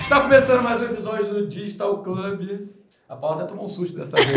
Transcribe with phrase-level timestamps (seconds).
[0.00, 2.68] Está começando mais um episódio do Digital Club.
[3.08, 4.28] A Paula até tomou um susto dessa vez.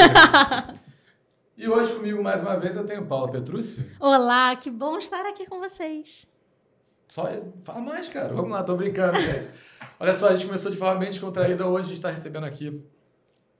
[1.56, 3.86] e hoje comigo, mais uma vez, eu tenho Paula Petrucci.
[4.00, 6.26] Olá, que bom estar aqui com vocês.
[7.07, 7.30] Só
[7.64, 8.34] fala mais, cara.
[8.34, 9.50] Vamos lá, tô brincando, gente.
[10.00, 11.68] Olha só, a gente começou de forma bem descontraída.
[11.68, 12.84] Hoje a gente está recebendo aqui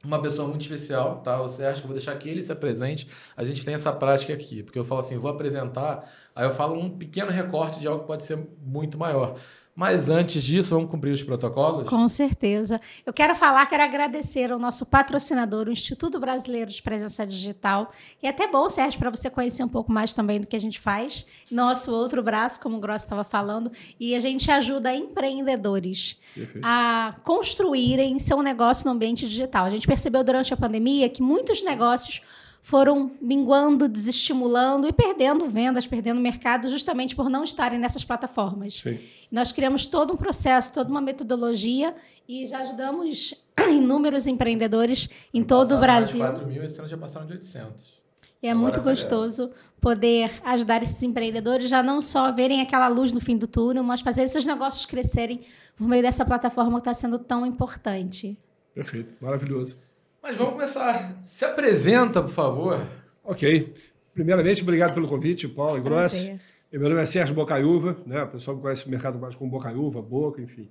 [0.04, 1.38] uma pessoa muito especial, tá?
[1.41, 3.07] Você acha que eu vou deixar que ele se apresente?
[3.36, 6.79] A gente tem essa prática aqui, porque eu falo assim, vou apresentar, aí eu falo
[6.79, 9.35] um pequeno recorte de algo que pode ser muito maior.
[9.79, 11.88] Mas antes disso, vamos cumprir os protocolos?
[11.88, 12.81] Com certeza.
[13.05, 17.89] Eu quero falar, quero agradecer ao nosso patrocinador, o Instituto Brasileiro de Presença Digital.
[18.21, 20.59] E é até bom, Sérgio, para você conhecer um pouco mais também do que a
[20.59, 21.25] gente faz.
[21.49, 23.71] Nosso outro braço, como o Gross estava falando.
[23.97, 26.67] E a gente ajuda empreendedores Perfeito.
[26.67, 29.63] a construírem seu negócio no ambiente digital.
[29.63, 32.21] A gente percebeu durante a pandemia que muitos negócios
[32.62, 38.81] foram minguando, desestimulando e perdendo vendas, perdendo mercado, justamente por não estarem nessas plataformas.
[38.81, 39.00] Sim.
[39.31, 41.95] Nós criamos todo um processo, toda uma metodologia
[42.28, 43.33] e já ajudamos
[43.70, 46.20] inúmeros empreendedores em todo o Brasil.
[46.20, 48.00] Mais de 4 mil, esse ano já passaram de 800.
[48.42, 53.11] E é Agora muito gostoso poder ajudar esses empreendedores já não só verem aquela luz
[53.11, 55.42] no fim do túnel, mas fazer esses negócios crescerem
[55.76, 58.38] por meio dessa plataforma que está sendo tão importante.
[58.73, 59.78] Perfeito, maravilhoso.
[60.22, 61.17] Mas vamos começar.
[61.23, 62.80] Se apresenta, por favor.
[63.23, 63.73] Ok.
[64.14, 66.39] Primeiramente, obrigado pelo convite, Paulo e Grossi.
[66.72, 68.23] Meu nome é Sérgio Bocaiúva, né?
[68.23, 70.70] o pessoal me conhece o mercado mais como Bocaiúva, Boca, enfim.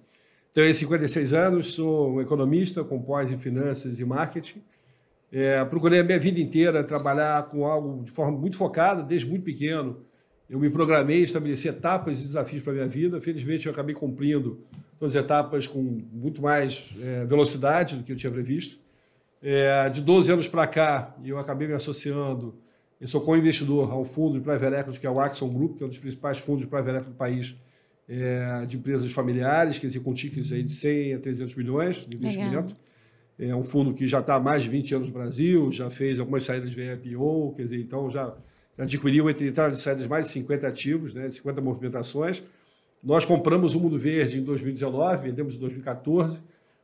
[0.52, 4.62] Tenho 56 anos, sou um economista com pós em finanças e marketing.
[5.32, 9.44] É, procurei a minha vida inteira trabalhar com algo de forma muito focada, desde muito
[9.44, 10.04] pequeno.
[10.48, 13.20] Eu me programei, estabeleci etapas e desafios para a minha vida.
[13.20, 14.60] Felizmente, eu acabei cumprindo
[14.98, 18.78] todas as etapas com muito mais é, velocidade do que eu tinha previsto.
[19.42, 22.54] É, de 12 anos para cá, eu acabei me associando,
[23.00, 25.86] eu sou co-investidor ao fundo de private equity, que é o Axon Group, que é
[25.86, 27.54] um dos principais fundos de private equity do país,
[28.08, 32.16] é, de empresas familiares, quer dizer, com tickets aí de 100 a 300 milhões de
[32.16, 32.74] investimento.
[32.74, 32.88] Legal.
[33.38, 36.18] É um fundo que já está há mais de 20 anos no Brasil, já fez
[36.18, 38.34] algumas saídas de IPO, quer dizer, então já,
[38.76, 42.42] já adquiriu entre entradas e saídas mais de 50 ativos, né, 50 movimentações.
[43.00, 46.40] Nós compramos o Mundo Verde em 2019, vendemos em 2014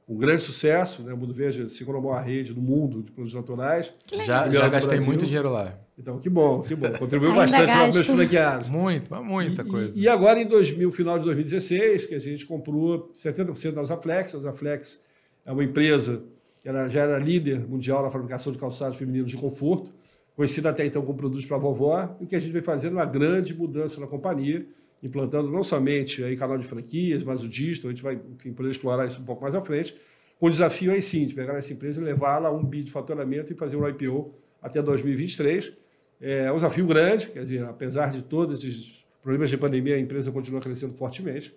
[0.07, 1.13] um grande sucesso, né?
[1.13, 3.91] O Mundo Verde se tornou a rede do mundo de produtos naturais.
[4.25, 5.79] Já, já gastei muito dinheiro lá.
[5.97, 6.91] Então, que bom, que bom.
[6.99, 8.69] Contribuiu bastante para meus franqueados.
[8.69, 9.99] Muito, muita e, coisa.
[9.99, 14.35] E, e, agora, em 2000, final de 2016, que a gente comprou 70% da Usaflex.
[14.35, 15.01] A Usaflex
[15.47, 16.23] é uma empresa
[16.61, 19.93] que era, já era líder mundial na fabricação de calçados femininos de conforto,
[20.35, 23.55] conhecida até então como produtos para vovó, e que a gente vem fazendo uma grande
[23.55, 24.67] mudança na companhia
[25.05, 28.71] implantando não somente aí canal de franquias, mas o digital, a gente vai enfim, poder
[28.71, 29.95] explorar isso um pouco mais à frente,
[30.41, 33.53] o desafio aí sim de pegar essa empresa e levá-la a um bi de faturamento
[33.53, 35.73] e fazer um IPO até 2023.
[36.21, 40.33] É um desafio grande, quer dizer, apesar de todos esses problemas de pandemia, a empresa
[40.33, 41.55] continua crescendo fortemente.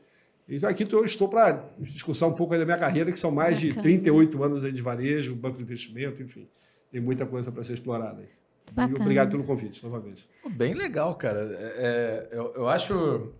[0.47, 3.74] E aqui eu estou para discussão um pouco da minha carreira, que são mais de
[3.74, 6.47] 38 anos de varejo, banco de investimento, enfim.
[6.91, 8.30] Tem muita coisa para ser explorada aí.
[8.72, 9.00] Bacana.
[9.00, 10.28] Obrigado pelo convite, novamente.
[10.52, 11.40] Bem legal, cara.
[11.40, 13.34] É, é, eu, eu acho.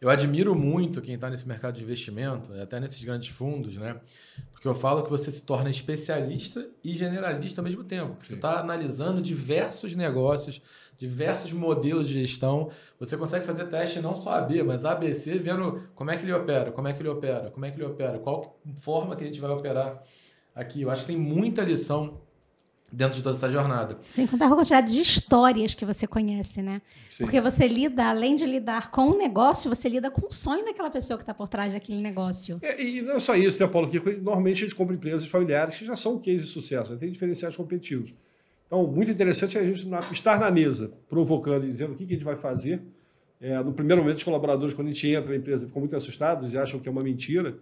[0.00, 3.98] Eu admiro muito quem está nesse mercado de investimento, até nesses grandes fundos, né?
[4.52, 8.16] Porque eu falo que você se torna especialista e generalista ao mesmo tempo.
[8.16, 10.60] Que você está analisando diversos negócios,
[10.98, 12.70] diversos modelos de gestão.
[12.98, 16.70] Você consegue fazer teste não só AB, mas ABC, vendo como é que ele opera,
[16.70, 19.40] como é que ele opera, como é que ele opera, qual forma que a gente
[19.40, 20.02] vai operar
[20.54, 20.82] aqui.
[20.82, 22.20] Eu acho que tem muita lição
[22.94, 23.98] dentro de toda essa jornada.
[24.04, 26.80] Sem contar a quantidade de histórias que você conhece, né?
[27.10, 27.24] Sim.
[27.24, 30.90] Porque você lida, além de lidar com o negócio, você lida com o sonho daquela
[30.90, 32.58] pessoa que está por trás daquele negócio.
[32.62, 33.88] É, e não só isso, né, Paulo?
[33.88, 36.98] Que normalmente a gente compra empresas familiares que já são cases de sucesso, né?
[36.98, 38.14] tem diferenciais competitivos.
[38.66, 42.06] Então, muito interessante é a gente estar na mesa, provocando e dizendo o que, a
[42.06, 42.82] gente vai fazer.
[43.40, 46.52] É, no primeiro momento, os colaboradores, quando a gente entra na empresa, ficam muito assustados
[46.52, 47.56] e acham que é uma mentira.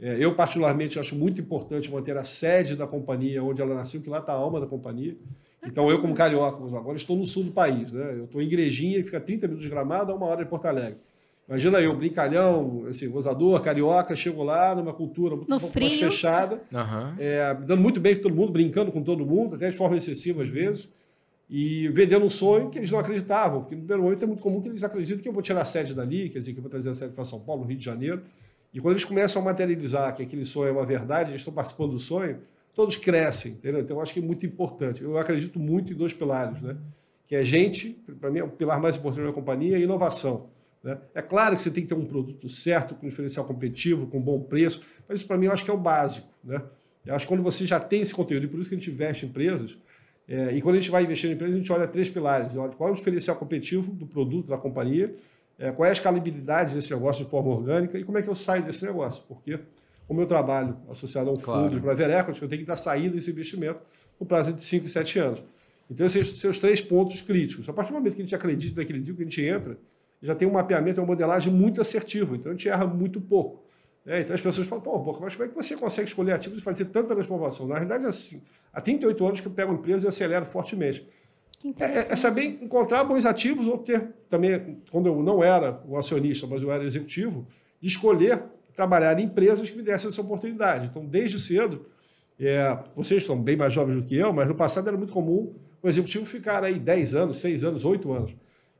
[0.00, 4.08] É, eu, particularmente, acho muito importante manter a sede da companhia onde ela nasceu, que
[4.08, 5.16] lá está a alma da companhia.
[5.64, 7.92] Então, eu, como carioca, agora estou no sul do país.
[7.92, 8.14] Né?
[8.16, 10.66] Eu estou em Igrejinha, que fica 30 minutos de gramado a uma hora de Porto
[10.66, 10.96] Alegre.
[11.50, 17.14] Imagina eu, brincalhão, assim, gozador, carioca, chego lá numa cultura muito um mais fechada, uhum.
[17.18, 20.44] é, dando muito bem com todo mundo, brincando com todo mundo, até de forma excessiva
[20.44, 20.94] às vezes,
[21.50, 24.60] e vendendo um sonho que eles não acreditavam, porque no primeiro momento é muito comum
[24.60, 26.70] que eles acreditem que eu vou tirar a sede dali, quer dizer, que eu vou
[26.70, 28.22] trazer a sede para São Paulo, no Rio de Janeiro,
[28.72, 31.92] e quando eles começam a materializar que aquele sonho é uma verdade, eles estão participando
[31.92, 32.38] do sonho,
[32.74, 33.80] todos crescem, entendeu?
[33.80, 35.02] Então, eu acho que é muito importante.
[35.02, 36.76] Eu acredito muito em dois pilares, né?
[37.26, 37.90] Que é gente,
[38.20, 40.48] para mim, é o pilar mais importante da companhia, e inovação.
[40.82, 40.98] Né?
[41.14, 44.40] É claro que você tem que ter um produto certo, com diferencial competitivo, com bom
[44.40, 46.62] preço, mas isso, para mim, eu acho que é o básico, né?
[47.04, 48.90] Eu acho que quando você já tem esse conteúdo, e por isso que a gente
[48.90, 49.78] investe em empresas,
[50.32, 52.56] É, e quando a gente vai investir em empresa, a gente olha três pilares.
[52.56, 55.12] Olha qual é o diferencial competitivo do produto, da companhia,
[55.60, 58.34] é, qual é a escalabilidade desse negócio de forma orgânica e como é que eu
[58.34, 59.22] saio desse negócio.
[59.28, 59.60] Porque
[60.08, 61.68] o meu trabalho associado a um claro.
[61.68, 63.78] fundo para ver equity, eu tenho que estar saindo desse investimento
[64.18, 65.42] no prazo de 5 e 7 anos.
[65.90, 67.68] Então, esses são os três pontos críticos.
[67.68, 69.78] A partir do momento que a gente acredita naquele dia que a gente entra,
[70.22, 72.36] já tem um mapeamento, uma modelagem muito assertivo.
[72.36, 73.62] Então, a gente erra muito pouco.
[74.06, 76.60] É, então, as pessoas falam, pô, Boca, mas como é que você consegue escolher ativos
[76.60, 77.66] e fazer tanta transformação?
[77.66, 78.42] Na realidade, é assim.
[78.72, 81.06] Há 38 anos que eu pego empresa e acelero fortemente.
[81.78, 85.98] É, é, é, saber encontrar bons ativos ou ter também, quando eu não era o
[85.98, 87.46] acionista, mas eu era executivo,
[87.80, 88.42] de escolher
[88.74, 90.86] trabalhar em empresas que me dessem essa oportunidade.
[90.86, 91.84] Então, desde cedo,
[92.38, 95.54] é, vocês são bem mais jovens do que eu, mas no passado era muito comum
[95.82, 98.34] o executivo ficar aí 10 anos, 6 anos, 8 anos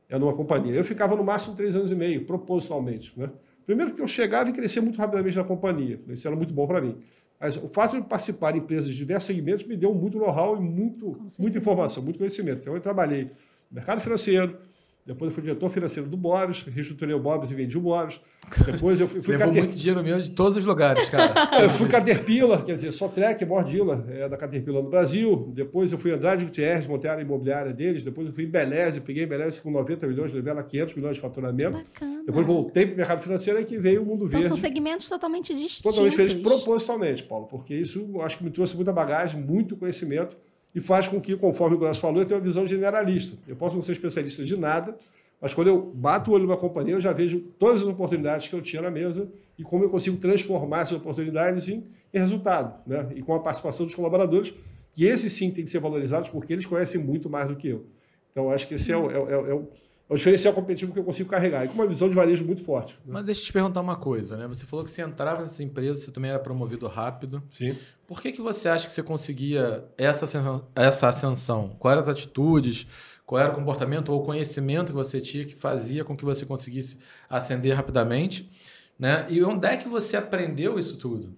[0.09, 0.73] é, numa companhia.
[0.73, 3.13] Eu ficava no máximo 3 anos e meio, propositalmente.
[3.15, 3.29] Né?
[3.65, 5.99] Primeiro porque eu chegava e crescia muito rapidamente na companhia.
[6.09, 6.97] Isso era muito bom para mim.
[7.41, 10.59] Mas o fato de participar de empresas de diversos segmentos me deu muito know-how e
[10.59, 12.59] muito, muita informação, muito conhecimento.
[12.59, 13.31] Então, eu trabalhei no
[13.75, 14.57] mercado financeiro,
[15.03, 18.19] depois eu fui diretor financeiro do Boris, reestruturei o Boris e vendi o Boris.
[18.65, 19.19] Depois eu fui.
[19.19, 19.63] Você levou Cater...
[19.63, 21.33] muito dinheiro meu de todos os lugares, cara.
[21.63, 25.49] eu fui Caterpillar, quer dizer, só Trek, maior dealer é, da Caterpillar no Brasil.
[25.55, 28.03] Depois eu fui Andrade Gutierrez, montei a área imobiliária deles.
[28.03, 31.21] Depois eu fui em Beleze, peguei Beleze com 90 milhões, levei ela 500 milhões de
[31.21, 31.71] faturamento.
[31.71, 32.23] Bacana.
[32.23, 34.47] Depois voltei para o mercado financeiro e que veio o mundo então, verde.
[34.47, 35.81] São segmentos totalmente distintos.
[35.81, 40.37] Totalmente diferentes, propositalmente, Paulo, porque isso acho que me trouxe muita bagagem, muito conhecimento
[40.73, 43.37] e faz com que, conforme o Grosso falou, eu tenha uma visão generalista.
[43.47, 44.97] Eu posso não ser especialista de nada,
[45.41, 48.55] mas quando eu bato o olho numa companhia, eu já vejo todas as oportunidades que
[48.55, 51.83] eu tinha na mesa e como eu consigo transformar essas oportunidades em,
[52.13, 53.09] em resultado, né?
[53.15, 54.53] E com a participação dos colaboradores,
[54.91, 57.85] que esses sim têm que ser valorizados porque eles conhecem muito mais do que eu.
[58.31, 59.67] Então, acho que esse é o, é, é, é o, é
[60.13, 61.65] o diferencial competitivo que eu consigo carregar.
[61.65, 62.93] E com uma visão de varejo muito forte.
[63.05, 63.13] Né?
[63.13, 64.47] Mas deixa eu te perguntar uma coisa, né?
[64.47, 67.41] Você falou que você entrava nessa empresa, você também era promovido rápido.
[67.49, 67.77] Sim.
[68.05, 70.67] Por que, que você acha que você conseguia essa ascensão?
[70.75, 71.75] Essa ascensão?
[71.79, 72.85] Quais eram as atitudes?
[73.31, 76.45] qual era o comportamento ou o conhecimento que você tinha que fazia com que você
[76.45, 76.99] conseguisse
[77.29, 78.51] ascender rapidamente,
[78.99, 79.25] né?
[79.29, 81.33] E onde é que você aprendeu isso tudo?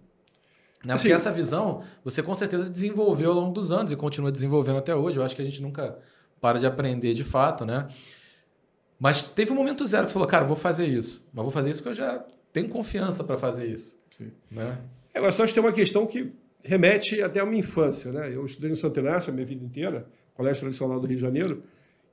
[0.83, 0.95] Né?
[0.95, 4.95] Porque essa visão você com certeza desenvolveu ao longo dos anos e continua desenvolvendo até
[4.95, 5.17] hoje.
[5.17, 5.95] Eu acho que a gente nunca
[6.41, 7.87] para de aprender de fato, né?
[9.03, 11.27] Mas teve um momento zero que você falou, cara, vou fazer isso.
[11.33, 13.97] Mas vou fazer isso porque eu já tenho confiança para fazer isso.
[14.17, 14.31] Sim.
[14.49, 14.77] Né?
[15.13, 16.31] Agora, só tem uma questão que
[16.63, 18.13] remete até a minha infância.
[18.13, 18.33] Né?
[18.33, 21.63] Eu estudei no Santa Inácio a minha vida inteira, colégio tradicional do Rio de Janeiro,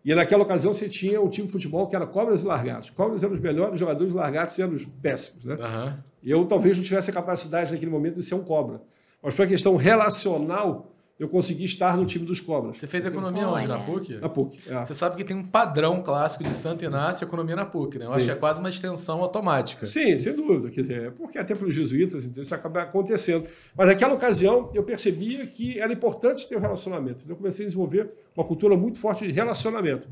[0.05, 2.91] e naquela ocasião você tinha um time de futebol que era Cobras e Largatos.
[2.91, 5.45] Cobras eram os melhores jogadores, Largatos eram os péssimos.
[5.45, 5.55] Né?
[5.55, 5.95] Uhum.
[6.25, 8.83] Eu talvez não tivesse a capacidade naquele momento de ser um Cobra.
[9.23, 10.91] Mas para a questão relacional,
[11.21, 12.79] eu consegui estar no time dos Cobras.
[12.79, 13.69] Você fez economia onde?
[13.69, 14.15] Na PUC?
[14.15, 14.57] Na PUC.
[14.71, 14.83] É.
[14.83, 18.07] Você sabe que tem um padrão clássico de Santo Inácio economia na PUC, né?
[18.07, 18.17] Eu Sim.
[18.17, 19.85] acho que é quase uma extensão automática.
[19.85, 20.71] Sim, sem dúvida.
[20.71, 23.47] Quer dizer, porque até para os jesuítas, então isso acaba acontecendo.
[23.77, 27.19] Mas naquela ocasião eu percebia que era importante ter um relacionamento.
[27.25, 30.09] Então eu comecei a desenvolver uma cultura muito forte de relacionamento.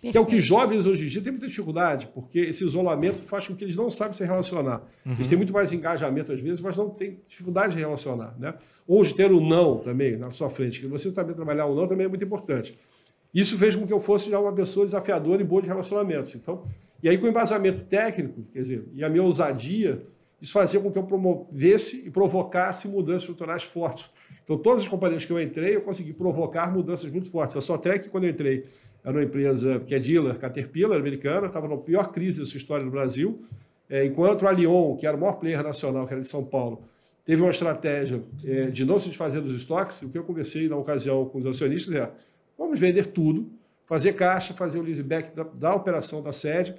[0.00, 3.46] Que é o que jovens hoje em dia têm muita dificuldade, porque esse isolamento faz
[3.46, 4.82] com que eles não sabem se relacionar.
[5.06, 5.12] Uhum.
[5.12, 8.34] Eles têm muito mais engajamento às vezes, mas não têm dificuldade de relacionar.
[8.38, 8.54] Né?
[8.88, 12.06] De ter o não também na sua frente, que você saber trabalhar o não também
[12.06, 12.78] é muito importante.
[13.32, 16.34] Isso fez com que eu fosse já uma pessoa desafiadora e boa de relacionamentos.
[16.34, 16.62] Então,
[17.02, 20.02] e aí com o embasamento técnico, quer dizer, e a minha ousadia,
[20.40, 24.10] isso fazia com que eu promovesse e provocasse mudanças estruturais fortes.
[24.44, 27.56] Então, todas as companhias que eu entrei, eu consegui provocar mudanças muito fortes.
[27.56, 28.66] A Sotrec, quando eu entrei,
[29.04, 32.84] era uma empresa que é dealer, Caterpillar, americana, estava na pior crise da sua história
[32.84, 33.44] no Brasil,
[33.88, 36.82] é, enquanto a Lyon, que era o maior player nacional, que era de São Paulo,
[37.24, 40.76] teve uma estratégia é, de não se desfazer dos estoques, o que eu conversei na
[40.76, 42.10] ocasião com os acionistas é,
[42.58, 43.50] vamos vender tudo,
[43.86, 46.74] fazer caixa, fazer o leaseback da, da operação da sede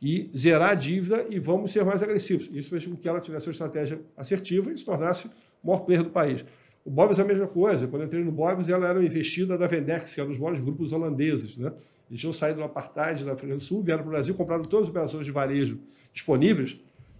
[0.00, 2.48] e zerar a dívida e vamos ser mais agressivos.
[2.52, 5.28] Isso fez com que ela tivesse uma estratégia assertiva e se tornasse
[5.62, 6.44] o maior player do país.
[6.84, 7.88] O Bob's é a mesma coisa.
[7.88, 10.60] Quando eu entrei no Bob's, ela era investida da Vendex, que era um dos maiores
[10.60, 11.56] grupos holandeses.
[11.56, 11.72] Né?
[12.08, 14.84] Eles tinham saído do apartheid da África do Sul, vieram para o Brasil, compraram todas
[14.84, 15.80] as operações de varejo
[16.12, 16.78] disponíveis.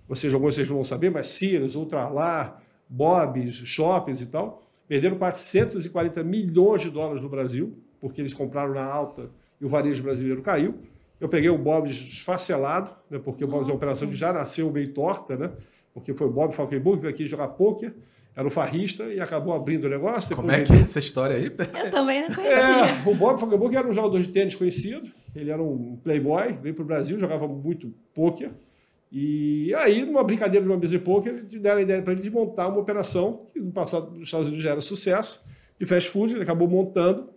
[0.09, 4.63] Ou seja, alguns vocês vão saber, mas Sears, Ultralar, Bob's, shoppings e tal.
[4.87, 10.03] Perderam 440 milhões de dólares no Brasil, porque eles compraram na alta e o varejo
[10.03, 10.75] brasileiro caiu.
[11.21, 14.71] Eu peguei o Bob's esfacelado, né, porque o Bob's é uma operação que já nasceu
[14.71, 15.51] meio torta, né,
[15.93, 17.95] porque foi o Bob Falkenburg que veio aqui jogar pôquer
[18.37, 20.37] era o farrista e acabou abrindo o negócio.
[20.37, 21.47] Como é que é essa história aí?
[21.47, 22.55] Eu também não conhecia.
[22.55, 26.75] É, o Bob Fogelburg era um jogador de tênis conhecido, ele era um playboy, veio
[26.75, 28.51] para o Brasil, jogava muito pôquer.
[29.11, 32.31] E aí, numa brincadeira de uma mesa de pôquer, deram a ideia para ele de
[32.31, 35.45] montar uma operação que no passado nos Estados Unidos já era sucesso,
[35.79, 37.29] de fast food, ele acabou montando,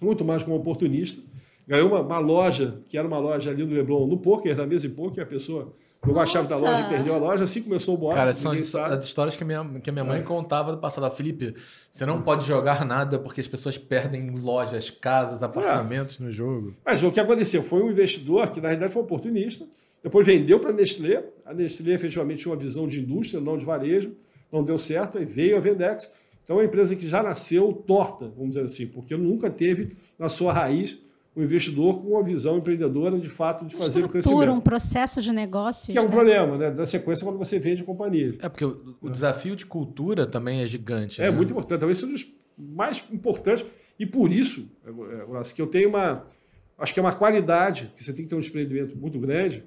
[0.00, 1.20] muito mais como oportunista.
[1.66, 4.88] ganhou uma, uma loja, que era uma loja ali no Leblon, no poker, na mesa
[4.88, 5.74] de poker, a pessoa
[6.06, 8.16] Jogou a chave da loja e perdeu a loja, assim começou o boato.
[8.16, 10.22] Cara, são as, as, histórias que a minha, que a minha mãe é.
[10.22, 11.10] contava do passado.
[11.10, 11.54] Felipe,
[11.90, 15.46] você não pode jogar nada porque as pessoas perdem lojas, casas, é.
[15.46, 16.24] apartamentos é.
[16.24, 16.74] no jogo.
[16.84, 17.62] Mas o que aconteceu?
[17.62, 19.66] Foi um investidor que, na realidade, foi oportunista.
[20.04, 21.24] Depois vendeu para a Nestlé.
[21.46, 24.14] A Nestlé efetivamente tinha uma visão de indústria, não de varejo.
[24.52, 26.12] Não deu certo, e veio a Vendex.
[26.44, 30.28] Então, é uma empresa que já nasceu torta, vamos dizer assim, porque nunca teve na
[30.28, 30.98] sua raiz
[31.34, 34.52] o investidor com uma visão empreendedora de fato de fazer o crescimento.
[34.52, 35.90] um processo de negócio.
[35.90, 36.10] Que é um né?
[36.10, 36.70] problema, né?
[36.70, 38.36] Da sequência quando você vende companhia.
[38.40, 41.20] É porque o, o desafio de cultura também é gigante.
[41.20, 41.30] É né?
[41.30, 43.64] muito importante, talvez seja um dos mais importantes.
[43.98, 46.24] E por isso, é, é, que eu tenho uma.
[46.78, 49.64] Acho que é uma qualidade, que você tem que ter um empreendimento muito grande,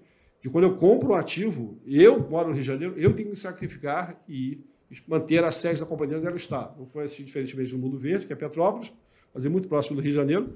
[0.47, 3.31] de quando eu compro um ativo, eu moro no Rio de Janeiro, eu tenho que
[3.31, 4.63] me sacrificar e
[5.07, 6.73] manter a sede da companhia onde ela está.
[6.77, 8.91] Não foi assim, diferentemente no Mundo Verde, que é Petrópolis,
[9.33, 10.55] mas é muito próximo do Rio de Janeiro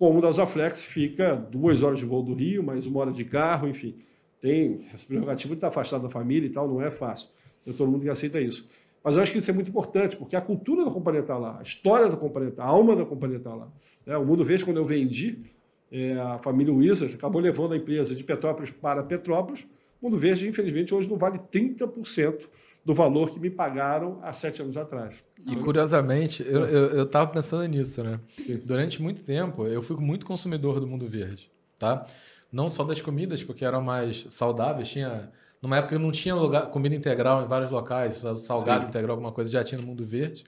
[0.00, 3.68] como da Usaflex fica duas horas de voo do Rio, mais uma hora de carro,
[3.68, 3.96] enfim.
[4.40, 7.28] Tem essa prerrogativa de estar afastado da família e tal, não é fácil.
[7.66, 8.66] Não todo mundo que aceita isso.
[9.04, 11.58] Mas eu acho que isso é muito importante, porque a cultura da companhia está lá,
[11.58, 13.70] a história da companhia está, a alma da companhia está lá.
[14.06, 15.44] É, o Mundo Verde, quando eu vendi,
[15.90, 19.66] é, a família Wizard acabou levando a empresa de Petrópolis para Petrópolis.
[20.00, 22.46] O Mundo Verde, infelizmente, hoje não vale 30%
[22.84, 25.14] do valor que me pagaram há sete anos atrás.
[25.46, 28.18] E curiosamente, eu estava pensando nisso, né?
[28.64, 32.06] Durante muito tempo, eu fui muito consumidor do mundo verde, tá?
[32.50, 35.30] Não só das comidas, porque eram mais saudáveis, tinha...
[35.60, 38.88] Numa época não tinha lugar, comida integral em vários locais, salgado Sim.
[38.88, 40.44] integral, alguma coisa, já tinha no mundo verde.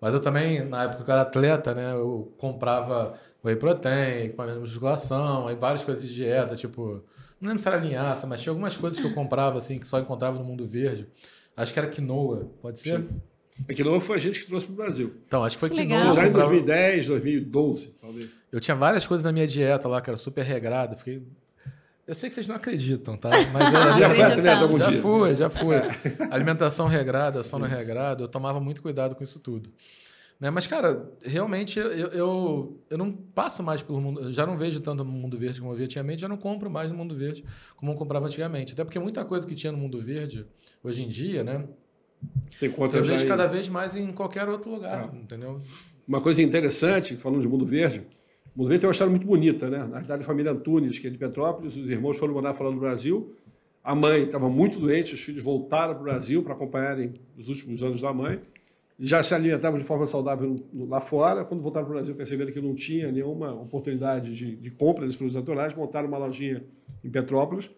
[0.00, 1.92] Mas eu também, na época que eu era atleta, né?
[1.92, 7.02] Eu comprava whey protein, com a musculação, aí várias coisas de dieta, tipo...
[7.40, 10.00] Não lembro se era linhaça, mas tinha algumas coisas que eu comprava, assim, que só
[10.00, 11.06] encontrava no mundo verde.
[11.56, 12.98] Acho que era quinoa, pode ser?
[12.98, 13.08] Sim.
[13.68, 15.14] A quinoa foi a gente que trouxe para o Brasil.
[15.26, 15.98] Então, acho que foi Legal.
[15.98, 16.14] quinoa.
[16.14, 18.30] Já em 2010, 2012, talvez.
[18.50, 20.96] Eu tinha várias coisas na minha dieta lá, que era super regrada.
[20.96, 21.22] Fiquei...
[22.06, 23.30] Eu sei que vocês não acreditam, tá?
[23.52, 25.02] Mas eu já, foi atleta algum já dia.
[25.02, 25.76] fui, já fui.
[26.30, 29.70] Alimentação regrada, sono regrado, eu tomava muito cuidado com isso tudo.
[30.40, 30.50] Né?
[30.50, 34.30] Mas, cara, realmente eu, eu, eu não passo mais pelo mundo.
[34.30, 36.90] Já não vejo tanto no mundo verde como eu via antigamente, já não compro mais
[36.90, 37.44] no mundo verde
[37.76, 38.72] como eu comprava antigamente.
[38.72, 40.46] Até porque muita coisa que tinha no mundo verde
[40.82, 41.66] hoje em dia, né?
[42.50, 45.16] Você encontra eu vejo cada vez mais em qualquer outro lugar, ah.
[45.16, 45.60] entendeu?
[46.06, 48.00] Uma coisa interessante, falando de mundo verde,
[48.54, 49.78] o mundo verde tem uma história muito bonita, né?
[49.78, 52.78] Na verdade, a família Antunes, que é de Petrópolis, os irmãos foram morar fora do
[52.78, 53.34] Brasil.
[53.84, 57.82] A mãe estava muito doente, os filhos voltaram para o Brasil para acompanharem os últimos
[57.82, 58.40] anos da mãe
[58.98, 61.44] já se alimentavam de forma saudável lá fora.
[61.44, 65.16] Quando voltaram para o Brasil, perceberam que não tinha nenhuma oportunidade de, de compra desses
[65.16, 66.64] produtos naturais, montaram uma lojinha
[67.04, 67.70] em Petrópolis.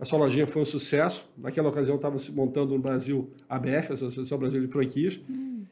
[0.00, 1.28] Essa lojinha foi um sucesso.
[1.36, 5.20] Naquela ocasião, estava se montando no Brasil a ABF, a Associação Brasileira de Franquias.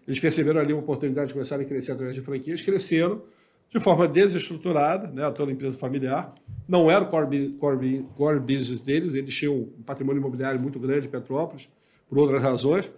[0.06, 3.22] Eles perceberam ali uma oportunidade de começar a crescer através de franquias, cresceram
[3.70, 6.34] de forma desestruturada, né, toda empresa familiar.
[6.68, 11.06] Não era o core, core, core business deles, eles tinham um patrimônio imobiliário muito grande
[11.06, 11.68] em Petrópolis,
[12.08, 12.90] por outras razões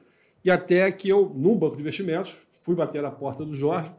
[0.45, 3.91] e até que eu, num banco de investimentos, fui bater na porta do Jorge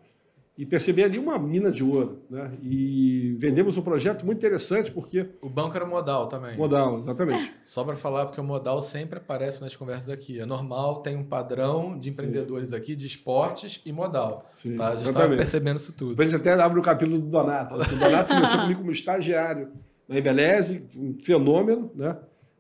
[0.58, 2.20] e percebi ali uma mina de ouro.
[2.30, 2.52] Né?
[2.62, 5.30] E vendemos um projeto muito interessante porque.
[5.42, 6.58] O banco era modal também.
[6.58, 7.52] Modal, exatamente.
[7.64, 10.40] Só para falar, porque o modal sempre aparece nas conversas aqui.
[10.40, 12.76] É normal, tem um padrão de empreendedores Sim.
[12.76, 14.46] aqui de esportes e modal.
[14.54, 14.90] Sim, tá?
[14.90, 16.12] A gente estava percebendo isso tudo.
[16.12, 17.76] Depois a gente até abre o capítulo do Donato.
[17.76, 19.72] O Donato começou comigo como estagiário
[20.08, 22.16] na Embeleze, um fenômeno, né?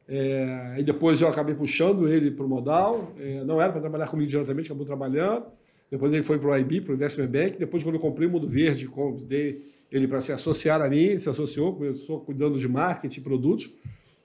[0.08, 3.14] É, e depois eu acabei puxando ele para o modal.
[3.20, 5.46] É, não era para trabalhar comigo diretamente, acabou trabalhando.
[5.90, 7.58] Depois ele foi para o IB, para o Investment Bank.
[7.58, 11.30] Depois, quando eu comprei o Mundo Verde, convidei ele para se associar a mim, se
[11.30, 13.70] associou, começou cuidando de marketing e produtos.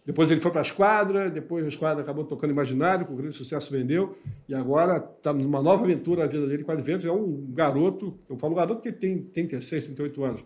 [0.05, 3.71] Depois ele foi para a Esquadra, depois a Esquadra acabou tocando Imaginário, com grande sucesso
[3.71, 4.17] vendeu,
[4.49, 7.05] e agora está numa nova aventura na vida dele com adventos.
[7.05, 10.45] É um garoto, eu falo garoto que tem 36, 38 anos,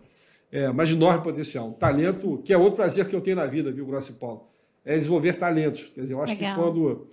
[0.51, 1.71] é, mas de enorme potencial.
[1.73, 4.54] Talento, que é outro prazer que eu tenho na vida, viu, Grosso e Paulo?
[4.85, 5.89] É desenvolver talentos.
[5.93, 6.55] Quer dizer, eu acho Legal.
[6.55, 7.07] que quando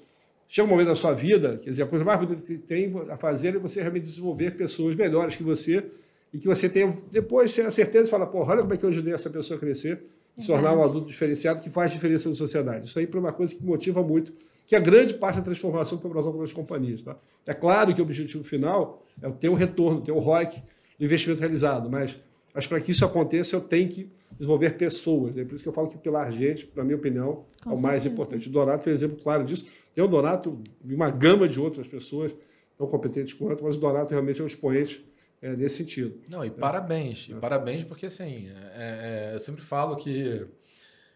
[0.47, 3.17] chega um momento da sua vida, quer dizer, a coisa mais bonita que tem a
[3.17, 5.85] fazer é você realmente desenvolver pessoas melhores que você
[6.33, 8.91] e que você tenha, depois, a certeza e falar, pô, olha como é que eu
[8.91, 10.03] ajudei essa pessoa a crescer
[10.37, 12.87] e se tornar um adulto diferenciado que faz diferença na sociedade.
[12.87, 14.33] Isso aí é uma coisa que motiva muito,
[14.67, 17.03] que é grande parte da transformação que Brasil com as companhias.
[17.03, 17.17] Tá?
[17.47, 20.63] É claro que o objetivo final é ter o retorno, ter o ROIC
[20.99, 22.17] do investimento realizado, mas
[22.55, 25.37] mas para que isso aconteça, eu tenho que desenvolver pessoas.
[25.37, 27.75] É por isso que eu falo que o pilar gente, na minha opinião, Com é
[27.75, 28.49] o mais importante.
[28.49, 29.67] O Donato é um exemplo claro disso.
[29.95, 32.35] Tem o Donato e uma gama de outras pessoas
[32.77, 35.05] tão competentes quanto, mas o Donato realmente é um expoente
[35.41, 36.21] é, nesse sentido.
[36.29, 36.51] Não, e é.
[36.51, 37.29] parabéns.
[37.29, 40.47] E parabéns porque, assim, é, é eu sempre falo que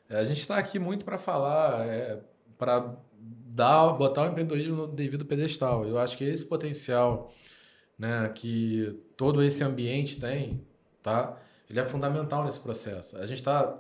[0.08, 2.20] a gente está aqui muito para falar, é,
[2.58, 5.87] para dar, botar o empreendedorismo no devido pedestal.
[5.87, 7.32] Eu acho que esse potencial
[7.99, 10.61] né, que todo esse ambiente tem,
[11.02, 11.40] tá?
[11.68, 13.16] Ele é fundamental nesse processo.
[13.18, 13.78] A gente está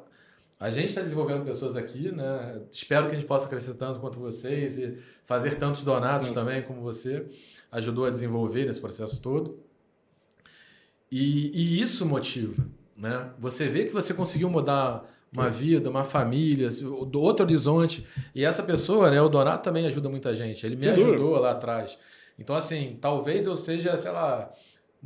[0.58, 2.62] a gente está desenvolvendo pessoas aqui, né?
[2.72, 6.80] Espero que a gente possa crescer tanto quanto vocês e fazer tantos donados também como
[6.80, 7.26] você
[7.70, 9.60] ajudou a desenvolver nesse processo todo.
[11.12, 12.64] E, e isso motiva,
[12.96, 13.30] né?
[13.38, 18.06] Você vê que você conseguiu mudar uma vida, uma família, do outro horizonte.
[18.34, 19.20] E essa pessoa, né?
[19.20, 20.64] O Donato também ajuda muita gente.
[20.64, 21.98] Ele me Sem ajudou lá atrás.
[22.38, 24.50] Então, assim, talvez eu seja, sei lá,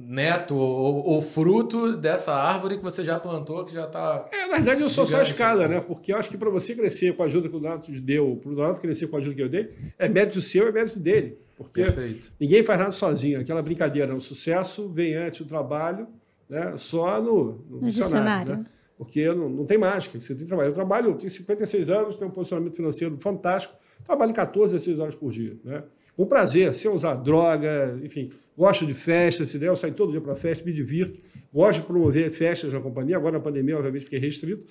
[0.01, 4.27] neto ou, ou, fruto dessa árvore que você já plantou, que já está.
[4.33, 5.81] É, na verdade, eu sou só a escada, né?
[5.81, 8.51] Porque eu acho que para você crescer com a ajuda que o Donato deu, para
[8.51, 11.39] o Donato crescer com a ajuda que eu dei, é mérito seu, é mérito dele.
[11.57, 12.33] Porque Perfeito.
[12.41, 13.39] ninguém faz nada sozinho.
[13.39, 16.09] Aquela brincadeira, o sucesso vem antes do trabalho,
[16.49, 16.73] né?
[16.79, 17.91] só no, no, no dicionário.
[17.91, 18.57] dicionário.
[18.57, 18.67] Né?
[18.97, 20.71] Porque não, não tem mágica, você tem trabalho.
[20.71, 25.01] Eu trabalho, eu tenho 56 anos, tenho um posicionamento financeiro fantástico, trabalho 14 a 16
[25.01, 25.57] horas por dia.
[25.63, 25.83] Né?
[26.21, 30.21] Com prazer, sem usar droga, enfim, gosto de festa, se der, eu saio todo dia
[30.21, 31.19] para festa, me divirto.
[31.51, 33.17] Gosto de promover festas na companhia.
[33.17, 34.63] Agora, na pandemia, obviamente, fiquei restrito.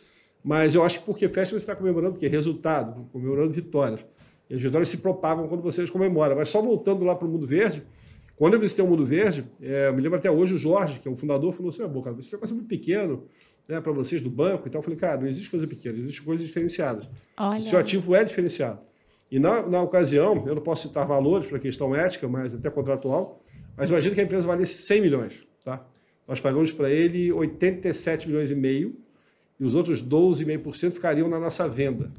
[0.44, 2.28] Mas eu acho que porque festa você está comemorando o quê?
[2.28, 4.00] Resultado, comemorando vitórias.
[4.48, 6.36] E as vitórias se propagam quando vocês comemoram.
[6.36, 7.82] Mas só voltando lá para o Mundo Verde,
[8.36, 11.08] quando eu visitei o Mundo Verde, é, eu me lembro até hoje, o Jorge, que
[11.08, 13.24] é o fundador, falou assim: ah, cara, você é um muito pequeno
[13.68, 14.82] né, para vocês do banco e tal.
[14.82, 17.10] Eu falei, cara, não existe coisa pequena, existe coisas diferenciadas.
[17.36, 17.58] Olha.
[17.58, 18.88] O seu ativo é diferenciado.
[19.32, 23.42] E na, na ocasião, eu não posso citar valores para questão ética, mas até contratual,
[23.78, 25.44] mas imagina que a empresa valesse 100 milhões.
[25.64, 25.86] Tá?
[26.28, 28.96] Nós pagamos para ele 87 milhões e meio
[29.60, 32.12] e os outros 12,5% ficariam na nossa venda.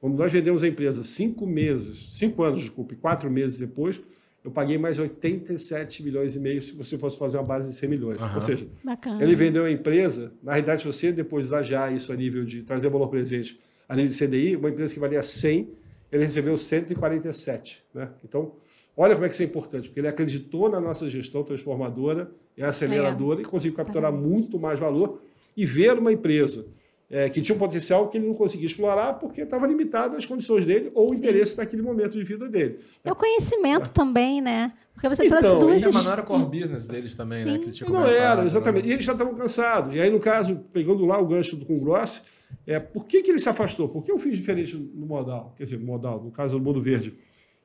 [0.00, 4.00] Quando nós vendemos a empresa cinco meses, cinco anos, desculpe, quatro meses depois,
[4.44, 7.88] eu paguei mais 87 milhões e meio se você fosse fazer uma base de 100
[7.88, 8.20] milhões.
[8.20, 8.34] Uhum.
[8.36, 9.20] Ou seja, Bacana.
[9.20, 12.88] ele vendeu a empresa, na realidade, se você depois exagerar isso a nível de trazer
[12.88, 13.58] valor presente,
[13.88, 15.68] a nível de CDI, uma empresa que valia 100,
[16.10, 17.82] ele recebeu 147.
[17.94, 18.10] Né?
[18.24, 18.52] Então,
[18.96, 22.62] Olha como é que isso é importante, porque ele acreditou na nossa gestão transformadora e
[22.62, 23.42] aceleradora é.
[23.42, 25.20] e conseguiu capturar muito mais valor
[25.54, 26.66] e ver uma empresa
[27.10, 30.64] é, que tinha um potencial que ele não conseguia explorar porque estava limitado às condições
[30.64, 31.16] dele ou o Sim.
[31.16, 32.80] interesse naquele momento de vida dele.
[33.04, 33.92] É o conhecimento é.
[33.92, 34.72] também, né?
[34.94, 35.94] Porque você então, trouxe duas...
[35.94, 37.60] E a não era core business deles também, né?
[37.60, 37.66] Sim.
[37.66, 37.72] né?
[37.72, 38.84] Que não era, exatamente.
[38.84, 38.90] Né?
[38.90, 39.94] E eles já estavam cansados.
[39.94, 42.22] E aí, no caso, pegando lá o gancho do Congrossi,
[42.66, 43.88] é, por que, que ele se afastou?
[43.88, 45.54] Por que eu fiz diferente no modal?
[45.56, 47.14] Quer dizer, modal, no caso do Mundo Verde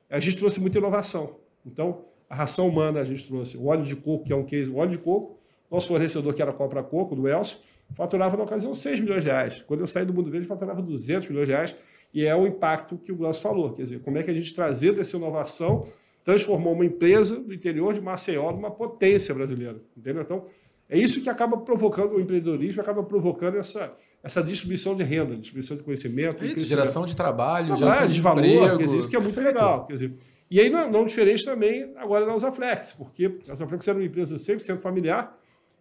[0.08, 1.36] a gente trouxe muita inovação.
[1.64, 4.70] Então, a ração humana a gente trouxe o óleo de coco, que é um case,
[4.70, 5.38] o óleo de coco,
[5.70, 7.58] nosso fornecedor que era Compra Coco, do Elcio,
[7.94, 9.64] faturava na ocasião 6 milhões de reais.
[9.66, 11.74] Quando eu saí do mundo verde, faturava 200 milhões de reais,
[12.12, 14.54] e é o impacto que o Glaucio falou, quer dizer, como é que a gente
[14.54, 15.88] trazendo essa inovação
[16.22, 20.22] transformou uma empresa do interior de Maceió numa potência brasileira, entendeu?
[20.22, 20.46] Então,
[20.92, 25.74] é isso que acaba provocando o empreendedorismo, acaba provocando essa, essa distribuição de renda, distribuição
[25.74, 26.44] de conhecimento.
[26.44, 29.16] É isso, geração de trabalho, trabalho geração de, de valor, emprego, quer dizer, isso que
[29.16, 29.56] é muito perfeito.
[29.56, 29.86] legal.
[29.86, 30.14] Quer dizer,
[30.50, 34.36] e aí, não, não diferente também agora na Usaflex, porque a Usaflex era uma empresa
[34.36, 35.34] 100% familiar,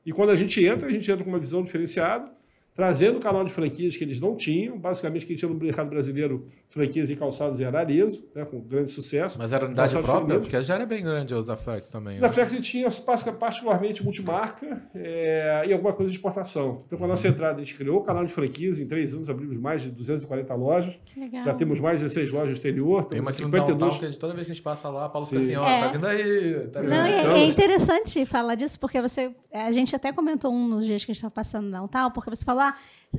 [0.06, 2.32] e quando a gente entra, a gente entra com uma visão diferenciada,
[2.74, 4.78] trazendo o canal de franquias que eles não tinham.
[4.78, 9.38] Basicamente, quem tinha no mercado brasileiro franquias e calçados era Arezzo, né, com grande sucesso.
[9.38, 10.40] Mas era unidade Calçados própria?
[10.40, 12.20] Porque já era bem grande a Usaflex também.
[12.20, 12.26] Né?
[12.26, 12.90] A Flex tinha
[13.38, 16.82] particularmente multimarca é, e alguma coisa de exportação.
[16.86, 18.80] Então, com a nossa entrada, a gente criou o canal de franquias.
[18.80, 20.98] Em três anos, abrimos mais de 240 lojas.
[21.16, 21.44] Legal.
[21.44, 23.04] Já temos mais de 16 lojas no exterior.
[23.04, 23.98] Tem uma 52...
[23.98, 25.40] que toda vez que a gente passa lá, Paulo Sim.
[25.40, 25.80] fica assim, ó, é.
[25.82, 26.68] tá vindo aí.
[26.68, 27.14] Tá vindo Não, aí.
[27.14, 29.32] É, é interessante falar disso, porque você...
[29.54, 32.30] A gente até comentou um nos dias que a gente estava passando não tal, porque
[32.30, 32.61] você falou,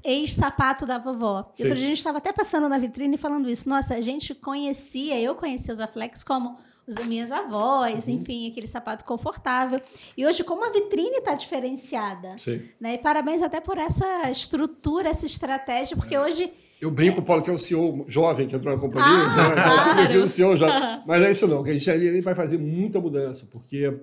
[0.05, 1.51] ex-sapato da vovó.
[1.55, 1.65] Sim.
[1.65, 3.69] Outro dia a gente estava até passando na vitrine falando isso.
[3.69, 8.15] Nossa, a gente conhecia, eu conhecia os Aflex como os minhas avós, uhum.
[8.15, 9.81] enfim, aquele sapato confortável.
[10.17, 12.37] E hoje, como a vitrine está diferenciada.
[12.39, 12.61] Sim.
[12.81, 12.95] Né?
[12.95, 16.21] E parabéns até por essa estrutura, essa estratégia, porque é.
[16.21, 16.53] hoje.
[16.81, 19.07] Eu brinco, Paulo, que é o CEO jovem que entrou na companhia.
[19.07, 20.25] Ah, então, claro.
[20.25, 21.03] o CEO já.
[21.07, 24.01] Mas não é isso não, que a gente ali vai fazer muita mudança, porque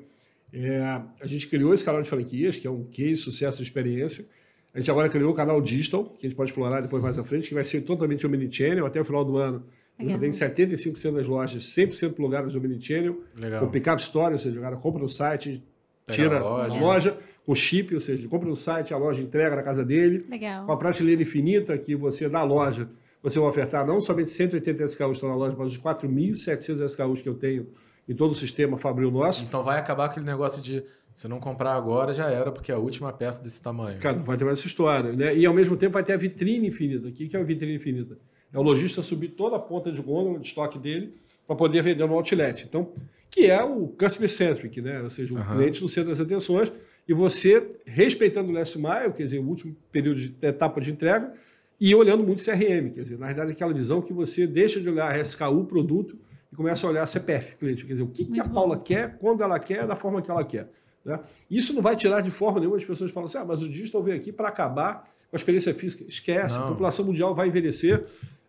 [0.53, 4.25] é, a gente criou esse canal de franquias, que é um case, sucesso de experiência.
[4.73, 7.23] A gente agora criou o canal Digital, que a gente pode explorar depois mais à
[7.23, 9.63] frente, que vai ser totalmente omnichannel até o final do ano.
[9.99, 13.59] Já tem 75% das lojas 100% plugadas no omnichannel, Legal.
[13.65, 15.61] com pick-up store, ou seja, o cara compra no site,
[16.07, 16.79] tira a loja.
[16.79, 17.17] loja.
[17.45, 20.25] com chip, ou seja, ele compra no site, a loja entrega na casa dele.
[20.29, 20.65] Legal.
[20.65, 22.87] Com a prateleira infinita que você da loja,
[23.21, 27.21] você vai ofertar não somente 180 SKUs que estão na loja, mas os 4.700 SKUs
[27.21, 27.67] que eu tenho
[28.09, 29.43] em todo o sistema Fabril nosso.
[29.43, 32.79] Então vai acabar aquele negócio de se não comprar agora já era, porque é a
[32.79, 33.99] última peça desse tamanho.
[33.99, 35.13] Cara, vai ter mais essa história.
[35.13, 35.37] Né?
[35.37, 37.07] E ao mesmo tempo vai ter a vitrine infinita.
[37.07, 38.17] O que é a vitrine infinita?
[38.51, 41.13] É o lojista subir toda a ponta de gôndola de estoque dele
[41.45, 42.65] para poder vender no outlet.
[42.67, 42.89] Então,
[43.29, 45.03] que é o customer centric, né?
[45.03, 45.55] Ou seja, o uhum.
[45.55, 46.71] cliente no centro das atenções
[47.07, 51.31] e você respeitando o last mile, quer dizer, o último período de etapa de entrega
[51.79, 55.19] e olhando muito CRM, quer dizer, na verdade aquela visão que você deixa de olhar
[55.19, 56.17] SKU, produto
[56.51, 59.43] e começa a olhar CPF, cliente, quer dizer, o que, que a Paula quer, quando
[59.43, 60.69] ela quer, da forma que ela quer.
[61.05, 61.19] Né?
[61.49, 64.03] Isso não vai tirar de forma nenhuma as pessoas falam assim, ah, mas o digital
[64.03, 66.03] veio aqui para acabar com a experiência física.
[66.03, 66.65] Esquece, não.
[66.65, 68.05] a população mundial vai envelhecer.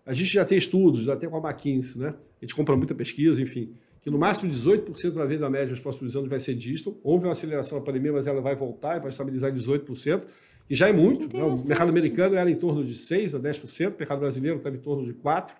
[0.06, 2.14] A gente já tem estudos, até com a McKinsey, né?
[2.40, 6.16] A gente compra muita pesquisa, enfim, que no máximo 18% da venda média nos próximos
[6.16, 6.96] anos vai ser digital.
[7.02, 10.26] Houve uma aceleração na pandemia, mas ela vai voltar e vai estabilizar em 18%.
[10.70, 11.36] E já é muito.
[11.36, 11.42] Né?
[11.42, 14.80] O mercado americano era em torno de 6% a 10%, o mercado brasileiro estava em
[14.80, 15.50] torno de 4%.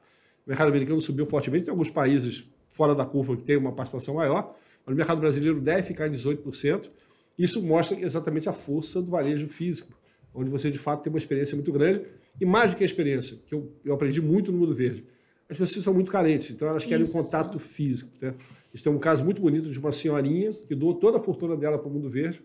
[0.51, 1.67] O mercado americano subiu fortemente.
[1.67, 5.61] Tem alguns países fora da curva que têm uma participação maior, mas o mercado brasileiro
[5.61, 6.91] deve ficar em 18%.
[7.39, 9.97] Isso mostra exatamente a força do varejo físico,
[10.35, 12.05] onde você de fato tem uma experiência muito grande.
[12.41, 15.07] E mais do que a experiência, que eu, eu aprendi muito no Mundo Verde,
[15.49, 17.17] as pessoas são muito carentes, então elas querem Isso.
[17.17, 18.11] um contato físico.
[18.21, 18.35] Né?
[18.39, 21.57] A gente tem um caso muito bonito de uma senhorinha que doou toda a fortuna
[21.57, 22.43] dela para o Mundo Verde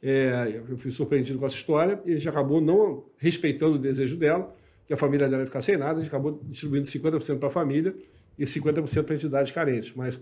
[0.00, 4.16] é, eu fui surpreendido com essa história e a gente acabou não respeitando o desejo
[4.16, 4.54] dela,
[4.88, 7.52] que a família dela ia ficar sem nada, a gente acabou distribuindo 50% para a
[7.52, 7.94] família
[8.38, 9.92] e 50% para entidades carentes.
[9.94, 10.18] Mas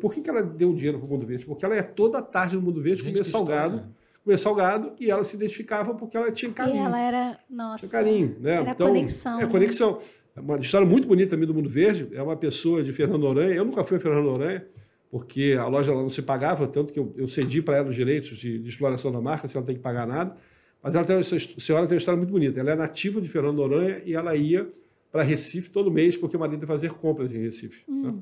[0.00, 1.44] por que, que ela deu dinheiro para o Mundo Verde?
[1.44, 3.84] Porque ela é toda tarde no Mundo Verde comer salgado,
[4.24, 6.76] comer salgado e ela se identificava porque ela tinha carinho.
[6.76, 8.54] E ela era, nossa, tinha carinho, né?
[8.54, 9.38] Era então, conexão.
[9.38, 9.50] É né?
[9.50, 9.98] conexão.
[10.34, 13.64] Uma história muito bonita também do Mundo Verde, é uma pessoa de Fernando Noronha, eu
[13.64, 14.66] nunca fui a Fernando Noronha,
[15.10, 18.36] porque a loja não se pagava, tanto que eu, eu cedi para ela os direitos
[18.38, 20.36] de, de, exploração da marca, se ela tem que pagar nada.
[20.82, 22.60] Mas ela tem, essa senhora tem uma história muito bonita.
[22.60, 24.68] Ela é nativa de Fernando Noronha e ela ia
[25.10, 27.82] para Recife todo mês, porque o marido ia fazer compras em Recife.
[27.88, 28.02] Hum.
[28.02, 28.14] Tá?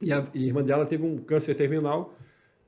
[0.00, 2.14] E, a, e a irmã dela teve um câncer terminal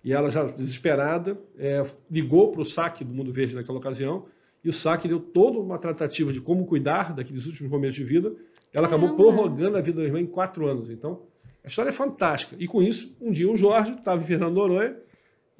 [0.02, 4.26] e ela, já desesperada, é, ligou para o saque do Mundo Verde naquela ocasião
[4.64, 8.32] e o saque deu toda uma tratativa de como cuidar daqueles últimos momentos de vida.
[8.72, 10.90] Ela acabou prorrogando a vida da irmã em quatro anos.
[10.90, 11.22] Então,
[11.64, 12.56] a história é fantástica.
[12.58, 14.96] E com isso, um dia o Jorge estava em Fernando Noronha,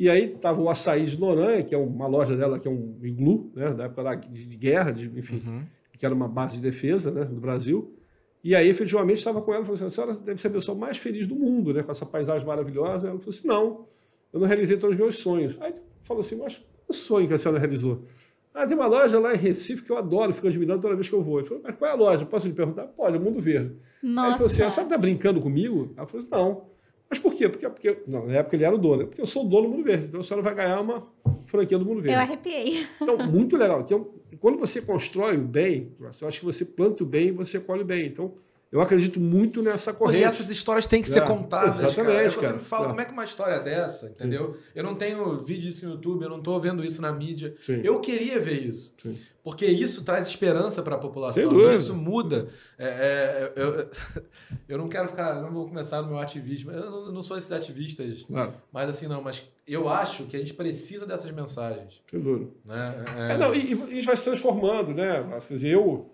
[0.00, 2.96] e aí estava o Açaí de Noronha, que é uma loja dela, que é um
[3.02, 5.60] iglu, né, da época de, guerra, de, enfim, uhum.
[5.92, 7.94] que era uma base de defesa né, do Brasil.
[8.42, 10.74] E aí, efetivamente, estava com ela e falou assim: a senhora deve ser a pessoa
[10.74, 13.08] mais feliz do mundo, né, com essa paisagem maravilhosa.
[13.08, 13.84] Ela falou assim: não,
[14.32, 15.58] eu não realizei todos os meus sonhos.
[15.60, 18.06] Aí falou assim: mas que sonho que a senhora realizou?
[18.54, 21.14] Ah, tem uma loja lá em Recife que eu adoro, fico admirando toda vez que
[21.14, 21.40] eu vou.
[21.40, 22.24] Ele falou, mas qual é a loja?
[22.24, 22.86] Posso lhe perguntar?
[22.86, 23.76] Pode, é o Mundo Verde.
[24.02, 24.20] Nossa.
[24.20, 25.92] Aí ele falou assim, a senhora está brincando comigo?
[25.94, 26.69] Ela falou assim, não.
[27.11, 27.49] Mas por quê?
[27.49, 29.09] Porque, porque não, na época ele era o dono.
[29.09, 30.07] Porque eu sou o dono do Mundo Verde.
[30.07, 31.09] Então a senhora vai ganhar uma
[31.44, 32.14] franquia do Mundo Verde.
[32.14, 32.87] Eu arrepiei.
[33.03, 33.81] Então, muito legal.
[33.81, 37.59] Então, quando você constrói o bem, eu acho que você planta o bem e você
[37.59, 38.07] colhe o bem.
[38.07, 38.35] Então,
[38.72, 40.20] eu acredito muito nessa corrente.
[40.20, 41.80] E essas histórias têm que é, ser contadas.
[41.80, 42.37] Exatamente.
[42.37, 42.46] Cara.
[42.48, 42.88] Você me fala, é.
[42.88, 44.54] como é que uma história dessa, entendeu?
[44.54, 44.61] Sim.
[44.76, 47.52] Eu não tenho vídeo disso no YouTube, eu não estou vendo isso na mídia.
[47.61, 47.80] Sim.
[47.83, 48.94] Eu queria ver isso.
[49.02, 49.14] Sim.
[49.42, 51.74] Porque isso traz esperança para a população.
[51.74, 52.48] Isso muda.
[52.78, 53.90] É, é, eu,
[54.68, 55.42] eu não quero ficar.
[55.42, 56.70] Não vou começar no meu ativismo.
[56.70, 58.22] Eu não, eu não sou esses ativistas.
[58.22, 58.54] Claro.
[58.72, 59.20] Mas assim, não.
[59.20, 62.00] Mas eu acho que a gente precisa dessas mensagens.
[62.09, 62.52] Sem dúvida.
[62.64, 63.04] Né?
[63.30, 65.26] É, não, e, e a gente vai se transformando, né?
[65.48, 66.09] Quer dizer, eu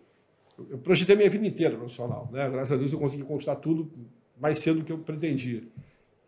[0.71, 2.29] eu projetei minha vida inteira profissional.
[2.33, 2.49] Né?
[2.49, 3.91] Graças a Deus eu consegui conquistar tudo
[4.39, 5.63] mais cedo do que eu pretendia.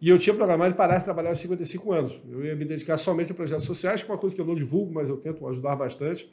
[0.01, 2.21] E eu tinha programado parar de trabalhar aos 55 anos.
[2.31, 4.55] Eu ia me dedicar somente a projetos sociais, que é uma coisa que eu não
[4.55, 6.31] divulgo, mas eu tento ajudar bastante.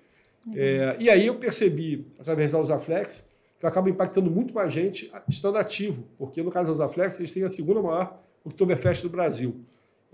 [0.53, 3.25] É, e aí eu percebi, através da Usaflex,
[3.59, 7.33] que eu acabo impactando muito mais gente estando ativo, porque no caso da Usaflex, eles
[7.33, 9.55] têm a segunda maior Oktoberfest do Brasil.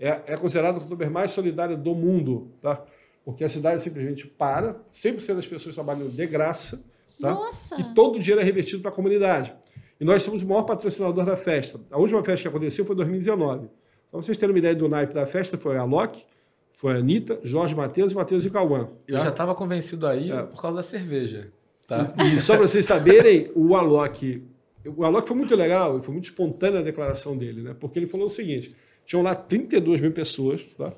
[0.00, 2.82] É, é considerado o Oktober mais solidário do mundo, tá?
[3.24, 6.82] porque a cidade simplesmente para, 100% das pessoas trabalham de graça,
[7.20, 7.34] Tá?
[7.34, 7.80] Nossa!
[7.80, 9.54] E todo o dinheiro é revertido para a comunidade.
[10.00, 11.80] E nós somos o maior patrocinador da festa.
[11.90, 13.68] A última festa que aconteceu foi em 2019.
[14.10, 16.24] Para vocês terem uma ideia do naipe da festa, foi a Loki,
[16.72, 18.88] foi a Anitta, Jorge Matheus e Matheus e Cauã.
[19.06, 19.22] Eu tá?
[19.22, 20.42] já estava convencido aí é.
[20.42, 21.52] por causa da cerveja.
[21.86, 22.12] Tá?
[22.18, 24.42] E, e só para vocês saberem, o Alok,
[24.84, 27.76] o Alok foi muito legal, foi muito espontânea a declaração dele, né?
[27.78, 28.74] porque ele falou o seguinte:
[29.06, 30.92] tinham lá 32 mil pessoas, tá?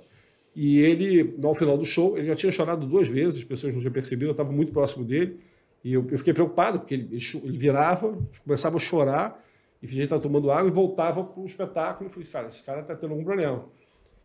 [0.56, 3.80] e ele, ao final do show, ele já tinha chorado duas vezes, as pessoas não
[3.80, 5.38] tinham percebido, eu estava muito próximo dele.
[5.84, 9.44] E eu, eu fiquei preocupado, porque ele, ele, virava, começava a chorar,
[9.82, 12.08] e fingia que estava tomando água e voltava para o espetáculo.
[12.08, 13.66] E falei, cara, esse cara está tendo algum problema.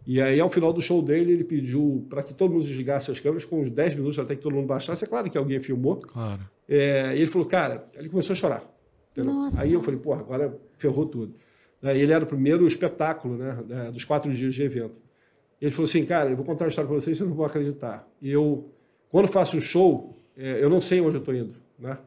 [0.08, 3.20] E aí, ao final do show dele, ele pediu para que todo mundo desligasse as
[3.20, 5.04] câmeras com uns 10 minutos até que todo mundo baixasse.
[5.04, 5.98] É claro que alguém filmou.
[5.98, 6.42] Claro.
[6.68, 8.64] É, e ele falou, cara, ele começou a chorar.
[9.58, 11.36] Aí eu falei, pô, agora ferrou tudo.
[11.84, 15.00] E ele era o primeiro espetáculo né, né, dos quatro dias de evento.
[15.62, 18.08] Ele falou assim, cara, eu vou contar uma história para vocês, vocês não vão acreditar.
[18.22, 18.70] E eu,
[19.10, 21.98] quando faço um show, é, eu não sei onde eu estou indo, né?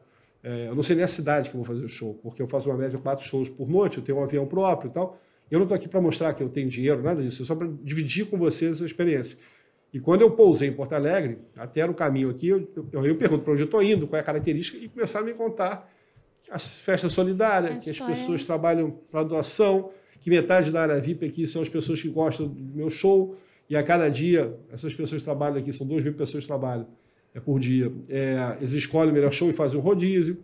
[0.43, 2.47] É, eu não sei nem a cidade que eu vou fazer o show, porque eu
[2.47, 5.17] faço uma média de quatro shows por noite, eu tenho um avião próprio e tal.
[5.49, 7.69] Eu não estou aqui para mostrar que eu tenho dinheiro, nada disso, é só para
[7.81, 9.37] dividir com vocês essa experiência.
[9.93, 13.43] E quando eu pousei em Porto Alegre, até no caminho aqui, eu, eu, eu pergunto
[13.43, 15.87] para onde eu estou indo, qual é a característica, e começaram a me contar
[16.49, 21.47] as festas solidárias, que as pessoas trabalham para doação, que metade da área VIP aqui
[21.47, 23.35] são as pessoas que gostam do meu show,
[23.69, 26.87] e a cada dia essas pessoas trabalham aqui, são duas mil pessoas que trabalham
[27.39, 27.91] por dia.
[28.09, 30.37] É, eles escolhem o melhor show e fazem um rodízio.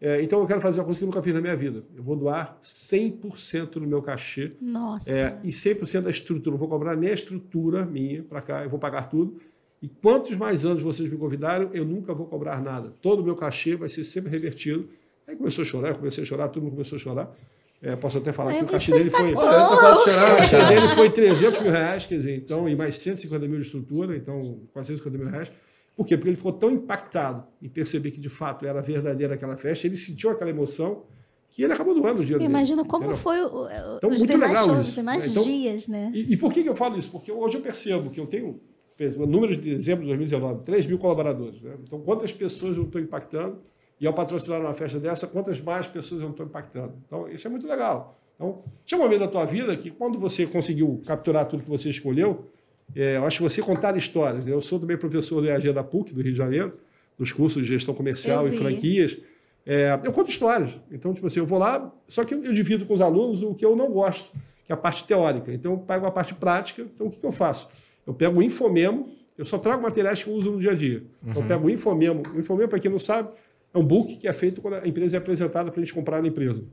[0.00, 1.84] É, então eu quero fazer uma coisa que eu nunca fiz na minha vida.
[1.96, 4.50] Eu vou doar 100% do meu cachê.
[4.60, 5.08] Nossa.
[5.10, 6.50] É, e 100% da estrutura.
[6.52, 9.36] Não vou cobrar nem a estrutura minha para cá, eu vou pagar tudo.
[9.80, 12.92] E quantos mais anos vocês me convidaram, eu nunca vou cobrar nada.
[13.00, 14.88] Todo o meu cachê vai ser sempre revertido.
[15.26, 17.36] Aí começou a chorar, eu comecei a chorar, todo mundo começou a chorar.
[17.80, 19.32] É, posso até falar É, que o cachê isso dele foi.
[19.32, 23.58] quase O cachê dele foi 300 mil reais, quer dizer, então, e mais 150 mil
[23.58, 25.50] de estrutura, então quase 150 mil reais.
[25.96, 26.16] Por quê?
[26.16, 29.96] Porque ele ficou tão impactado em perceber que de fato era verdadeira aquela festa, ele
[29.96, 31.04] sentiu aquela emoção
[31.50, 32.50] que ele acabou doando o dinheiro dele.
[32.50, 33.18] imagino como entendeu?
[33.18, 35.30] foi o- o- Então, os muito demais legal shows, isso, os demais né?
[35.30, 36.10] Então- dias, né?
[36.14, 37.10] E, e por que, que eu falo isso?
[37.10, 38.58] Porque hoje eu percebo que eu tenho,
[38.98, 41.60] exemplo, número de dezembro de 2019, 3 mil colaboradores.
[41.60, 41.74] Né?
[41.86, 43.58] Então, quantas pessoas eu estou impactando?
[44.00, 46.94] E ao patrocinar uma festa dessa, quantas mais pessoas eu estou impactando?
[47.06, 48.18] Então, isso é muito legal.
[48.34, 51.90] Então, tinha um momento da tua vida que, quando você conseguiu capturar tudo que você
[51.90, 52.46] escolheu,
[52.94, 54.44] é, eu acho que você contar histórias.
[54.44, 54.52] né?
[54.52, 56.74] Eu sou também professor do EAG da PUC, do Rio de Janeiro,
[57.18, 59.18] dos cursos de gestão comercial e franquias.
[59.64, 60.78] É, eu conto histórias.
[60.90, 63.64] Então, tipo assim, eu vou lá, só que eu, divido com os alunos o que
[63.64, 64.30] eu não gosto,
[64.64, 65.52] que é a parte teórica.
[65.52, 66.82] Então, eu pego a parte prática.
[66.82, 67.68] Então, o que, que eu faço?
[68.06, 71.04] Eu pego o Infomemo, eu só trago materiais que eu uso no dia a dia.
[71.24, 72.22] Então, eu pego o Infomemo.
[72.34, 73.30] O Infomemo, para quem não sabe,
[73.72, 76.20] é um book que é feito quando a empresa é apresentada para a gente comprar
[76.20, 76.64] na empresa.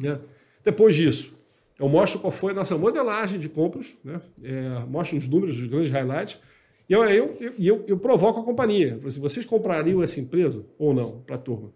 [0.00, 0.18] Né?
[0.64, 1.37] Depois disso,
[1.78, 4.20] eu mostro qual foi a nossa modelagem de compras, né?
[4.42, 6.40] É, mostro os números, os grandes highlights,
[6.88, 8.96] e eu, eu, eu, eu, provoco a companhia.
[8.96, 11.70] Falo assim, vocês comprariam essa empresa ou não para a turma?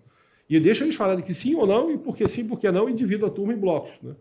[0.49, 2.71] E eu deixo eles falarem que sim ou não, e por que sim, por que
[2.71, 3.93] não, e divido a turma em blocos.
[4.03, 4.15] Né?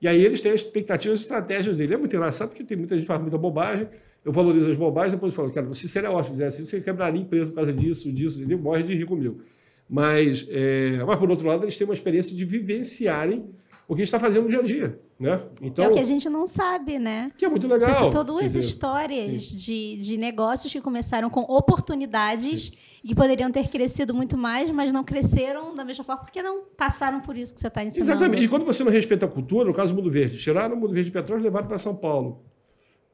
[0.00, 1.94] E aí eles têm as expectativas e estratégias dele.
[1.94, 3.88] É muito engraçado porque tem muita gente que faz muita bobagem,
[4.24, 7.20] eu valorizo as bobagens, depois eu falo, cara, você seria ótimo, fizesse isso, você quebraria
[7.20, 9.40] a empresa por causa disso, disso, ele morre de rir comigo.
[9.88, 13.46] Mas, é, mas, por outro lado, eles têm uma experiência de vivenciarem
[13.88, 15.00] o que a gente está fazendo no dia a dia.
[15.18, 15.40] Né?
[15.62, 17.30] Então, é o que a gente não sabe, né?
[17.38, 18.04] que é muito Você legal.
[18.04, 22.72] citou duas dizer, histórias de, de negócios que começaram com oportunidades
[23.02, 26.64] e que poderiam ter crescido muito mais, mas não cresceram da mesma forma porque não
[26.76, 28.10] passaram por isso que você está ensinando.
[28.10, 28.44] Exatamente.
[28.44, 30.92] E quando você não respeita a cultura, no caso do Mundo Verde, tiraram o Mundo
[30.92, 32.42] Verde de Petróleo e levaram para São Paulo.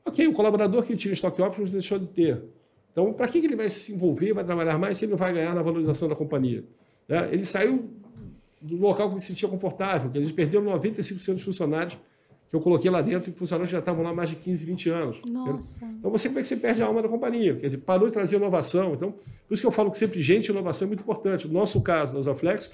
[0.04, 2.42] Ok, o colaborador que tinha stock options deixou de ter.
[2.90, 5.54] Então, para que ele vai se envolver, vai trabalhar mais se ele não vai ganhar
[5.54, 6.64] na valorização da companhia?
[7.08, 7.28] Né?
[7.32, 7.88] Ele saiu
[8.62, 11.98] do local que se sentia confortável, que eles perderam 95% dos funcionários
[12.48, 14.90] que eu coloquei lá dentro e funcionários que já estavam lá mais de 15, 20
[14.90, 15.20] anos.
[15.30, 15.84] Nossa.
[15.86, 17.56] Então, você como é que você perde a alma da companhia?
[17.56, 18.92] Quer dizer, parou de trazer inovação.
[18.92, 21.48] Então, por isso que eu falo que sempre gente e inovação é muito importante.
[21.48, 22.70] No nosso caso, na Usaflex,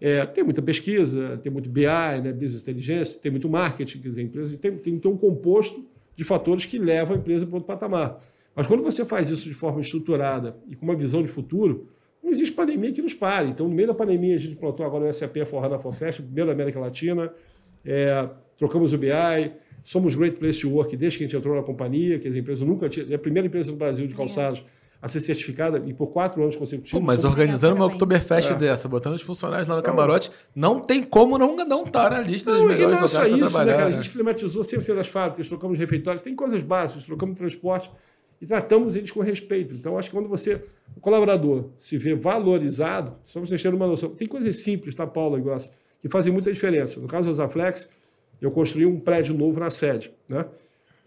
[0.00, 4.20] é, tem muita pesquisa, tem muito BI, né, Business Intelligence, tem muito marketing, quer dizer,
[4.22, 5.84] a empresa tem, tem então um composto
[6.16, 8.20] de fatores que levam a empresa para outro patamar.
[8.54, 11.88] Mas quando você faz isso de forma estruturada e com uma visão de futuro,
[12.22, 13.48] não existe pandemia que nos pare.
[13.48, 16.46] Então, no meio da pandemia, a gente plantou agora o SAP Forrana for Fest, primeiro
[16.48, 17.32] da América Latina,
[17.84, 19.08] é, trocamos o BI,
[19.84, 22.64] somos Great Place to Work desde que a gente entrou na companhia, que a empresa
[22.64, 24.62] nunca tinha, é a primeira empresa no Brasil de calçados
[25.00, 26.98] a ser certificada e por quatro anos consecutivos.
[26.98, 27.86] Pô, mas organizando uma.
[27.86, 28.54] Oktoberfest É.
[28.56, 32.50] dessa, botando os funcionários lá no camarote, não tem como não não estar na lista
[32.50, 33.72] dos Não, melhores é lugares para isso, né, trabalhar.
[33.74, 33.86] cara?
[33.86, 33.96] A né?
[34.02, 37.88] gente climatizou 100% das fábricas, trocamos refeitórios, tem coisas básicas, trocamos transporte
[38.40, 39.74] e tratamos eles com respeito.
[39.74, 40.62] Então, acho que quando você,
[40.96, 45.06] o colaborador, se vê valorizado, só para vocês terem uma noção, tem coisas simples, tá,
[45.06, 45.42] Paula e
[46.00, 47.00] que fazem muita diferença.
[47.00, 47.90] No caso da Zaflex,
[48.40, 50.46] eu construí um prédio novo na sede, né?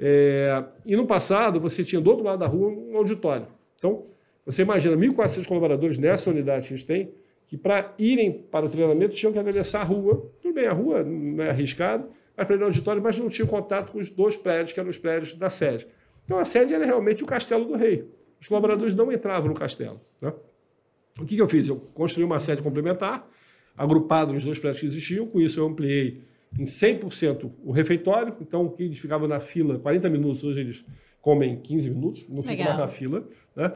[0.03, 3.47] É, e no passado, você tinha do outro lado da rua um auditório.
[3.75, 4.05] Então,
[4.45, 7.13] você imagina 1.400 colaboradores nessa unidade que a gente tem,
[7.45, 10.27] que para irem para o treinamento tinham que atravessar a rua.
[10.41, 13.47] Tudo bem, a rua não é arriscado, mas para ir ao auditório, mas não tinham
[13.47, 15.87] contato com os dois prédios, que eram os prédios da sede.
[16.25, 18.07] Então, a sede era realmente o castelo do rei.
[18.39, 20.01] Os colaboradores não entravam no castelo.
[20.21, 20.33] Né?
[21.19, 21.67] O que, que eu fiz?
[21.67, 23.27] Eu construí uma sede complementar,
[23.77, 25.27] agrupado nos dois prédios que existiam.
[25.27, 26.23] Com isso, eu ampliei
[26.57, 28.35] em 100% o refeitório.
[28.41, 30.85] Então, o que eles ficavam na fila 40 minutos, hoje eles
[31.21, 33.27] comem 15 minutos, não ficam mais na fila.
[33.55, 33.71] Né?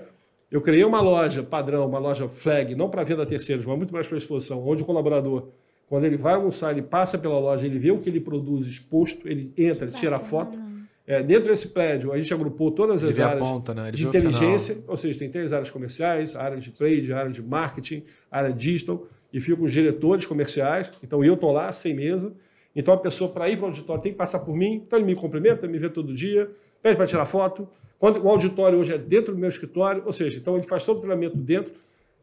[0.50, 3.94] Eu criei uma loja padrão, uma loja flag, não para venda a terceiros, mas muito
[3.94, 5.50] mais para exposição, onde o colaborador,
[5.88, 9.28] quando ele vai almoçar, ele passa pela loja, ele vê o que ele produz exposto,
[9.28, 10.58] ele entra, tira a foto.
[11.08, 13.92] É, dentro desse prédio, a gente agrupou todas as áreas ponta, né?
[13.92, 18.52] De inteligência, ou seja, tem três áreas comerciais, área de trade, área de marketing, área
[18.52, 20.90] digital, e fico com os diretores comerciais.
[21.04, 22.34] Então, eu estou lá, sem mesa.
[22.76, 24.82] Então, a pessoa, para ir para o auditório, tem que passar por mim.
[24.86, 26.50] Então, ele me cumprimenta, me vê todo dia,
[26.82, 27.68] pede para tirar foto.
[28.00, 30.98] Quando o auditório hoje é dentro do meu escritório, ou seja, então ele faz todo
[30.98, 31.74] o treinamento dentro.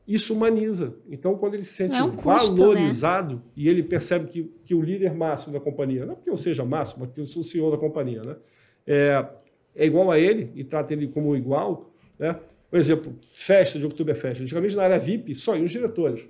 [0.07, 0.95] Isso humaniza.
[1.09, 4.83] Então, quando ele se sente É um custo, valorizado e ele percebe que, que o
[4.83, 7.71] líder máximo da companhia, não porque eu seja máximo, mas porque eu sou o senhor
[7.71, 8.37] da companhia, né?
[8.87, 9.25] É,
[9.75, 11.91] é igual a ele e trata ele como igual.
[12.19, 12.39] Né?
[12.71, 14.43] Por exemplo, festa de Oktoberfest.
[14.43, 16.25] Antigamente, na área VIP, só iam os diretores.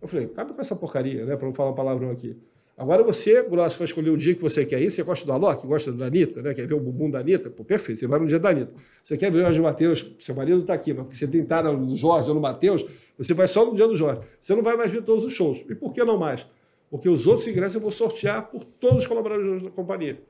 [0.00, 1.36] Eu falei, acaba com essa porcaria, né?
[1.36, 2.36] para não falar um palavrão aqui.
[2.76, 4.90] Agora você, Grosso, vai escolher o dia que você quer ir.
[4.90, 6.52] Você gosta do Alok, gosta da Anitta, né?
[6.52, 7.48] quer ver o bumbum da Anitta?
[7.48, 8.72] Pô, perfeito, você vai no dia da Anitta.
[9.02, 11.96] Você quer ver o Jorge Matheus, seu marido está aqui, mas porque você estar no
[11.96, 12.84] Jorge ou no Matheus,
[13.16, 14.22] você vai só no dia do Jorge.
[14.40, 15.64] Você não vai mais ver todos os shows.
[15.70, 16.44] E por que não mais?
[16.90, 20.20] Porque os outros ingressos eu vou sortear por todos os colaboradores da companhia.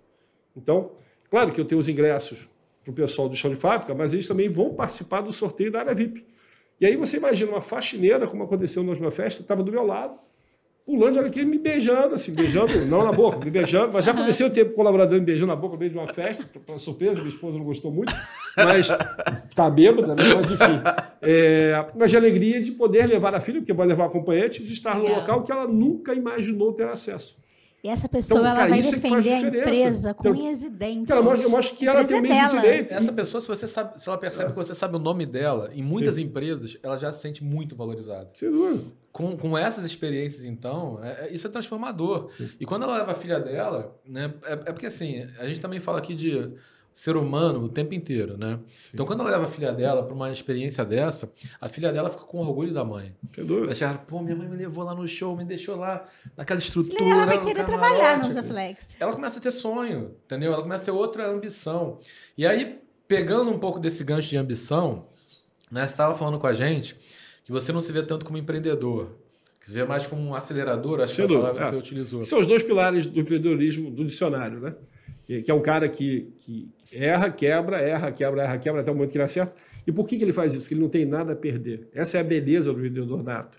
[0.54, 0.90] Então,
[1.30, 2.48] claro que eu tenho os ingressos
[2.82, 5.80] para o pessoal do chão de fábrica, mas eles também vão participar do sorteio da
[5.80, 6.24] área VIP.
[6.80, 10.18] E aí você imagina uma faxineira, como aconteceu na última festa, estava do meu lado,
[10.84, 14.74] pulando, aqui, me beijando, assim, beijando, não na boca, me beijando, mas já aconteceu ter
[14.74, 17.64] colaborador me beijando na boca no meio de uma festa, para surpresa, minha esposa não
[17.64, 18.12] gostou muito,
[18.56, 18.88] mas
[19.54, 20.22] tá bêbada, né?
[20.36, 20.82] mas enfim.
[21.22, 24.98] É, mas de alegria de poder levar a filha, porque vai levar acompanhante, de estar
[24.98, 27.42] no local que ela nunca imaginou ter acesso.
[27.84, 31.06] E essa pessoa então, ela cara, vai é defender a empresa com unhas e dentes.
[31.06, 32.60] Cara, eu mostro que ela tem o mesmo dela.
[32.62, 32.94] direito.
[32.94, 34.52] Essa pessoa, se você sabe, se ela percebe é.
[34.52, 36.22] que você sabe o nome dela, em muitas Sim.
[36.22, 38.30] empresas, ela já se sente muito valorizada.
[38.32, 38.84] Sem dúvida.
[39.12, 42.30] Com, com essas experiências, então, é, é, isso é transformador.
[42.34, 42.48] Sim.
[42.58, 45.78] E quando ela leva a filha dela, né, é, é porque assim, a gente também
[45.78, 46.54] fala aqui de
[46.94, 48.60] ser humano o tempo inteiro, né?
[48.70, 48.90] Sim.
[48.94, 51.30] Então, quando ela leva a filha dela para uma experiência dessa,
[51.60, 53.16] a filha dela fica com orgulho da mãe.
[53.32, 53.64] Que duro.
[53.64, 57.04] Ela chega, pô, minha mãe me levou lá no show, me deixou lá naquela estrutura.
[57.04, 58.96] Ela vai querer trabalhar no Zaflex.
[59.00, 60.52] Ela começa a ter sonho, entendeu?
[60.52, 61.98] Ela começa a ter outra ambição.
[62.38, 65.04] E aí, pegando um pouco desse gancho de ambição,
[65.72, 65.84] né?
[65.84, 66.96] Você estava falando com a gente
[67.44, 69.10] que você não se vê tanto como empreendedor.
[69.58, 71.64] Que se vê mais como um acelerador, acho que é a palavra é.
[71.64, 72.22] que você utilizou.
[72.22, 74.76] São os dois pilares do empreendedorismo do dicionário, né?
[75.24, 78.94] Que, que é um cara que, que erra, quebra, erra, quebra, erra, quebra até o
[78.94, 79.54] momento que ele acerta.
[79.86, 80.62] E por que, que ele faz isso?
[80.62, 81.88] Porque ele não tem nada a perder.
[81.94, 83.58] Essa é a beleza do vendedor nato.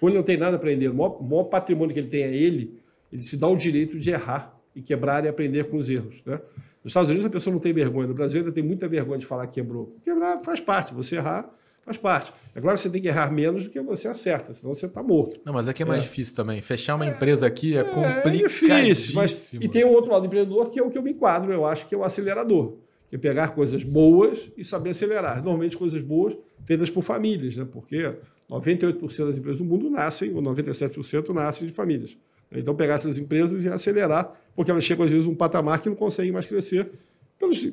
[0.00, 2.22] Quando ele não tem nada a aprender, o maior, o maior patrimônio que ele tem
[2.22, 2.78] é ele,
[3.12, 6.22] ele se dá o direito de errar e quebrar e aprender com os erros.
[6.24, 6.40] Né?
[6.84, 9.26] Nos Estados Unidos a pessoa não tem vergonha, no Brasil ainda tem muita vergonha de
[9.26, 9.96] falar que quebrou.
[10.04, 11.50] Quebrar faz parte, você errar
[11.86, 12.32] faz parte.
[12.54, 15.02] É claro que você tem que errar menos do que você acerta, senão você está
[15.02, 15.40] morto.
[15.44, 16.04] Não, mas aqui é mais é.
[16.04, 16.60] difícil também.
[16.60, 18.72] Fechar uma empresa aqui é, é complicadíssimo.
[18.72, 21.02] É difícil, mas, e tem um outro lado do empreendedor que é o que eu
[21.02, 22.76] me enquadro, eu acho que é o acelerador
[23.08, 25.36] que é pegar coisas boas e saber acelerar.
[25.36, 27.66] Normalmente coisas boas feitas por famílias, né?
[27.70, 28.14] porque
[28.50, 32.16] 98% das empresas do mundo nascem, ou 97% nascem de famílias.
[32.50, 35.88] Então pegar essas empresas e acelerar, porque elas chegam às vezes a um patamar que
[35.88, 36.90] não conseguem mais crescer
[37.38, 37.64] pelos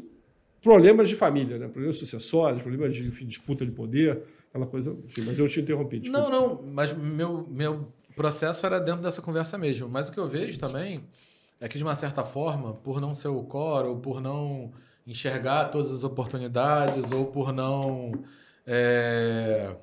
[0.63, 1.67] problemas de família, né?
[1.67, 4.95] problemas sucessórios, problemas de enfim, disputa de poder, aquela coisa.
[5.05, 5.99] Enfim, mas eu te interrompi.
[5.99, 6.29] Desculpa.
[6.29, 9.89] Não, não, mas meu, meu processo era dentro dessa conversa mesmo.
[9.89, 11.03] Mas o que eu vejo também
[11.59, 14.71] é que, de uma certa forma, por não ser o core, ou por não
[15.05, 18.13] enxergar todas as oportunidades ou por não
[18.65, 19.75] é,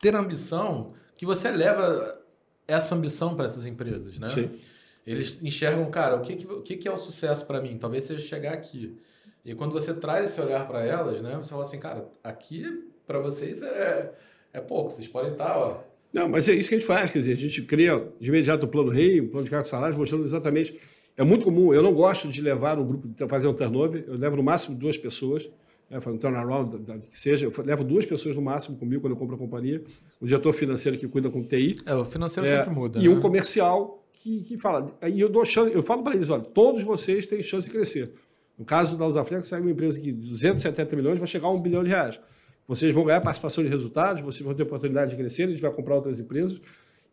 [0.00, 2.20] ter ambição, que você leva
[2.66, 4.28] essa ambição para essas empresas, né?
[4.28, 4.58] Sim.
[5.06, 7.78] Eles enxergam, cara, o que, que, o que é o sucesso para mim?
[7.78, 8.98] Talvez seja chegar aqui.
[9.44, 11.36] E quando você traz esse olhar para elas, né?
[11.36, 12.64] Você fala assim, cara, aqui
[13.06, 14.12] para vocês é,
[14.52, 15.82] é pouco, vocês podem estar, ó.
[16.12, 18.66] Não, mas é isso que a gente faz, quer dizer, a gente cria de imediato
[18.66, 20.78] o plano rei, o plano de cargos salários, mostrando exatamente
[21.16, 24.36] é muito comum, eu não gosto de levar um grupo, fazer um turnover, eu levo
[24.36, 25.48] no máximo duas pessoas,
[25.90, 26.78] né, um turnaround,
[27.10, 29.84] que seja, eu levo duas pessoas no máximo comigo quando eu compro a companhia,
[30.20, 31.74] o diretor financeiro que cuida com TI.
[31.84, 32.98] É, o financeiro é, sempre muda.
[32.98, 33.08] E né?
[33.10, 36.82] um comercial que, que fala, e eu dou chance, eu falo para eles, olha, todos
[36.84, 38.14] vocês têm chance de crescer.
[38.60, 41.82] No caso da Usaflex, sai uma empresa que 270 milhões vai chegar a um bilhão
[41.82, 42.20] de reais.
[42.68, 45.72] Vocês vão ganhar participação de resultados, vocês vão ter oportunidade de crescer, a gente vai
[45.72, 46.60] comprar outras empresas.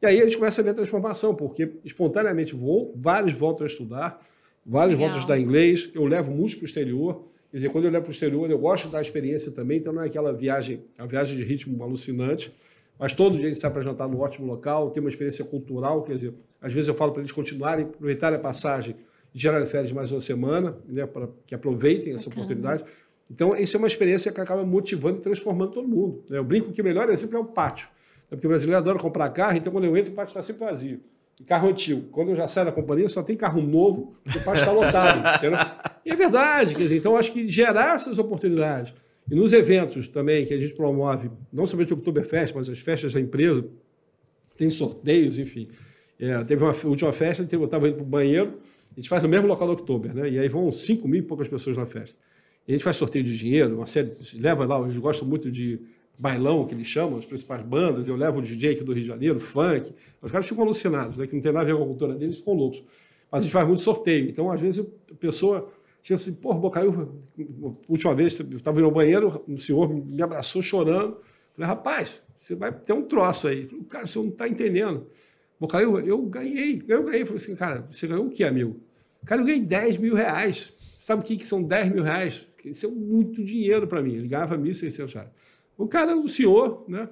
[0.01, 3.67] E aí a gente começa a ver a transformação, porque espontaneamente vou, vários voltam a
[3.67, 4.19] estudar,
[4.65, 5.07] vários Legal.
[5.07, 7.23] voltam a estudar inglês, eu levo muitos para o exterior.
[7.49, 10.01] Quer dizer, quando eu levo para o exterior, eu gosto da experiência também, então não
[10.01, 12.53] é aquela viagem, a viagem de ritmo alucinante,
[12.99, 16.03] mas todo dia a gente sai para jantar no ótimo local, tem uma experiência cultural,
[16.03, 18.97] quer dizer, às vezes eu falo para eles continuarem, aproveitarem a passagem
[19.38, 22.45] tirarem férias mais uma semana, né, para que aproveitem essa Bacana.
[22.45, 22.84] oportunidade.
[23.30, 26.23] Então, isso é uma experiência que acaba motivando e transformando todo mundo.
[26.30, 26.38] Né?
[26.38, 27.89] Eu brinco que o melhor exemplo é o pátio.
[28.32, 30.65] É porque o brasileiro adora comprar carro, então quando eu entro, o pátio está sempre
[30.65, 31.00] vazio.
[31.39, 32.08] E carro antigo.
[32.10, 35.19] Quando eu já saio da companhia, só tem carro novo, o pátio está lotado.
[35.38, 35.60] entendeu?
[36.06, 38.93] E é verdade, quer dizer, então acho que gerar essas oportunidades.
[39.30, 43.13] E nos eventos também que a gente promove, não somente o Oktoberfest, mas as festas
[43.13, 43.65] da empresa,
[44.58, 45.67] tem sorteios, enfim.
[46.19, 48.58] É, teve uma última festa, eu estava indo para o banheiro,
[48.97, 50.27] a gente faz no mesmo local do Oktober, né?
[50.27, 52.17] E aí vão 5 mil e poucas pessoas na festa.
[52.67, 55.79] E a gente faz sorteio de dinheiro, uma série, leva lá, eles gostam muito de
[56.17, 59.07] bailão, que eles chamam, as principais bandas, eu levo o DJ aqui do Rio de
[59.07, 61.86] Janeiro, funk, os caras ficam alucinados, né, que não tem nada a ver com a
[61.86, 62.83] cultura deles, ficam loucos.
[63.31, 67.07] Mas a gente faz muito sorteio, então às vezes a pessoa chega assim, pô, Bocaiúva,
[67.88, 71.19] última vez eu estava no banheiro, o senhor me abraçou chorando,
[71.53, 73.65] falei, rapaz, você vai ter um troço aí.
[73.65, 75.07] Falei, cara, o senhor não está entendendo.
[75.60, 77.25] Bocaiúva, eu ganhei, eu ganhei.
[77.25, 78.79] Falei assim, cara, você ganhou o que, amigo?
[79.25, 80.73] Cara, eu ganhei 10 mil reais.
[80.99, 82.45] Sabe o que, que são 10 mil reais?
[82.65, 84.15] Isso é muito dinheiro para mim.
[84.15, 85.29] Ele ganhava 1.600 reais.
[85.77, 87.08] O cara, o senhor, né?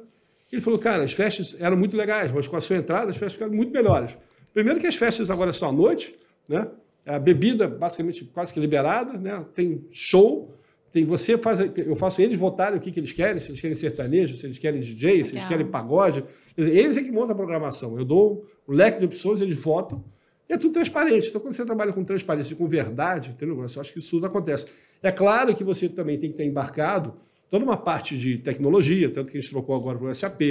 [0.52, 3.34] Ele falou, cara, as festas eram muito legais, mas com a sua entrada as festas
[3.34, 4.16] ficaram muito melhores.
[4.54, 6.16] Primeiro que as festas agora são à noite,
[6.48, 6.68] né?
[7.06, 9.46] A bebida basicamente quase que liberada, né?
[9.54, 10.56] Tem show,
[10.92, 13.76] tem você faz, eu faço eles votarem o que, que eles querem, se eles querem
[13.76, 16.24] sertanejo, se eles querem DJ, se eles querem pagode.
[16.58, 17.98] Eles é que montam a programação.
[18.00, 20.04] Eu dou o um leque de opções, eles votam.
[20.50, 21.30] E é tudo transparente.
[21.30, 23.58] Então, quando você trabalha com transparência e com verdade, entendeu?
[23.58, 24.68] eu acho que isso tudo acontece.
[25.02, 27.16] É claro que você também tem que ter embarcado
[27.50, 30.42] toda uma parte de tecnologia, tanto que a gente trocou agora para o SAP,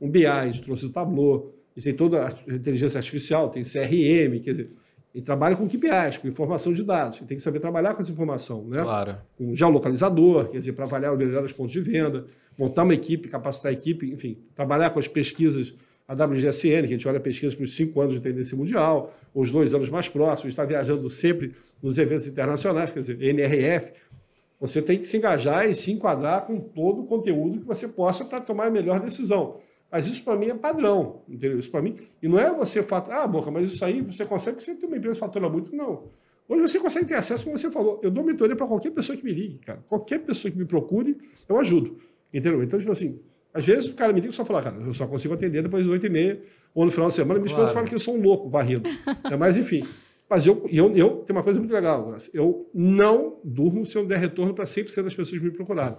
[0.00, 4.38] um BI, a gente trouxe o Tableau, e tem toda a inteligência artificial, tem CRM,
[4.40, 4.70] quer dizer,
[5.14, 7.20] e trabalha com KPIs, com informação de dados.
[7.20, 8.82] Tem que saber trabalhar com essa informação, né?
[8.82, 9.16] Claro.
[9.38, 12.26] Com geolocalizador, quer dizer, para avaliar os pontos de venda,
[12.58, 15.72] montar uma equipe, capacitar a equipe, enfim, trabalhar com as pesquisas,
[16.06, 19.50] a WGSN, que a gente olha pesquisas para os cinco anos de tendência mundial, os
[19.50, 21.52] dois anos mais próximos, está viajando sempre
[21.82, 23.92] nos eventos internacionais, quer dizer, NRF.
[24.60, 28.24] Você tem que se engajar e se enquadrar com todo o conteúdo que você possa
[28.24, 29.60] para tomar a melhor decisão.
[29.90, 31.58] Mas isso para mim é padrão, entendeu?
[31.58, 31.96] Isso para mim.
[32.22, 34.88] E não é você faturar, ah, Boca, mas isso aí você consegue, porque você tem
[34.88, 35.74] uma empresa que fatura muito.
[35.74, 36.04] Não.
[36.48, 38.00] Hoje você consegue ter acesso, como você falou.
[38.02, 39.82] Eu dou mentoria para qualquer pessoa que me ligue, cara.
[39.88, 41.16] Qualquer pessoa que me procure,
[41.48, 41.96] eu ajudo.
[42.32, 42.62] Entendeu?
[42.62, 43.20] Então, tipo assim,
[43.54, 45.84] às vezes o cara me liga e só fala, cara, eu só consigo atender depois
[45.84, 46.42] das 8 e meia,
[46.74, 47.38] ou no final de semana.
[47.38, 47.62] Minha claro.
[47.62, 48.82] esposa fala que eu sou um louco varrido.
[49.30, 49.86] é, mas, enfim.
[50.28, 54.18] Mas eu, eu, eu tenho uma coisa muito legal, eu não durmo se eu der
[54.18, 55.98] retorno para 100% das pessoas que me procuraram.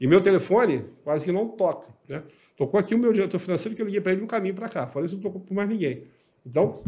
[0.00, 2.22] E meu telefone quase que não toca, né?
[2.56, 4.86] Tocou aqui o meu diretor financeiro que eu liguei para ele no caminho para cá.
[4.86, 6.04] Falei isso não tocou por mais ninguém.
[6.46, 6.82] Então,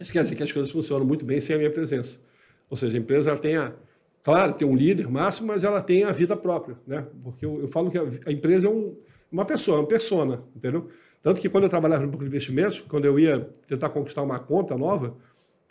[0.00, 2.20] isso quer dizer que as coisas funcionam muito bem sem a minha presença.
[2.70, 3.72] Ou seja, a empresa ela tem a,
[4.22, 7.06] claro, tem um líder máximo, mas ela tem a vida própria, né?
[7.22, 8.96] Porque eu, eu falo que a, a empresa é um,
[9.34, 10.88] uma pessoa, uma persona, entendeu?
[11.20, 14.38] Tanto que quando eu trabalhava no banco de investimentos, quando eu ia tentar conquistar uma
[14.38, 15.16] conta nova,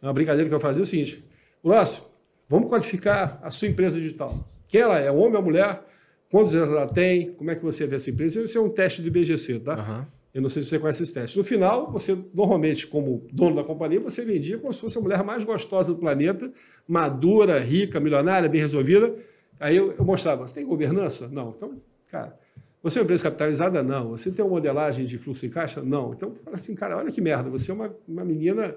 [0.01, 1.23] uma brincadeira que eu fazia é o seguinte:
[1.63, 2.03] Lácio,
[2.49, 4.45] vamos qualificar a sua empresa digital.
[4.67, 5.81] Quem ela é, homem ou mulher?
[6.29, 7.31] Quantos anos ela tem?
[7.33, 8.43] Como é que você vê essa empresa?
[8.43, 9.75] Isso é um teste do IBGC, tá?
[9.75, 10.05] Uhum.
[10.33, 11.37] Eu não sei se você conhece esse teste.
[11.37, 15.23] No final, você, normalmente, como dono da companhia, você vendia como se fosse a mulher
[15.23, 16.51] mais gostosa do planeta,
[16.87, 19.15] madura, rica, milionária, bem resolvida.
[19.59, 21.29] Aí eu, eu mostrava, você tem governança?
[21.29, 21.53] Não.
[21.55, 22.35] Então, cara,
[22.83, 23.81] você é uma empresa capitalizada?
[23.81, 24.09] Não.
[24.09, 25.81] Você tem uma modelagem de fluxo em caixa?
[25.81, 26.13] Não.
[26.13, 28.75] Então, assim, cara, olha que merda, você é uma, uma menina,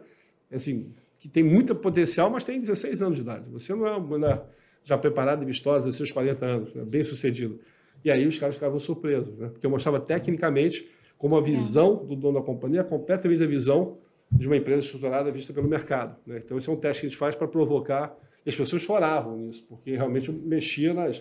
[0.51, 3.45] assim, que tem muito potencial, mas tem 16 anos de idade.
[3.51, 4.45] Você não é uma mulher
[4.85, 6.85] já preparado e vistosa, seus 40 anos, né?
[6.85, 7.59] bem sucedido.
[8.05, 9.49] E aí os caras ficavam surpresos, né?
[9.49, 10.89] porque eu mostrava tecnicamente
[11.19, 13.99] como a visão do dono da companhia é completamente a visão
[14.31, 16.17] de uma empresa estruturada vista pelo mercado.
[16.25, 16.41] Né?
[16.45, 18.17] Então, esse é um teste que a gente faz para provocar.
[18.45, 21.21] E as pessoas choravam nisso, porque realmente mexia nas,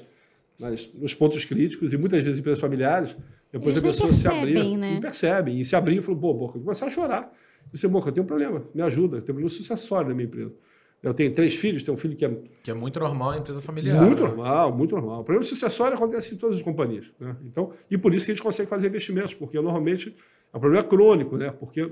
[0.60, 3.16] nas, nos pontos críticos e muitas vezes empresas familiares,
[3.52, 4.94] depois Eles a pessoa se abria, né?
[4.94, 7.32] não percebem, e se abria e falou, pô, Boca, começar a chorar.
[7.74, 10.16] E você, Boca, eu tenho um problema, me ajuda, eu tenho um problema sucessório na
[10.16, 10.54] minha empresa.
[11.04, 12.38] Eu tenho três filhos, tenho um filho que é.
[12.64, 14.02] Que é muito normal em empresa familiar.
[14.02, 14.30] Muito né?
[14.30, 15.22] normal, muito normal.
[15.22, 17.06] O problema sucessório acontece em todas as companhias.
[17.20, 17.36] Né?
[17.46, 20.16] Então, e por isso que a gente consegue fazer investimentos, porque normalmente
[20.52, 21.52] é um problema crônico, né?
[21.52, 21.92] Porque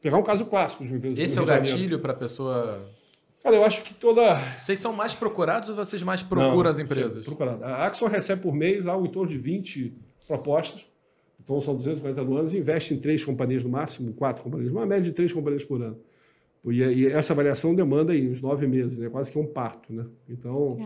[0.00, 1.20] pegar um caso clássico de uma empresa.
[1.20, 2.82] Esse é o gatilho para a pessoa.
[3.44, 4.36] Cara, eu acho que toda.
[4.56, 7.26] Vocês são mais procurados ou vocês mais procuram Não, as empresas?
[7.26, 7.62] Procurado.
[7.62, 9.92] A Axon recebe por mês algo em torno de 20
[10.26, 10.86] propostas.
[11.38, 15.12] Então são 240 anos, investe em três companhias no máximo, quatro companhias, uma média de
[15.12, 15.98] três companhias por ano.
[16.64, 19.10] E, essa avaliação demanda aí uns nove meses, né?
[19.10, 19.92] quase que um parto.
[19.92, 20.06] Né?
[20.26, 20.78] Então,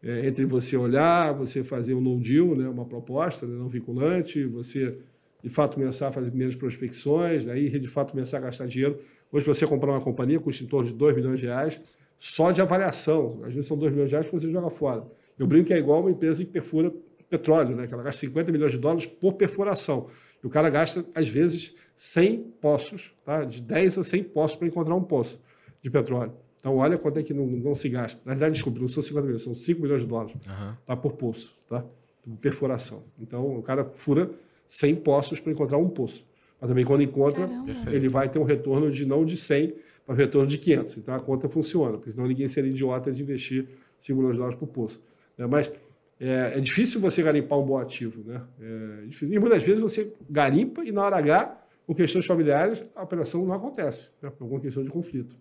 [0.00, 2.68] é, entre você olhar, você fazer um no deal, né?
[2.68, 3.58] uma proposta né?
[3.58, 4.96] não vinculante, você
[5.42, 9.00] de fato começar a fazer primeiras prospecções, aí de fato começar a gastar dinheiro.
[9.32, 11.80] Hoje, para você comprar uma companhia, custa em torno de 2 milhões de reais,
[12.24, 13.40] só de avaliação.
[13.44, 15.04] Às vezes são 2 milhões de reais que você joga fora.
[15.38, 16.90] Eu brinco que é igual uma empresa que perfura
[17.28, 17.86] petróleo, né?
[17.86, 20.08] que ela gasta 50 milhões de dólares por perfuração.
[20.42, 23.44] E o cara gasta, às vezes, 100 poços, tá?
[23.44, 25.38] de 10 a 100 poços para encontrar um poço
[25.82, 26.32] de petróleo.
[26.56, 28.18] Então, olha quanto é que não, não se gasta.
[28.24, 30.74] Na verdade, desculpe, não são 50 milhões, são 5 milhões de dólares uhum.
[30.86, 31.84] tá, por poço, tá?
[32.22, 33.02] por perfuração.
[33.20, 34.30] Então, o cara fura
[34.66, 36.24] 100 poços para encontrar um poço.
[36.58, 37.50] Mas também, quando encontra,
[37.88, 39.74] ele vai ter um retorno de não de 100
[40.06, 40.98] para retorno de 500.
[40.98, 43.66] Então, a conta funciona, porque senão ninguém seria idiota de investir
[43.98, 45.00] 5 milhões de dólares por poço.
[45.36, 45.46] Né?
[45.46, 45.72] Mas
[46.20, 48.22] é, é, difícil você garimpar um bom ativo.
[48.24, 48.40] Né?
[48.60, 49.34] É difícil.
[49.34, 53.54] E muitas vezes você garimpa e na hora H com questões familiares, a operação não
[53.54, 55.36] acontece, né, por alguma questão de conflito.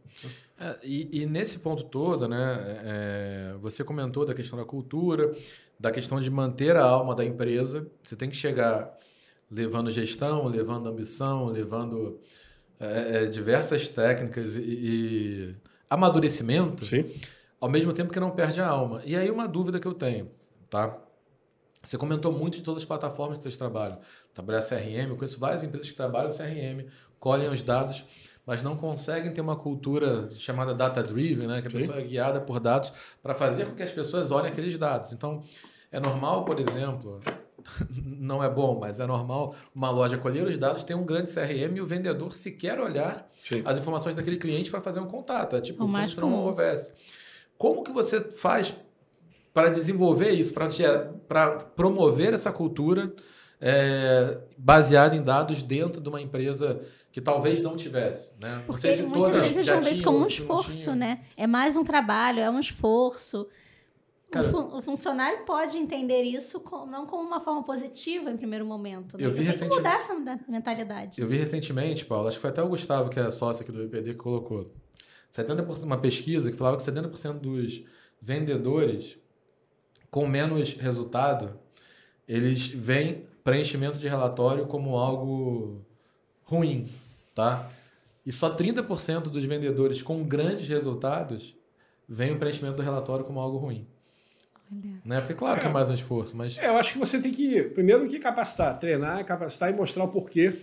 [0.59, 5.33] É, e, e, nesse ponto todo, né, é, você comentou da questão da cultura,
[5.79, 7.87] da questão de manter a alma da empresa.
[8.01, 8.93] Você tem que chegar
[9.49, 12.19] levando gestão, levando ambição, levando
[12.83, 15.55] é, é diversas técnicas e, e
[15.89, 17.09] amadurecimento, Sim.
[17.59, 19.01] ao mesmo tempo que não perde a alma.
[19.05, 20.29] E aí uma dúvida que eu tenho,
[20.69, 20.97] tá?
[21.83, 23.99] Você comentou muito de todas as plataformas que vocês trabalham.
[24.33, 26.87] Trabalhar CRM, eu conheço várias empresas que trabalham CRM,
[27.19, 28.05] colhem os dados,
[28.45, 31.61] mas não conseguem ter uma cultura chamada data-driven, né?
[31.61, 31.77] que a Sim.
[31.79, 35.11] pessoa é guiada por dados para fazer com que as pessoas olhem aqueles dados.
[35.11, 35.43] Então,
[35.91, 37.21] é normal, por exemplo,
[37.91, 41.75] não é bom, mas é normal uma loja colher os dados, tem um grande CRM
[41.75, 43.61] e o vendedor sequer olhar Sim.
[43.65, 45.55] as informações daquele cliente para fazer um contato.
[45.55, 46.91] É tipo o como se não houvesse.
[47.57, 48.75] Como que você faz
[49.53, 50.53] para desenvolver isso,
[51.27, 53.13] para promover essa cultura
[53.61, 58.63] é, baseada em dados dentro de uma empresa que talvez não tivesse, né?
[58.65, 61.21] Porque não sei se muitas vezes já vê como um esforço, né?
[61.37, 63.47] É mais um trabalho, é um esforço.
[64.33, 68.37] Cara, o, fun o, funcionário pode entender isso com, não como uma forma positiva em
[68.37, 69.15] primeiro momento.
[69.15, 69.25] Né?
[69.25, 70.15] Eu vi tem que mudar essa
[70.47, 71.21] mentalidade.
[71.21, 73.83] Eu vi recentemente, Paulo, acho que foi até o Gustavo, que é sócio aqui do
[73.83, 74.73] IPD, que colocou.
[75.31, 77.83] 70%, uma pesquisa que falava que 70% dos
[78.19, 79.19] vendedores
[80.09, 81.59] com menos resultado,
[82.27, 85.85] eles veem preenchimento de relatório como algo
[86.43, 86.87] ruim,
[87.35, 87.69] tá?
[88.25, 91.55] E só 30% dos vendedores com grandes resultados
[92.07, 93.87] veem o preenchimento do relatório como algo ruim.
[95.05, 95.19] Né?
[95.19, 96.57] Porque claro que é mais um esforço, mas...
[96.57, 100.07] É, eu acho que você tem que, primeiro, que capacitar, treinar, capacitar e mostrar o
[100.07, 100.53] porquê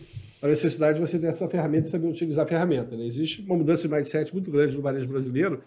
[0.42, 2.96] a necessidade de você ter essa ferramenta e saber utilizar a ferramenta.
[2.96, 3.06] Né?
[3.06, 5.62] Existe uma mudança de mindset muito grande no varejo brasileiro,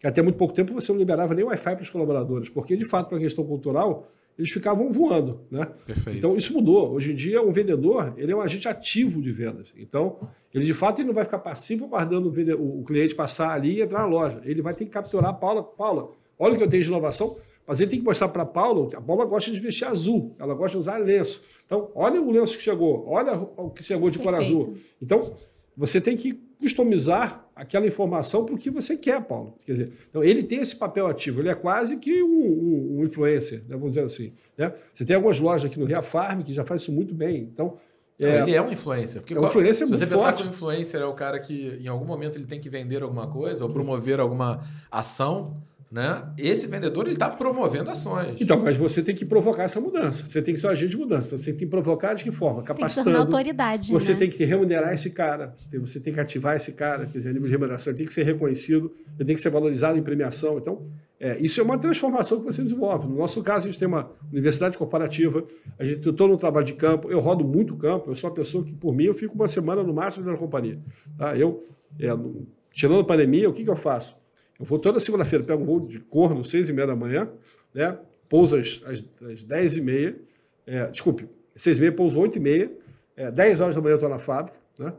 [0.00, 2.84] que até muito pouco tempo você não liberava nem Wi-Fi para os colaboradores, porque, de
[2.84, 5.68] fato, para a questão cultural, eles ficavam voando, né?
[5.86, 6.18] Perfeito.
[6.18, 6.92] Então isso mudou.
[6.92, 9.68] Hoje em dia, um vendedor ele é um agente ativo de vendas.
[9.76, 10.18] Então,
[10.52, 13.82] ele de fato ele não vai ficar passivo aguardando o, o cliente passar ali e
[13.82, 14.40] entrar na loja.
[14.44, 15.62] Ele vai ter que capturar a Paula.
[15.62, 17.36] Paula, olha o que eu tenho de inovação.
[17.66, 20.54] Mas ele tem que mostrar para a Paula, a Paula gosta de vestir azul, ela
[20.54, 21.42] gosta de usar lenço.
[21.64, 24.36] Então, olha o lenço que chegou, olha o que chegou de Perfeito.
[24.36, 24.76] cor azul.
[25.00, 25.32] Então,
[25.76, 29.54] você tem que customizar aquela informação para o que você quer, Paulo.
[29.64, 33.04] Quer dizer, então ele tem esse papel ativo, ele é quase que um, um, um
[33.04, 34.32] influencer, né, vamos dizer assim.
[34.56, 34.72] Né?
[34.92, 37.48] Você tem algumas lojas aqui no Ria Farm que já faz isso muito bem.
[37.52, 37.76] Então,
[38.20, 39.20] é, ele é um influencer.
[39.20, 40.42] Porque é um influencer se você pensar forte.
[40.42, 43.26] que o influencer é o cara que em algum momento ele tem que vender alguma
[43.26, 44.60] coisa ou promover alguma
[44.90, 45.60] ação,
[45.94, 46.24] né?
[46.36, 48.40] Esse vendedor ele está promovendo ações.
[48.40, 50.26] Então, mas você tem que provocar essa mudança.
[50.26, 51.28] Você tem que ser um agente de mudança.
[51.28, 52.64] Então, você tem que provocar de que forma?
[52.64, 53.04] Capacitando.
[53.04, 53.92] Tem que autoridade.
[53.92, 54.18] Você né?
[54.18, 55.54] tem que remunerar esse cara.
[55.72, 57.06] Você tem que ativar esse cara.
[57.06, 59.50] Quer dizer, a nível de remuneração, ele tem que ser reconhecido, ele tem que ser
[59.50, 60.58] valorizado em premiação.
[60.58, 60.84] Então,
[61.20, 63.06] é, isso é uma transformação que você desenvolve.
[63.06, 65.44] No nosso caso, a gente tem uma universidade corporativa,
[65.78, 68.64] a gente estou no trabalho de campo, eu rodo muito campo, eu sou uma pessoa
[68.64, 70.76] que, por mim, eu fico uma semana no máximo na companhia.
[71.16, 71.36] Tá?
[71.36, 71.62] Eu,
[72.00, 72.08] é,
[72.72, 74.23] tirando a pandemia, o que, que eu faço?
[74.58, 77.28] Eu vou toda segunda-feira, pego um voo de corno, seis e meia da manhã,
[77.72, 77.98] né?
[78.28, 80.16] pouso às, às, às dez e meia,
[80.66, 82.70] é, desculpe, seis e meia, pouso oito e meia,
[83.16, 84.92] é, dez horas da manhã eu estou na fábrica, né?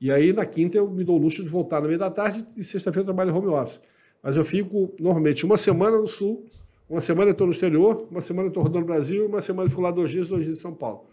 [0.00, 2.46] e aí na quinta eu me dou o luxo de voltar no meio da tarde
[2.56, 3.80] e sexta-feira eu trabalho home office.
[4.22, 6.44] Mas eu fico normalmente uma semana no sul,
[6.88, 9.66] uma semana eu estou no exterior, uma semana eu estou rodando o Brasil, uma semana
[9.66, 11.04] eu fico lá dois dias, dois dias em São Paulo.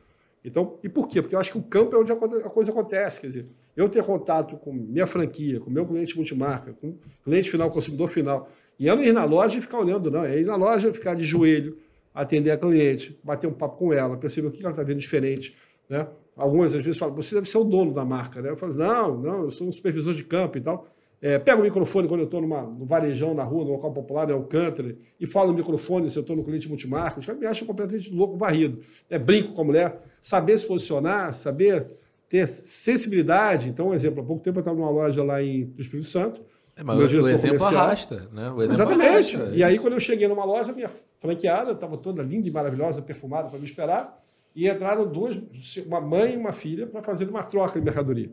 [0.44, 1.22] Então, e por quê?
[1.22, 3.20] Porque eu acho que o campo é onde a coisa acontece.
[3.20, 7.70] Quer dizer, eu ter contato com minha franquia, com meu cliente multimarca, com cliente final,
[7.70, 10.24] consumidor final, e eu não ir na loja e ficar olhando, não.
[10.24, 11.78] É ir na loja, ficar de joelho,
[12.14, 15.56] atender a cliente, bater um papo com ela, perceber o que ela está vendo diferente.
[15.90, 16.08] Né?
[16.36, 18.42] Algumas às vezes falam, você deve ser o dono da marca.
[18.42, 18.50] Né?
[18.50, 20.88] Eu falo, não, não, eu sou um supervisor de campo e tal.
[21.20, 24.36] É, pego o microfone quando eu estou no varejão, na rua, no local popular, é
[24.36, 27.20] o country, e falo no microfone se eu estou no cliente multimarca.
[27.20, 28.80] Os caras me acham completamente louco, varrido.
[29.10, 31.88] É, brinco com a mulher, saber se posicionar, saber
[32.30, 33.68] ter sensibilidade.
[33.70, 36.42] Então, um exemplo, há pouco tempo eu estava numa loja lá em Espírito Santo.
[36.76, 38.52] É, mas o exemplo arrasta, né?
[38.52, 39.36] O exemplo Exatamente.
[39.36, 42.52] Arrasta, é e aí, quando eu cheguei numa loja, minha franqueada estava toda linda e
[42.52, 44.24] maravilhosa, perfumada para me esperar,
[44.56, 45.40] e entraram duas,
[45.88, 48.30] uma mãe e uma filha, para fazer uma troca de mercadoria.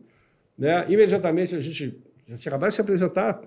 [0.58, 0.84] Né?
[0.88, 3.42] Imediatamente a gente já tinha acabado de se apresentar,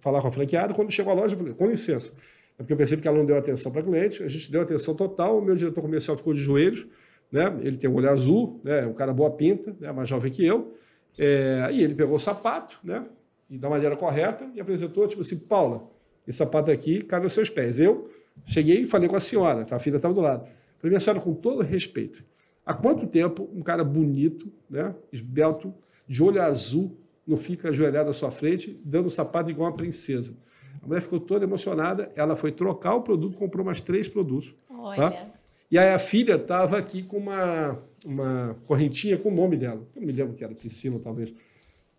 [0.00, 2.12] falar com a franqueada, quando chegou a loja, eu falei, com licença.
[2.58, 4.62] É porque eu percebi que ela não deu atenção para a cliente, a gente deu
[4.62, 6.86] atenção total, o meu diretor comercial ficou de joelhos,
[7.30, 7.54] né?
[7.60, 8.86] ele tem um olho azul, né?
[8.86, 9.92] um cara boa pinta, né?
[9.92, 10.74] mais jovem que eu,
[11.18, 11.68] é...
[11.72, 13.04] e ele pegou o sapato, né?
[13.48, 15.88] e da maneira correta, e apresentou, tipo assim, Paula,
[16.26, 17.78] esse sapato aqui cabe aos seus pés.
[17.78, 18.10] Eu
[18.44, 19.76] cheguei e falei com a senhora, tá?
[19.76, 20.46] a filha estava do lado.
[20.78, 22.24] Falei, minha senhora, com todo respeito,
[22.64, 24.94] há quanto tempo um cara bonito, né?
[25.12, 25.74] esbelto,
[26.06, 26.96] de olho azul,
[27.26, 30.34] não fica ajoelhado à sua frente, dando o sapato igual uma princesa.
[30.82, 34.54] A mulher ficou toda emocionada, ela foi trocar o produto, comprou mais três produtos.
[34.68, 34.74] Tá?
[34.78, 34.96] Olha.
[34.96, 35.26] Tá?
[35.68, 39.84] E aí a filha estava aqui com uma, uma correntinha com o nome dela.
[39.96, 41.34] Eu não me lembro que era Priscila, talvez.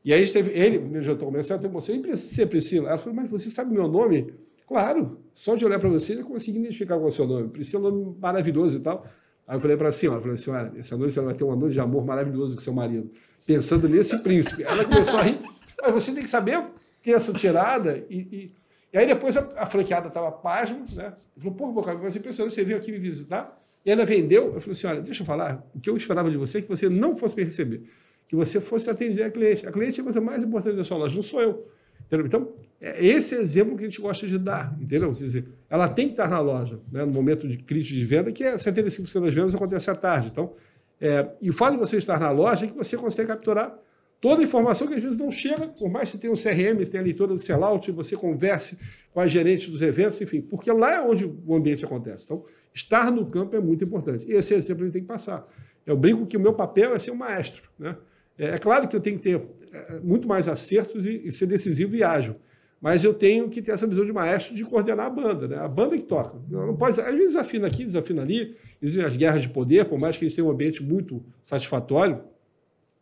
[0.06, 2.88] E aí teve, ele, meu diretor comercial, disse, você ser Priscila.
[2.88, 4.34] Ela falou, mas você sabe meu nome?
[4.66, 7.50] Claro, só de olhar para você, eu consegui identificar qual é o seu nome.
[7.50, 9.06] Priscila é um nome maravilhoso e tal.
[9.46, 11.74] Aí eu falei para a senhora, falei, senhora, essa noite você vai ter uma noite
[11.74, 13.12] de amor maravilhoso com seu marido
[13.48, 14.64] pensando nesse príncipe.
[14.64, 15.40] Ela começou a rir.
[15.82, 16.62] Mas você tem que saber
[17.02, 18.06] ter essa tirada.
[18.10, 18.52] E, e,
[18.94, 21.14] e aí depois a, a franqueada estava pasma, né?
[21.38, 23.58] Falou, pô, Boca, mas impressionante, você veio aqui me visitar.
[23.86, 24.54] E ela vendeu.
[24.54, 25.66] Eu falei assim: olha, deixa eu falar.
[25.74, 27.84] O que eu esperava de você é que você não fosse me receber.
[28.28, 29.66] Que você fosse atender a cliente.
[29.66, 31.72] A cliente é a coisa mais importante da sua loja, não sou eu.
[32.06, 32.26] Entendeu?
[32.26, 35.14] Então, é esse exemplo que a gente gosta de dar, entendeu?
[35.16, 38.32] Quer dizer, ela tem que estar na loja, né, no momento de crítico de venda,
[38.32, 40.30] que é 75% das vendas acontece à tarde.
[40.32, 40.54] Então,
[41.00, 43.78] é, e o fato de você estar na loja é que você consegue capturar
[44.20, 46.84] toda a informação que às vezes não chega, por mais que você tenha um CRM,
[46.90, 48.78] tenha a leitura do sellout, você converse
[49.14, 52.26] com a gerente dos eventos, enfim, porque lá é onde o ambiente acontece.
[52.26, 54.26] Então, estar no campo é muito importante.
[54.28, 55.46] E esse exemplo a gente tem que passar.
[55.86, 57.70] Eu brinco que o meu papel é ser um maestro.
[57.78, 57.96] Né?
[58.38, 59.42] É, é claro que eu tenho que ter
[59.72, 62.36] é, muito mais acertos e, e, ser decisivo e ágil.
[62.80, 65.58] Mas eu tenho que ter essa visão de maestro de coordenar a banda, né?
[65.58, 66.38] A banda que toca.
[66.50, 70.16] não pode, às vezes desafina aqui, desafina ali, existem as guerras de poder, por mais
[70.16, 72.22] que a gente tenha um ambiente muito satisfatório,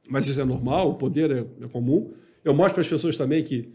[0.10, 2.14] mas isso é normal, o poder é, é comum.
[2.44, 3.70] Eu mostro para as pessoas também que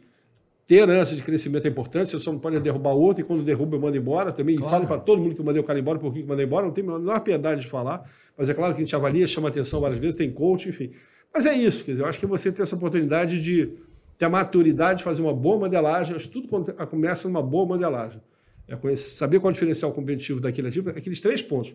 [0.67, 3.77] ter ânsia de crescimento é importante, você só não pode derrubar outro, e quando derruba
[3.77, 4.55] eu mando embora também.
[4.57, 4.71] Claro.
[4.71, 6.65] Falo para todo mundo que eu mandei o cara embora, por que eu mandei embora,
[6.65, 9.49] não tem a menor piedade de falar, mas é claro que a gente avalia, chama
[9.49, 10.93] atenção várias vezes, tem coach, enfim.
[11.35, 13.73] Mas é isso, quer dizer, eu acho que você ter essa oportunidade de
[14.21, 16.47] ter a maturidade de fazer uma boa modelagem, tudo
[16.91, 18.21] começa numa boa modelagem.
[18.68, 21.75] É conhecer, saber qual é o diferencial competitivo daquele ativo, aqueles três pontos.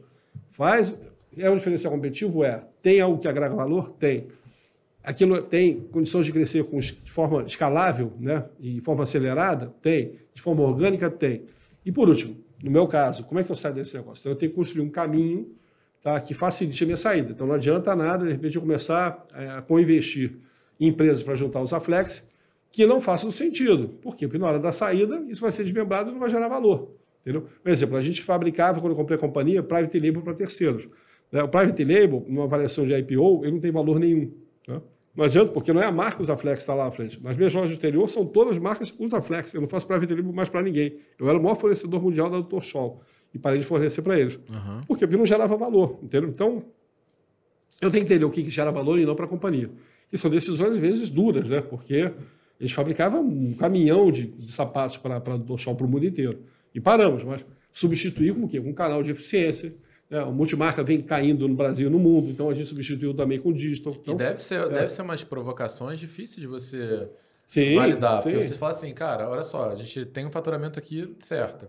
[0.52, 0.93] Faz,
[1.36, 2.43] é um diferencial competitivo?
[2.43, 2.64] É.
[2.84, 3.89] Tem algo que agrega valor?
[3.93, 4.28] Tem
[5.04, 8.46] Aquilo tem condições de crescer com, de forma escalável, né?
[8.60, 9.74] E de forma acelerada?
[9.82, 10.14] Tem.
[10.32, 11.10] De forma orgânica?
[11.10, 11.46] Tem.
[11.84, 14.22] E por último, no meu caso, como é que eu saio desse negócio?
[14.22, 15.52] Então, eu tenho que construir um caminho
[16.00, 17.32] tá, que facilite a minha saída.
[17.32, 20.38] Então não adianta nada, de repente, eu começar é, a co-investir
[20.80, 22.24] em empresas para juntar os Aflex
[22.76, 23.88] que não façam sentido.
[24.02, 24.28] Por quê?
[24.28, 26.92] Porque na hora da saída, isso vai ser desmembrado e não vai gerar valor.
[27.22, 27.48] Entendeu?
[27.64, 30.86] Por exemplo, a gente fabricava, quando eu comprei a companhia, private label para terceiros.
[31.32, 31.42] Né?
[31.42, 34.30] O private label, numa avaliação de IPO, ele não tem valor nenhum.
[34.68, 34.82] Né?
[35.16, 37.24] Não adianta, porque não é a marca Usaflex que está lá à frente.
[37.24, 39.54] Nas minhas lojas do exterior são todas marcas Usaflex.
[39.54, 40.98] Eu não faço private label mais para ninguém.
[41.18, 42.60] Eu era o maior fornecedor mundial da Dr.
[42.60, 43.02] Scholl
[43.34, 44.36] e parei de fornecer para eles.
[44.36, 44.82] Uhum.
[44.86, 45.08] Por quê?
[45.08, 46.30] Porque não gerava valor, entendeu?
[46.30, 46.62] Então,
[47.82, 49.72] eu tenho que entender o que, que gera valor e não para a companhia.
[50.12, 51.62] E são decisões, às vezes, duras, né?
[51.62, 52.12] Porque
[52.60, 55.58] eles fabricavam um caminhão de, de sapatos para a Dr.
[55.58, 56.43] Scholl para o mundo inteiro.
[56.74, 58.60] E paramos, mas substituir com o quê?
[58.62, 59.74] Com um canal de eficiência,
[60.10, 63.39] é, o multimarca vem caindo no Brasil e no mundo, então a gente substituiu também
[63.39, 63.93] com o digital.
[63.99, 64.70] Então, e deve ser, é.
[64.70, 67.10] deve ser umas provocações difíceis de você
[67.45, 68.22] sim, validar.
[68.22, 68.30] Sim.
[68.30, 71.68] Porque você fala assim, cara, olha só, a gente tem um faturamento aqui certo.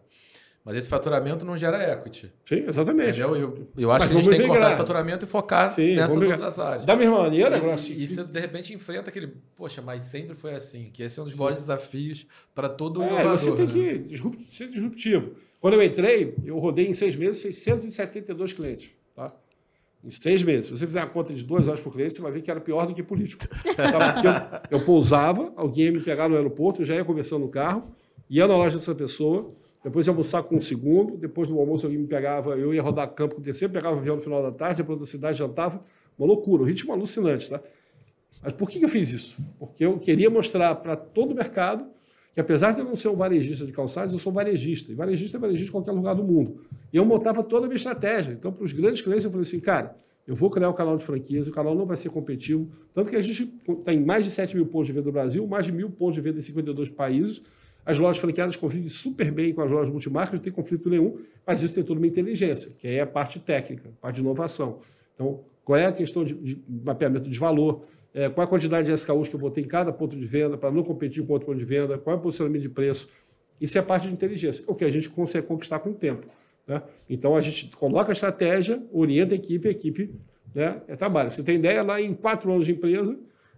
[0.67, 2.33] Mas esse faturamento não gera equity.
[2.45, 3.21] Sim, exatamente.
[3.21, 3.37] Entendeu?
[3.37, 5.95] Eu, eu acho mas que a gente tem que cortar esse faturamento e focar Sim,
[5.95, 6.85] nessas outras áreas.
[6.85, 10.57] Da mesma maneira, e, assim, e você de repente enfrenta aquele, poxa, mas sempre foi
[10.57, 11.39] assim, que esse é um dos Sim.
[11.39, 13.39] maiores desafios para todo é, inovador.
[13.39, 14.03] Você tem né?
[14.09, 14.19] que
[14.51, 15.37] ser disruptivo.
[15.61, 18.91] Quando eu entrei, eu rodei em seis meses 672 clientes.
[19.15, 19.33] Tá?
[20.03, 20.67] Em seis meses.
[20.67, 22.61] Se você fizer uma conta de duas horas por cliente, você vai ver que era
[22.61, 23.47] pior do que político.
[24.71, 27.85] Eu, eu pousava, alguém ia me pegar no aeroporto, eu já ia conversando no carro,
[28.29, 29.55] ia na loja dessa pessoa,
[29.87, 33.09] depois ia almoçar com o segundo, depois do almoço alguém me pegava, eu ia rodar
[33.15, 35.81] campo com o terceiro, pegava o avião no final da tarde, depois da cidade jantava.
[36.19, 37.49] Uma loucura, um ritmo alucinante.
[37.49, 37.61] Tá?
[38.43, 39.37] Mas por que eu fiz isso?
[39.61, 41.87] Porque eu queria mostrar para todo o mercado
[42.35, 44.91] que apesar de eu não ser um varejista de calçados, eu sou varejista.
[44.91, 46.63] E varejista é varejista em qualquer lugar do mundo.
[46.93, 48.33] E eu montava toda a minha estratégia.
[48.33, 49.95] Então, para os grandes clientes, eu falei assim, cara,
[50.27, 52.69] eu vou criar um canal de franquias, o canal não vai ser competitivo.
[52.93, 53.47] Tanto que a gente
[53.85, 56.21] tem mais de 7 mil pontos de venda no Brasil, mais de mil pontos de
[56.23, 57.41] venda em 52 países.
[57.87, 61.17] As lojas franqueadas convivem super bem com as lojas multimarcas, não tem conflito nenhum,
[61.47, 64.81] mas isso tem toda uma inteligência, que é a parte técnica, a parte de inovação.
[65.15, 67.87] Então, qual é a questão de, de mapeamento de valor?
[68.17, 70.57] é, qual a quantidade de SKUs que eu vou ter em cada ponto de venda
[70.57, 73.11] para não competir com outro ponto de venda, qual é o posicionamento de preço.
[73.61, 76.27] Isso é a parte de inteligência, o que a gente consegue conquistar com o tempo.
[76.67, 76.83] Né?
[77.11, 80.15] Então a gente coloca a estratégia, orienta a equipe, a equipe
[80.55, 81.31] né, é trabalho.
[81.31, 83.15] Você tem ideia, lá em quatro anos de empresa,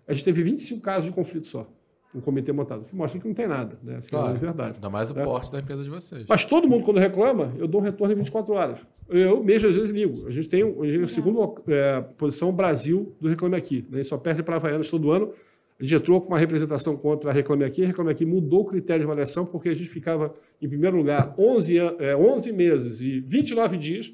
[0.09, 1.71] a gente teve 25 casos de conflito só
[2.15, 3.97] um comitê montado, que mostra que não tem nada, né?
[3.99, 4.75] Essa claro, é verdade.
[4.77, 5.23] Ainda mais o né?
[5.23, 6.25] porte da empresa de vocês.
[6.27, 8.81] Mas todo mundo, quando reclama, eu dou um retorno em 24 horas.
[9.09, 10.27] Eu mesmo, às vezes, ligo.
[10.27, 13.83] A gente tem a, gente, a segunda é, posição Brasil do Reclame Aqui.
[13.83, 13.89] Né?
[13.95, 15.33] A gente só perde para Havaianas todo ano.
[15.79, 17.85] A gente entrou com uma representação contra a Reclame Aqui.
[17.85, 21.35] A Reclame Aqui mudou o critério de avaliação porque a gente ficava, em primeiro lugar,
[21.39, 24.13] 11, é, 11 meses e 29 dias.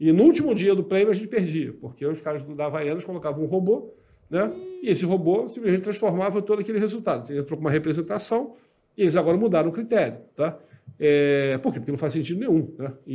[0.00, 3.44] E no último dia do prêmio a gente perdia, porque os caras da Havaianas colocavam
[3.44, 3.94] um robô
[4.30, 4.52] né?
[4.82, 7.30] E esse robô simplesmente transformava todo aquele resultado.
[7.30, 8.54] Ele entrou com uma representação
[8.96, 10.18] e eles agora mudaram o critério.
[10.34, 10.58] Tá?
[10.98, 11.80] É, por quê?
[11.80, 12.74] Porque não faz sentido nenhum.
[12.78, 12.92] Né?
[13.06, 13.14] E,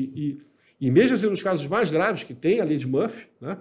[0.80, 3.58] e, e mesmo assim, nos casos mais graves que tem a lei de Murphy, né?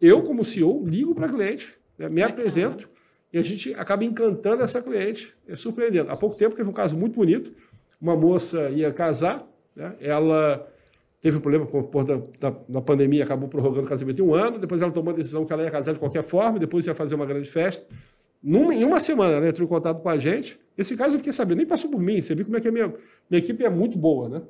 [0.00, 2.08] eu, como CEO, ligo para a cliente, né?
[2.08, 2.88] me apresento
[3.32, 6.10] e a gente acaba encantando essa cliente, é surpreendendo.
[6.10, 7.52] Há pouco tempo teve um caso muito bonito,
[8.00, 9.94] uma moça ia casar, né?
[10.00, 10.66] ela
[11.26, 14.32] teve um problema com, por da, da, da, pandemia, acabou prorrogando o casamento em um
[14.32, 16.94] ano, depois ela tomou a decisão que ela ia casar de qualquer forma, depois ia
[16.94, 17.84] fazer uma grande festa.
[18.40, 20.56] Numa, em uma semana ela entrou em contato com a gente.
[20.78, 22.70] Esse caso eu fiquei sabendo, nem passou por mim, você viu como é que a
[22.70, 22.94] minha,
[23.28, 24.42] minha equipe é muito boa, né?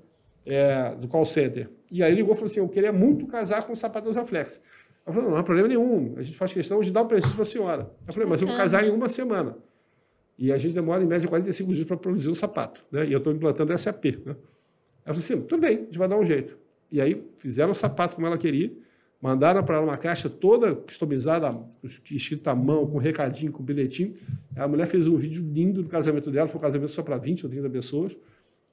[0.45, 1.71] É, do call center.
[1.91, 4.61] E aí ligou e falou assim: Eu queria muito casar com o sapatão Zaflex.
[5.07, 7.33] Ela falou: Não, não há problema nenhum, a gente faz questão de dar um presente
[7.33, 7.91] para a senhora.
[8.07, 9.57] Eu falei: Mas eu vou casar em uma semana.
[10.39, 12.85] E a gente demora, em média, 45 dias para produzir um sapato.
[12.93, 13.07] Né?
[13.07, 14.05] E eu estou implantando SAP.
[14.27, 14.37] Né?
[15.07, 16.59] Ela falou assim, tudo bem, a gente vai dar um jeito.
[16.91, 18.73] E aí fizeram o sapato como ela queria,
[19.21, 21.57] mandaram para ela uma caixa toda customizada,
[22.11, 24.15] escrita à mão, com recadinho, com bilhetinho.
[24.55, 27.45] A mulher fez um vídeo lindo do casamento dela, foi um casamento só para 20
[27.45, 28.17] ou 30 pessoas.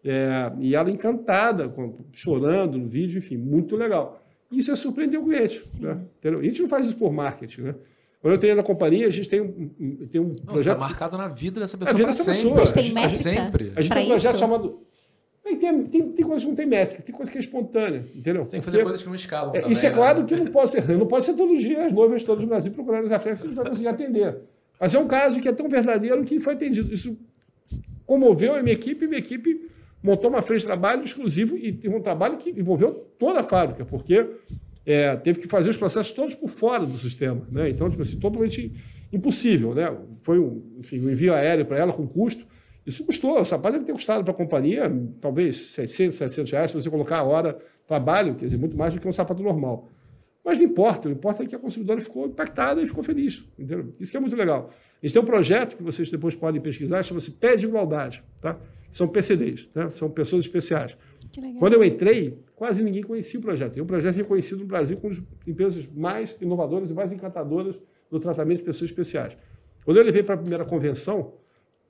[0.05, 1.73] É, e ela encantada,
[2.11, 4.21] chorando no vídeo, enfim, muito legal.
[4.51, 5.61] Isso é surpreender o cliente.
[5.79, 5.97] Né?
[6.23, 7.61] A gente não faz isso por marketing.
[7.61, 7.75] Né?
[8.21, 10.73] Quando eu tenho na companhia, a gente tem um, tem um Nossa, projeto.
[10.73, 11.93] Está marcado na vida dessa pessoa.
[11.93, 12.65] A vida dessa pessoa.
[12.65, 13.23] Vocês têm métrica?
[13.23, 13.73] Sempre.
[13.75, 14.39] A gente tem um projeto isso?
[14.39, 14.81] chamado.
[15.57, 18.43] Tem, tem, tem, tem coisas que não tem métrica, tem coisa que é espontânea, entendeu?
[18.43, 19.55] Você tem que Porque- fazer coisas que não escalam.
[19.55, 19.95] é, também, isso é né?
[19.95, 22.47] claro que não pode ser, não pode ser todos os dias as noivas todas do
[22.47, 24.37] Brasil procurando os afetos, a gente vai conseguir atender.
[24.79, 26.93] Mas é um caso que é tão verdadeiro que foi atendido.
[26.93, 27.17] Isso
[28.05, 29.69] comoveu a minha equipe, e minha equipe
[30.01, 33.85] montou uma frente de trabalho exclusivo e teve um trabalho que envolveu toda a fábrica,
[33.85, 34.25] porque
[34.85, 37.47] é, teve que fazer os processos todos por fora do sistema.
[37.49, 37.69] Né?
[37.69, 38.73] Então, tipo assim, totalmente
[39.13, 39.73] impossível.
[39.73, 39.95] Né?
[40.21, 42.45] Foi um, enfim, um envio aéreo para ela com custo.
[42.85, 46.81] Isso custou, o sapato deve ter custado para a companhia talvez 600, 700 reais, se
[46.81, 47.57] você colocar a hora
[47.87, 49.89] trabalho, quer dizer, muito mais do que um sapato normal.
[50.43, 53.45] Mas não importa, o que importa é que a consumidora ficou impactada e ficou feliz.
[53.57, 53.93] Entendeu?
[53.97, 54.69] Isso que é muito legal.
[54.69, 58.21] A gente tem um projeto que vocês depois podem pesquisar, chama-se Pé de Igualdade.
[58.41, 58.59] Tá?
[58.91, 59.89] São PCDs, né?
[59.89, 60.97] são pessoas especiais.
[61.57, 63.79] Quando eu entrei, quase ninguém conhecia o projeto.
[63.79, 67.81] É um projeto reconhecido no Brasil como as empresas mais inovadoras e mais encantadoras
[68.11, 69.37] no tratamento de pessoas especiais.
[69.85, 71.33] Quando eu levei para a primeira convenção,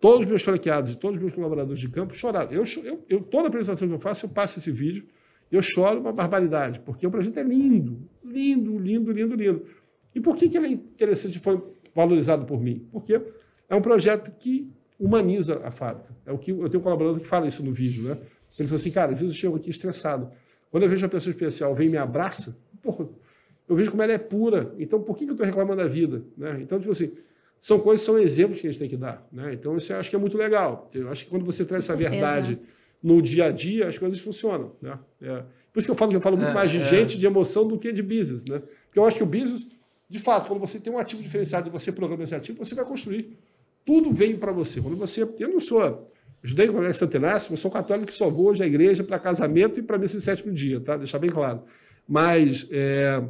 [0.04, 2.52] todos os meus franqueados e todos os meus colaboradores de campo choraram.
[2.52, 5.06] Eu, eu, eu- toda apresentação que eu faço, eu passo esse vídeo,
[5.50, 9.66] eu choro uma barbaridade, porque o projeto é lindo, lindo, lindo, lindo, lindo.
[10.14, 11.64] E por que, que ele é interessante foi
[11.96, 12.86] valorizado por mim?
[12.92, 13.14] Porque
[13.70, 16.14] é um projeto que humaniza a fábrica.
[16.26, 18.18] É o que eu tenho um colaborador que fala isso no vídeo, né?
[18.60, 20.30] Ele falou assim, cara, às vezes eu chego aqui estressado.
[20.70, 23.08] Quando eu vejo uma pessoa especial vem e me abraça, porra,
[23.70, 24.76] eu vejo como ela é pura.
[24.78, 26.26] Então, por que, que eu estou reclamando da vida?
[26.38, 26.60] Né?
[26.62, 27.14] Então, tipo assim,
[27.64, 29.26] são coisas, são exemplos que a gente tem que dar.
[29.32, 29.54] Né?
[29.54, 30.86] Então, isso eu acho que é muito legal.
[30.94, 32.60] Eu acho que quando você traz essa verdade
[33.02, 34.74] no dia a dia, as coisas funcionam.
[34.82, 35.00] Né?
[35.22, 36.84] É, por isso que eu falo que eu falo muito É, mais de é.
[36.84, 38.44] gente, de emoção, do que de business.
[38.44, 38.60] Né?
[38.60, 39.66] Porque eu acho que o business,
[40.10, 42.84] de fato, quando você tem um ativo diferenciado e você programa esse ativo, você vai
[42.84, 43.38] construir.
[43.86, 44.82] Tudo veio para você.
[44.82, 45.24] Quando você.
[45.40, 46.06] Eu não sou
[46.44, 49.84] judeu com Santenácio, eu sou católico que só vou hoje à igreja para casamento e
[49.84, 50.98] para missa em sétimo dia, tá?
[50.98, 51.64] Deixar bem claro.
[52.06, 52.68] Mas.
[52.70, 53.24] É,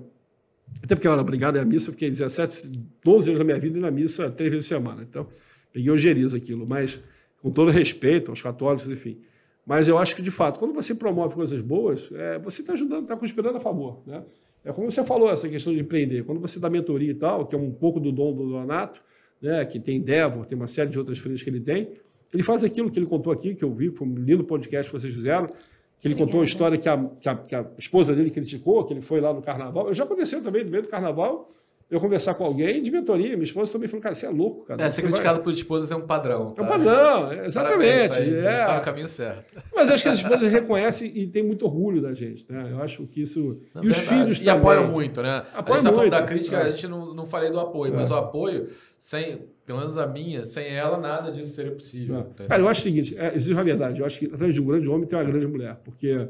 [0.82, 2.72] até porque, olha, obrigado é a missa, eu fiquei 17,
[3.04, 5.04] 12 anos da minha vida na missa três vezes por semana.
[5.04, 5.28] Então,
[5.72, 7.00] peguei ojeriza aquilo, mas
[7.42, 9.20] com todo respeito aos católicos, enfim.
[9.66, 13.04] Mas eu acho que, de fato, quando você promove coisas boas, é, você está ajudando,
[13.04, 14.02] está conspirando a favor.
[14.06, 14.24] Né?
[14.64, 16.24] É como você falou, essa questão de empreender.
[16.24, 19.02] Quando você dá mentoria e tal, que é um pouco do dom do Donato,
[19.42, 21.92] né, que tem Endeavor, tem uma série de outras frentes que ele tem,
[22.34, 25.00] ele faz aquilo que ele contou aqui, que eu vi, foi um lindo podcast que
[25.00, 25.48] vocês fizeram,
[26.04, 28.92] que ele contou uma história que a, que, a, que a esposa dele criticou, que
[28.92, 29.94] ele foi lá no carnaval.
[29.94, 31.50] Já aconteceu também, no meio do carnaval,
[31.96, 33.32] eu conversar com alguém de mentoria.
[33.34, 34.84] Minha esposa também falou, cara, você é louco, cara.
[34.84, 36.48] É, ser vai- criticado por esposas é um padrão.
[36.58, 36.66] É um tá?
[36.66, 37.78] padrão, é, exatamente.
[37.80, 38.66] Parabéns, Thaís, A gente é.
[38.66, 39.64] tá no caminho certo.
[39.76, 42.46] Mas acho que as esposas reconhecem e têm muito orgulho da gente.
[42.52, 42.70] Né?
[42.72, 43.60] Eu acho que isso.
[43.74, 44.22] Na e os verdade.
[44.22, 44.60] filhos E também.
[44.60, 45.44] apoiam muito, né?
[45.54, 46.62] Apoiam a gente tá falando muito, da crítica, é.
[46.64, 48.68] a gente não, não falei do apoio, mas o apoio,
[49.00, 52.20] sem, pelo menos a minha, sem ela, nada disso seria possível.
[52.20, 52.48] entendeu?
[52.48, 54.00] Cara, eu acho o seguinte: é, existe uma verdade.
[54.00, 55.78] Eu acho que atrás de um grande homem tem uma grande mulher.
[55.84, 56.28] Porque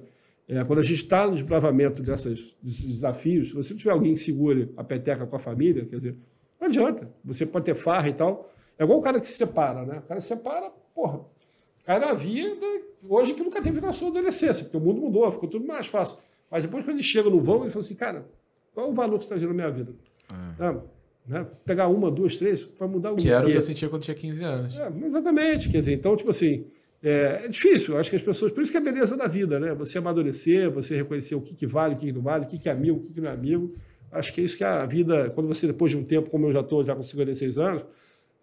[0.48, 4.14] é, quando a gente está no desbravamento dessas, desses desafios, se você não tiver alguém
[4.14, 6.18] que segure a peteca com a família, quer dizer,
[6.60, 7.10] não adianta.
[7.24, 8.54] Você pode ter farra e tal.
[8.78, 10.00] É igual o cara que se separa, né?
[10.00, 11.20] O cara se separa, porra.
[11.20, 12.66] O cara na vida,
[13.08, 16.18] hoje que nunca teve na sua adolescência, porque o mundo mudou, ficou tudo mais fácil.
[16.50, 18.26] Mas depois, quando ele chega no vão, ele fala assim, cara,
[18.74, 19.94] qual é o valor que você está gerando na minha vida?
[20.30, 20.82] Ah,
[21.28, 21.48] né?
[21.66, 24.16] Pegar uma, duas, três, vai mudar o Que era o que eu sentia quando tinha
[24.16, 24.78] 15 anos.
[24.78, 25.70] É, exatamente.
[25.70, 26.66] Quer dizer, então, tipo assim,
[27.04, 27.94] é, é difícil.
[27.94, 28.52] Eu acho que as pessoas.
[28.52, 29.74] Por isso que é a beleza da vida, né?
[29.76, 32.58] Você amadurecer, você reconhecer o que, que vale, o que, que não vale, o que,
[32.58, 33.76] que é amigo, o que, que não é amigo.
[34.10, 36.52] Acho que é isso que a vida, quando você, depois de um tempo, como eu
[36.52, 37.84] já estou, já com 56 anos,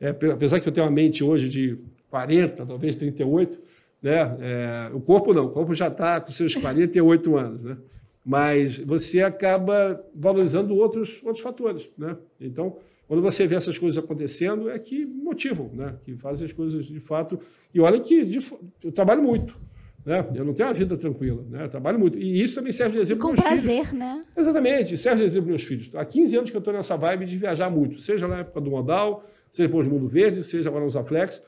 [0.01, 1.79] é, apesar que eu tenho uma mente hoje de
[2.11, 3.59] 40, talvez 38,
[4.03, 4.37] né?
[4.41, 7.79] É, o corpo não, o corpo já está com seus 48 anos, né?
[8.25, 12.17] Mas você acaba valorizando outros, outros fatores, né?
[12.39, 12.77] Então,
[13.11, 15.97] quando você vê essas coisas acontecendo, é que motivam, né?
[16.05, 17.41] Que fazem as coisas de fato.
[17.75, 18.39] E olha que de
[18.85, 19.59] eu trabalho muito,
[20.07, 20.25] né?
[20.33, 21.65] Eu não tenho uma vida tranquila, né?
[21.65, 22.17] Eu trabalho muito.
[22.17, 23.65] E isso também serve de exemplo para meus filhos.
[23.65, 24.21] prazer, né?
[24.37, 25.91] Exatamente, serve de exemplo para meus filhos.
[25.93, 28.71] Há 15 anos que eu estou nessa vibe de viajar muito, seja na época do
[28.71, 31.43] Modal, seja depois do Mundo Verde, seja agora no Zaflex.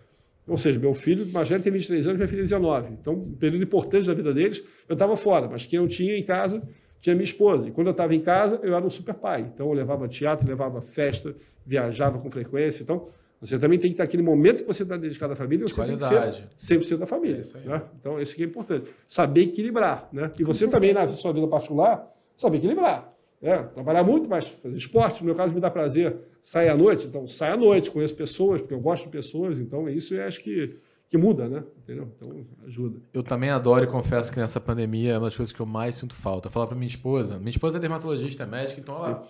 [0.48, 2.92] Ou seja, meu filho mais velho tem 23 anos, minha filha 19.
[3.00, 6.24] Então, um período importante da vida deles, eu estava fora, mas quem eu tinha em
[6.24, 6.60] casa
[7.02, 7.68] tinha minha esposa.
[7.68, 9.50] E quando eu estava em casa, eu era um super pai.
[9.52, 11.34] Então, eu levava teatro, levava festa,
[11.66, 12.84] viajava com frequência.
[12.84, 13.08] Então,
[13.40, 15.96] você também tem que ter aquele momento que você está dedicado à família, você tem
[15.96, 16.48] que qualidade.
[16.54, 17.38] ser 100% da família.
[17.38, 17.82] É isso né?
[17.98, 18.88] Então, isso que é importante.
[19.08, 20.08] Saber equilibrar.
[20.12, 20.30] Né?
[20.38, 23.12] E você também, na sua vida particular, saber equilibrar.
[23.42, 23.68] né?
[23.74, 27.26] trabalhar muito, mas fazer esporte, no meu caso, me dá prazer sair à noite, então
[27.26, 30.76] saio à noite, conheço pessoas, porque eu gosto de pessoas, então isso eu acho que,
[31.12, 31.62] que muda, né?
[31.76, 32.10] Entendeu?
[32.16, 32.98] Então ajuda.
[33.12, 35.96] Eu também adoro e confesso que nessa pandemia é uma das coisas que eu mais
[35.96, 36.48] sinto falta.
[36.48, 39.28] Eu falo para minha esposa, minha esposa é dermatologista, é médica, então ela,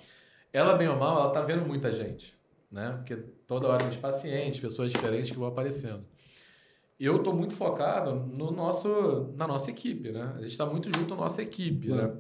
[0.53, 2.39] ela bem ou mal, ela tá vendo muita gente,
[2.71, 2.93] né?
[2.99, 3.17] Porque
[3.49, 6.05] toda hora tem pacientes, pessoas diferentes que vão aparecendo
[7.01, 10.35] eu estou muito focado no nosso, na nossa equipe, né?
[10.37, 12.17] A gente está muito junto à nossa equipe, né?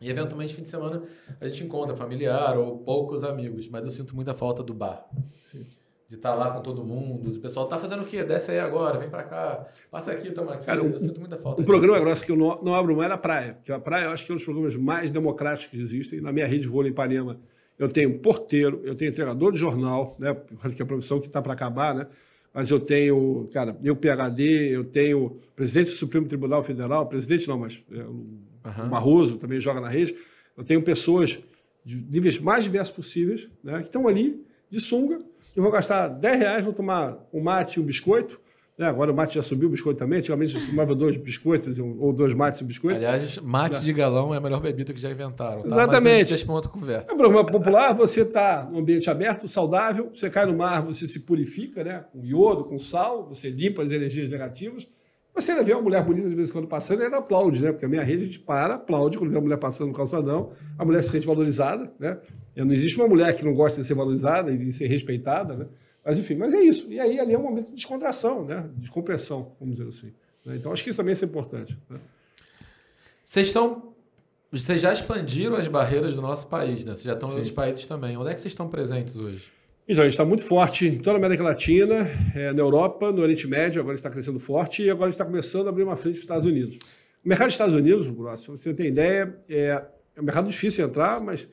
[0.00, 1.02] E eventualmente, fim de semana,
[1.38, 5.06] a gente encontra familiar ou poucos amigos, mas eu sinto muita falta do bar.
[5.44, 5.66] Sim.
[6.08, 8.24] De estar tá lá com todo mundo, o pessoal tá fazendo o quê?
[8.24, 10.64] Desce aí agora, vem para cá, passa aqui, toma aqui.
[10.64, 11.60] Cara, eu sinto muita falta.
[11.60, 14.06] O programa grosso que eu não, não abro mais é a praia, porque a praia
[14.06, 16.22] eu acho que é um dos programas mais democráticos que existem.
[16.22, 17.38] Na minha rede de vôlei em Ipanema,
[17.78, 20.34] eu tenho porteiro, eu tenho entregador de jornal, né?
[20.74, 22.06] Que é a profissão que está para acabar, né?
[22.52, 27.58] mas eu tenho, cara, eu PHD, eu tenho presidente do Supremo Tribunal Federal, presidente não,
[27.58, 28.26] mas é, o
[28.64, 28.88] uhum.
[28.88, 30.16] Barroso também joga na rede.
[30.56, 31.38] Eu tenho pessoas
[31.84, 35.20] de níveis mais diversos possíveis, né, que estão ali de sunga,
[35.58, 38.40] que vão gastar 10 reais, vão tomar um mate e um biscoito,
[38.78, 40.20] é, agora o mate já subiu o biscoito também.
[40.20, 42.96] Antigamente eu tomava dois biscoitos ou dois mates e biscoito.
[42.96, 45.62] Aliás, mate de galão é a melhor bebida que já inventaram.
[45.62, 45.66] Tá?
[45.66, 46.30] Exatamente.
[46.30, 47.06] Mas outra conversa.
[47.10, 51.08] É um programa popular, você está no ambiente aberto, saudável, você cai no mar, você
[51.08, 52.04] se purifica, né?
[52.12, 54.86] Com iodo, com sal, você limpa as energias negativas.
[55.40, 57.70] Você ainda vê uma mulher bonita de vez em quando passando e ainda aplaude, né?
[57.70, 60.52] Porque a minha rede a gente para, aplaude quando vê uma mulher passando no calçadão,
[60.76, 62.18] a mulher se sente valorizada, né?
[62.56, 65.54] E não existe uma mulher que não gosta de ser valorizada e de ser respeitada,
[65.54, 65.66] né?
[66.04, 66.90] Mas enfim, mas é isso.
[66.90, 68.68] E aí ali é um momento de descontração, né?
[68.76, 70.12] Descompressão, vamos dizer assim.
[70.44, 70.56] Né?
[70.56, 71.78] Então acho que isso também é importante.
[71.88, 72.00] Né?
[73.24, 73.94] Vocês estão.
[74.50, 76.92] Vocês já expandiram as barreiras do nosso país, né?
[76.92, 77.34] Vocês já estão Sim.
[77.34, 78.16] em outros países também.
[78.16, 79.52] Onde é que vocês estão presentes hoje?
[79.88, 83.22] Então, a gente está muito forte em toda a América Latina, é, na Europa, no
[83.22, 85.96] Oriente Médio, agora está crescendo forte e agora a gente está começando a abrir uma
[85.96, 86.76] frente nos Estados Unidos.
[87.24, 88.06] O mercado dos Estados Unidos,
[88.38, 89.82] se você tem ideia, é,
[90.14, 91.48] é um mercado difícil de entrar, mas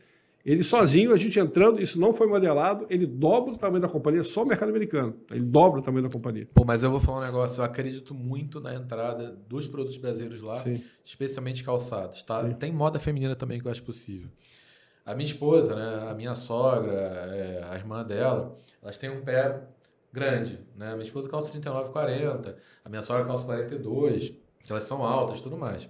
[0.45, 4.21] ele sozinho, a gente entrando, isso não foi modelado, ele dobra o tamanho da companhia,
[4.21, 5.15] só o mercado americano.
[5.31, 6.45] Ele dobra o tamanho da companhia.
[6.53, 10.41] Pô, mas eu vou falar um negócio, eu acredito muito na entrada dos produtos brasileiros
[10.41, 10.83] lá, Sim.
[11.05, 12.43] especialmente calçados, tá?
[12.43, 12.53] Sim.
[12.55, 14.27] Tem moda feminina também que eu acho possível.
[15.05, 19.61] A minha esposa, né, a minha sogra, é, a irmã dela, elas têm um pé
[20.11, 20.91] grande, né?
[20.91, 24.33] A minha esposa calça 39, 40, a minha sogra calça 42,
[24.67, 25.89] elas são altas, tudo mais.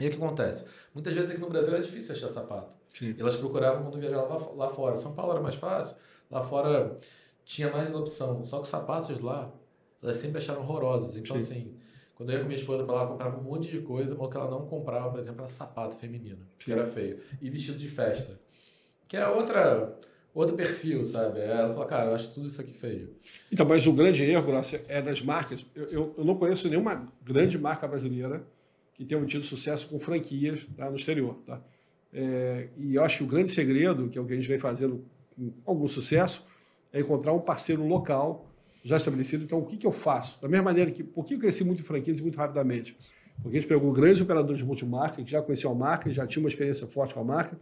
[0.00, 0.64] E o que acontece?
[0.92, 2.74] Muitas vezes aqui no Brasil é difícil achar sapato.
[2.92, 3.14] Sim.
[3.18, 4.96] elas procuravam quando viajavam lá fora.
[4.96, 5.96] São Paulo era mais fácil,
[6.30, 6.96] lá fora
[7.44, 8.44] tinha mais opção.
[8.44, 9.52] Só que os sapatos lá,
[10.02, 11.16] elas sempre acharam horrorosos.
[11.16, 11.44] Então, Sim.
[11.44, 11.76] assim,
[12.22, 14.26] quando eu ia com minha esposa para lá, eu comprava um monte de coisa, mas
[14.26, 17.18] o que ela não comprava, por exemplo, era sapato feminino, que era feio.
[17.40, 18.40] E vestido de festa.
[19.08, 19.98] Que é outra
[20.32, 21.40] outro perfil, sabe?
[21.40, 23.14] Ela fala, cara, eu acho tudo isso aqui feio.
[23.50, 24.52] Então, mas o grande erro,
[24.88, 25.66] é das marcas.
[25.74, 28.46] Eu, eu, eu, não conheço nenhuma grande marca brasileira
[28.94, 31.60] que tenha obtido sucesso com franquias tá, no exterior, tá?
[32.14, 34.58] É, e eu acho que o grande segredo, que é o que a gente vem
[34.58, 35.04] fazendo
[35.34, 36.46] com algum sucesso,
[36.92, 38.51] é encontrar um parceiro local
[38.82, 39.44] já estabelecido.
[39.44, 40.40] Então, o que, que eu faço?
[40.40, 42.96] Da mesma maneira que, por que eu cresci muito em franquias e muito rapidamente?
[43.42, 46.44] Porque a gente pegou grandes operadores de multimarca, que já conheciam a marca, já tinham
[46.44, 47.58] uma experiência forte com a marca,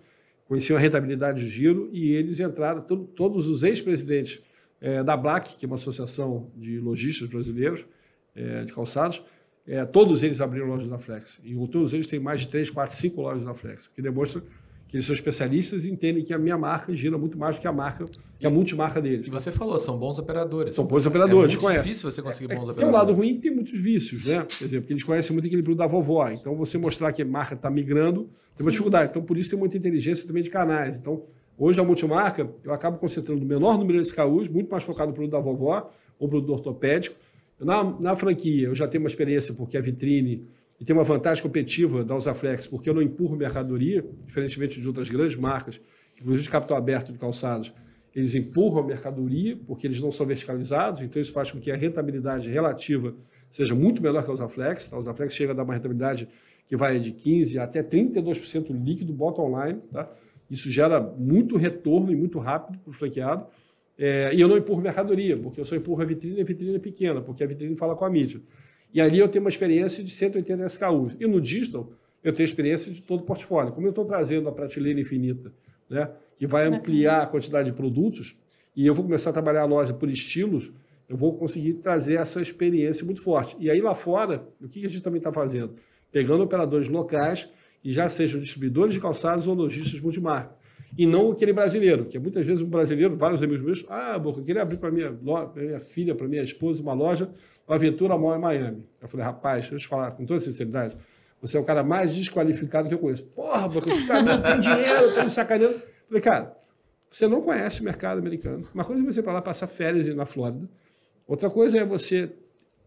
[0.46, 4.40] conheciam a rentabilidade de giro, e eles entraram, todo, todos os ex-presidentes
[4.80, 7.84] é, da Black, que é uma associação de lojistas brasileiros
[8.34, 9.22] é, de calçados,
[9.66, 11.40] é, todos eles abriram lojas da Flex.
[11.44, 14.42] E todos eles têm mais de 3, 4, 5 lojas da Flex, que demonstra
[14.91, 17.68] que eles são especialistas e entendem que a minha marca gira muito mais do que
[17.68, 19.24] a marca, que a multimarca deles.
[19.24, 20.74] E você falou, são bons operadores.
[20.74, 22.80] São bons operadores, é muito difícil você conseguir é, bons operadores.
[22.80, 24.43] Tem um lado ruim tem muitos vícios, né?
[24.43, 26.28] Por exemplo, que eles conhecem muito aquele produto da vovó.
[26.30, 29.11] Então, você mostrar que a marca está migrando tem uma dificuldade.
[29.11, 30.97] Então, por isso tem muita inteligência também de canais.
[30.97, 31.22] Então,
[31.57, 35.14] hoje a multimarca, eu acabo concentrando o menor número de SKUs, muito mais focado no
[35.14, 35.88] produto da vovó
[36.18, 37.14] ou produto ortopédico.
[37.61, 40.49] Na, na franquia, eu já tenho uma experiência, porque a vitrine
[40.81, 45.11] e tem uma vantagem competitiva da Usaflex, porque eu não empurro mercadoria, diferentemente de outras
[45.11, 45.81] grandes marcas,
[46.18, 47.72] inclusive de capital aberto de calçados,
[48.14, 51.76] eles empurram a mercadoria, porque eles não são verticalizados, então isso faz com que a
[51.76, 53.14] rentabilidade relativa
[53.49, 54.93] seja muito melhor que a Usaflex.
[54.93, 56.28] A Usaflex chega a dar uma rentabilidade
[56.66, 59.81] que vai de 15% até 32% líquido bottom online.
[59.91, 60.11] Tá?
[60.51, 63.47] Isso gera muito retorno e muito rápido para o franqueado.
[63.99, 66.76] É, e eu não empurro mercadoria, porque eu só empurro a vitrine e a vitrine
[66.76, 68.41] é pequena, porque a vitrine fala com a mídia.
[68.93, 71.16] E ali eu tenho uma experiência de 180 SKUs.
[71.18, 71.91] E no digital,
[72.22, 73.72] eu tenho experiência de todo o portfólio.
[73.72, 75.53] Como eu estou trazendo a prateleira infinita,
[75.88, 78.36] né, que vai ampliar a quantidade de produtos,
[78.76, 80.72] e eu vou começar a trabalhar a loja por estilos,
[81.09, 83.57] eu vou conseguir trazer essa experiência muito forte.
[83.59, 85.74] E aí lá fora, o que a gente também está fazendo?
[86.12, 87.49] Pegando operadores locais,
[87.82, 90.55] e já sejam distribuidores de calçados ou lojistas multimarca.
[90.99, 94.41] E não aquele brasileiro, que é muitas vezes um brasileiro, vários amigos meus, ah, Boca,
[94.41, 97.30] eu queria abrir para minha, minha filha, para minha esposa, uma loja
[97.76, 98.86] Aventura Mall em Miami.
[99.00, 100.96] Eu falei, rapaz, deixa eu te falar com toda sinceridade,
[101.40, 103.24] Você é o cara mais desqualificado que eu conheço.
[103.24, 105.80] Porra, porque esse cara não tem dinheiro, tá me sacaneando.
[106.06, 106.56] Falei, cara,
[107.10, 108.68] você não conhece o mercado americano.
[108.74, 110.68] Uma coisa é você ir para lá passar férias na Flórida.
[111.26, 112.30] Outra coisa é você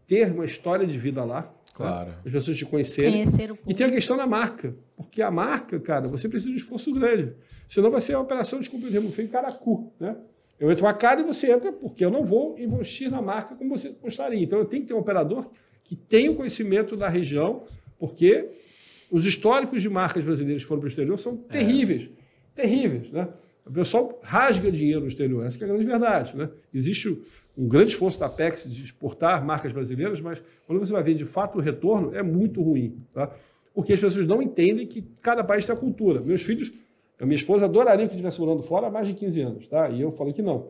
[0.06, 1.42] ter uma história de vida lá.
[1.42, 1.48] Né?
[1.74, 2.14] Claro.
[2.24, 3.24] As pessoas te conhecerem.
[3.24, 4.74] Conhecer o E tem a questão da marca.
[4.96, 7.34] Porque a marca, cara, você precisa de esforço grande.
[7.66, 10.16] Senão vai ser uma operação, desculpa o termo feio, caracu, né?
[10.58, 13.76] Eu entro uma cara e você entra, porque eu não vou investir na marca como
[13.76, 14.42] você gostaria.
[14.42, 15.50] Então eu tenho que ter um operador
[15.82, 17.64] que tenha o conhecimento da região,
[17.98, 18.50] porque
[19.10, 22.08] os históricos de marcas brasileiras que foram para o exterior são terríveis.
[22.54, 23.28] Terríveis, né?
[23.66, 26.50] O pessoal rasga dinheiro no exterior, essa é a grande verdade, né?
[26.72, 27.08] Existe
[27.56, 31.24] um grande esforço da Apex de exportar marcas brasileiras, mas quando você vai ver de
[31.24, 33.34] fato o retorno, é muito ruim, tá?
[33.72, 36.20] Porque as pessoas não entendem que cada país tem a cultura.
[36.20, 36.72] Meus filhos
[37.24, 39.88] a minha esposa adoraria que eu estivesse morando fora há mais de 15 anos, tá?
[39.88, 40.68] E eu falei que não.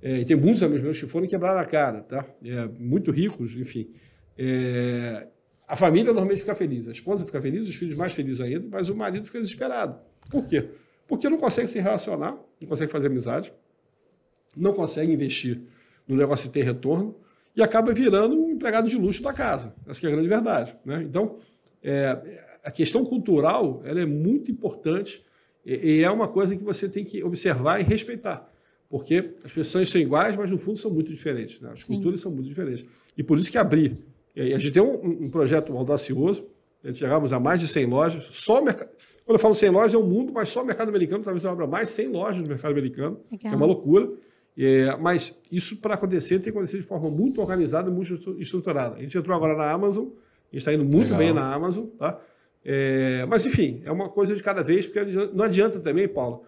[0.00, 2.24] É, e tem muitos amigos meus que foram quebraram a cara, tá?
[2.44, 3.90] É, muito ricos, enfim.
[4.38, 5.26] É,
[5.66, 8.88] a família normalmente fica feliz, a esposa fica feliz, os filhos mais felizes ainda, mas
[8.88, 9.98] o marido fica desesperado.
[10.30, 10.68] Por quê?
[11.08, 13.52] Porque não consegue se relacionar, não consegue fazer amizade,
[14.56, 15.60] não consegue investir
[16.06, 17.16] no negócio e ter retorno
[17.56, 19.74] e acaba virando um empregado de luxo da casa.
[19.88, 20.76] Essa é a grande verdade.
[20.84, 21.02] Né?
[21.02, 21.36] Então,
[21.82, 25.26] é, a questão cultural ela é muito importante
[25.66, 28.48] e, é uma coisa que você tem que observar e respeitar.
[28.88, 31.60] Porque as pessoas são iguais, mas no fundo são muito diferentes.
[31.60, 31.70] Né?
[31.72, 31.94] As Sim.
[31.94, 32.86] culturas são muito diferentes.
[33.18, 33.98] E por isso que abrir.
[34.34, 36.46] E a gente tem um, um projeto audacioso,
[36.82, 36.94] né?
[36.94, 38.90] chegamos a mais de 100 lojas, só mercado.
[39.24, 41.50] Quando eu falo 100 lojas, é o mundo, mas só o mercado americano, talvez eu
[41.50, 43.38] abra mais 100 lojas no mercado americano, Legal.
[43.38, 44.08] que é uma loucura.
[44.56, 48.96] É, mas isso, para acontecer, tem que acontecer de forma muito organizada e muito estruturada.
[48.96, 50.08] A gente entrou agora na Amazon, a
[50.52, 51.18] gente está indo muito Legal.
[51.18, 52.20] bem na Amazon, tá?
[52.68, 56.42] É, mas, enfim, é uma coisa de cada vez, porque não adianta também, Paulo.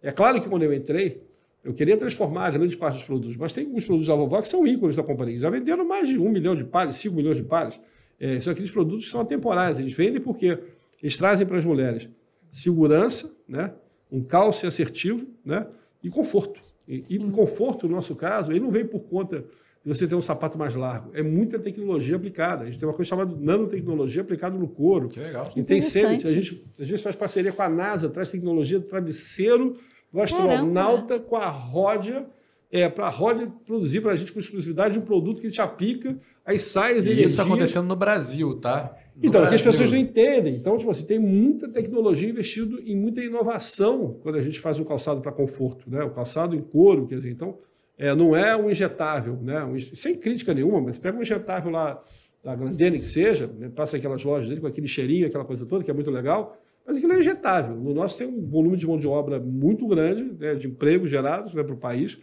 [0.00, 1.20] É claro que quando eu entrei,
[1.64, 4.46] eu queria transformar a grande parte dos produtos, mas tem alguns produtos da vovó que
[4.46, 5.40] são ícones da companhia.
[5.40, 7.80] Já venderam mais de um milhão de pares, cinco milhões de pares.
[8.20, 9.80] É, são aqueles produtos que são atemporais.
[9.80, 10.56] Eles vendem porque
[11.02, 12.08] eles trazem para as mulheres
[12.48, 13.74] segurança, né?
[14.12, 15.66] um calço assertivo né?
[16.00, 16.62] e conforto.
[16.86, 19.44] E, e conforto, no nosso caso, ele não vem por conta
[19.84, 21.10] e você tem um sapato mais largo.
[21.12, 22.62] É muita tecnologia aplicada.
[22.62, 25.10] A gente tem uma coisa chamada nanotecnologia aplicada no couro.
[25.10, 25.52] Que legal.
[25.54, 28.86] E tem sempre, a gente às vezes faz parceria com a NASA, traz tecnologia do
[28.86, 29.76] travesseiro
[30.10, 31.28] do astronauta Caramba.
[31.28, 32.26] com a roda
[32.70, 35.60] é, para a roda produzir para a gente com exclusividade um produto que a gente
[35.60, 38.96] aplica, aí sai as E isso acontecendo no Brasil, tá?
[39.14, 39.48] No então, Brasil.
[39.50, 40.56] que as pessoas não entendem.
[40.56, 44.84] Então, tipo assim, tem muita tecnologia investido em muita inovação quando a gente faz o
[44.84, 46.02] calçado para conforto, né?
[46.02, 47.58] O calçado em couro, quer dizer, então
[47.96, 49.64] é, não é um injetável, né?
[49.64, 52.02] Um, sem crítica nenhuma, mas pega um injetável lá
[52.42, 53.70] da Grandene que seja, né?
[53.74, 56.98] passa aquelas lojas dele com aquele cheirinho, aquela coisa toda, que é muito legal, mas
[56.98, 57.74] aquilo é injetável.
[57.74, 60.54] No nosso tem um volume de mão de obra muito grande, né?
[60.54, 61.62] de empregos gerados né?
[61.62, 62.18] para o país,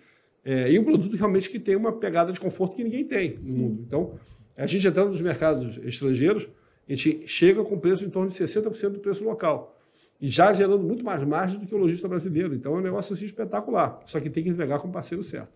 [0.46, 3.52] é, e um produto realmente que tem uma pegada de conforto que ninguém tem no
[3.52, 3.58] Sim.
[3.58, 3.84] mundo.
[3.86, 4.14] Então,
[4.56, 6.48] a gente entrando nos mercados estrangeiros,
[6.88, 9.78] a gente chega com preço em torno de 60% do preço local.
[10.20, 12.54] E já gerando muito mais margem do que o lojista brasileiro.
[12.54, 14.00] Então é um negócio assim espetacular.
[14.06, 15.52] Só que tem que pegar com o parceiro certo.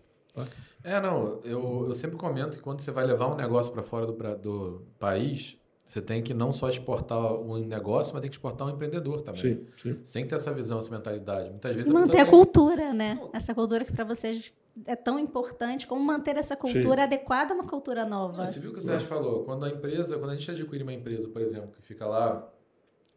[0.82, 4.06] É, não, eu, eu sempre comento que quando você vai levar um negócio para fora
[4.06, 8.66] do, do país, você tem que não só exportar um negócio, mas tem que exportar
[8.66, 9.40] um empreendedor também.
[9.40, 9.94] Sim, sim.
[10.12, 11.50] Tem que ter essa visão, essa mentalidade.
[11.50, 13.18] Muitas vezes manter a, a cultura, né?
[13.32, 14.52] Essa cultura que para vocês
[14.84, 17.02] é tão importante, como manter essa cultura sim.
[17.02, 18.46] adequada a uma cultura nova.
[18.46, 19.44] Você viu o que o Sérgio falou?
[19.44, 22.46] Quando a empresa, quando a gente adquire uma empresa, por exemplo, que fica lá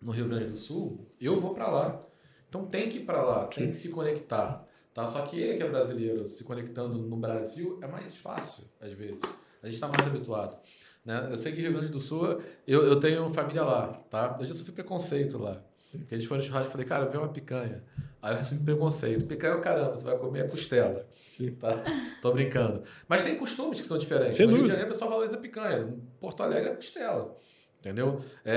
[0.02, 2.02] no Rio Grande do Sul, eu vou para lá.
[2.48, 4.66] Então tem que ir para lá, tem que se conectar.
[4.94, 5.08] Tá?
[5.08, 9.22] Só que ele que é brasileiro, se conectando no Brasil, é mais fácil, às vezes.
[9.62, 10.58] A gente está mais habituado.
[11.06, 11.28] Né?
[11.32, 14.36] Eu sei que Rio Grande do Sul, eu, eu tenho família lá, tá?
[14.40, 15.62] Eu já sofri preconceito lá.
[15.92, 17.84] Porque a gente foi no churrasco e falei, cara, vê uma picanha.
[18.22, 19.26] Aí eu sofri preconceito.
[19.26, 21.08] Picanha é o caramba, você vai comer a costela.
[21.36, 21.52] Sim.
[21.52, 21.84] Tá?
[22.22, 22.84] Tô brincando.
[23.08, 24.38] Mas tem costumes que são diferentes.
[24.38, 25.80] Sem no Rio de Janeiro o pessoal valoriza picanha.
[25.80, 27.36] Em Porto Alegre é costela.
[27.80, 28.22] Entendeu?
[28.44, 28.56] É,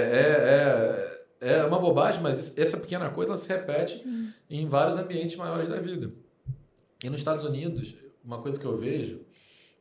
[1.41, 4.33] é, é, é uma bobagem, mas essa pequena coisa ela se repete Sim.
[4.51, 6.13] em vários ambientes maiores da vida.
[7.03, 9.21] E nos Estados Unidos, uma coisa que eu vejo,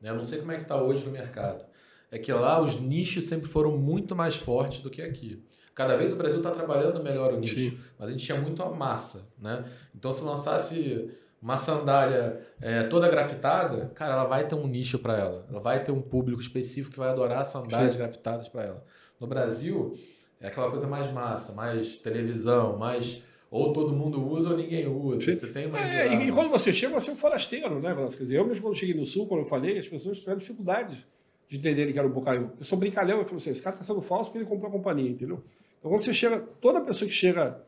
[0.01, 1.63] né, eu não sei como é que está hoje no mercado,
[2.11, 5.43] é que lá os nichos sempre foram muito mais fortes do que aqui.
[5.73, 7.79] Cada vez o Brasil está trabalhando melhor o nicho, Sim.
[7.97, 9.63] mas a gente tinha muito a massa, né?
[9.95, 11.09] Então se lançasse
[11.41, 15.45] uma sandália é, toda grafitada, cara, ela vai ter um nicho para ela.
[15.49, 17.97] Ela vai ter um público específico que vai adorar sandálias Sim.
[17.97, 18.83] grafitadas para ela.
[19.19, 19.97] No Brasil,
[20.39, 25.25] é aquela coisa mais massa, mais televisão, mais ou todo mundo usa ou ninguém usa.
[25.25, 25.33] Sim.
[25.33, 25.85] Você tem mais.
[25.85, 28.63] É, e, e, quando você chega, você é um forasteiro, né, Quer dizer, eu mesmo
[28.63, 31.05] quando cheguei no Sul, quando eu falei, as pessoas tiveram dificuldade
[31.49, 32.51] de entenderem que era o Bocaiu.
[32.57, 34.71] Eu sou brincalhão, eu falo assim, esse cara está sendo falso porque ele comprou a
[34.71, 35.43] companhia, entendeu?
[35.77, 37.61] Então quando você chega, toda pessoa que chega,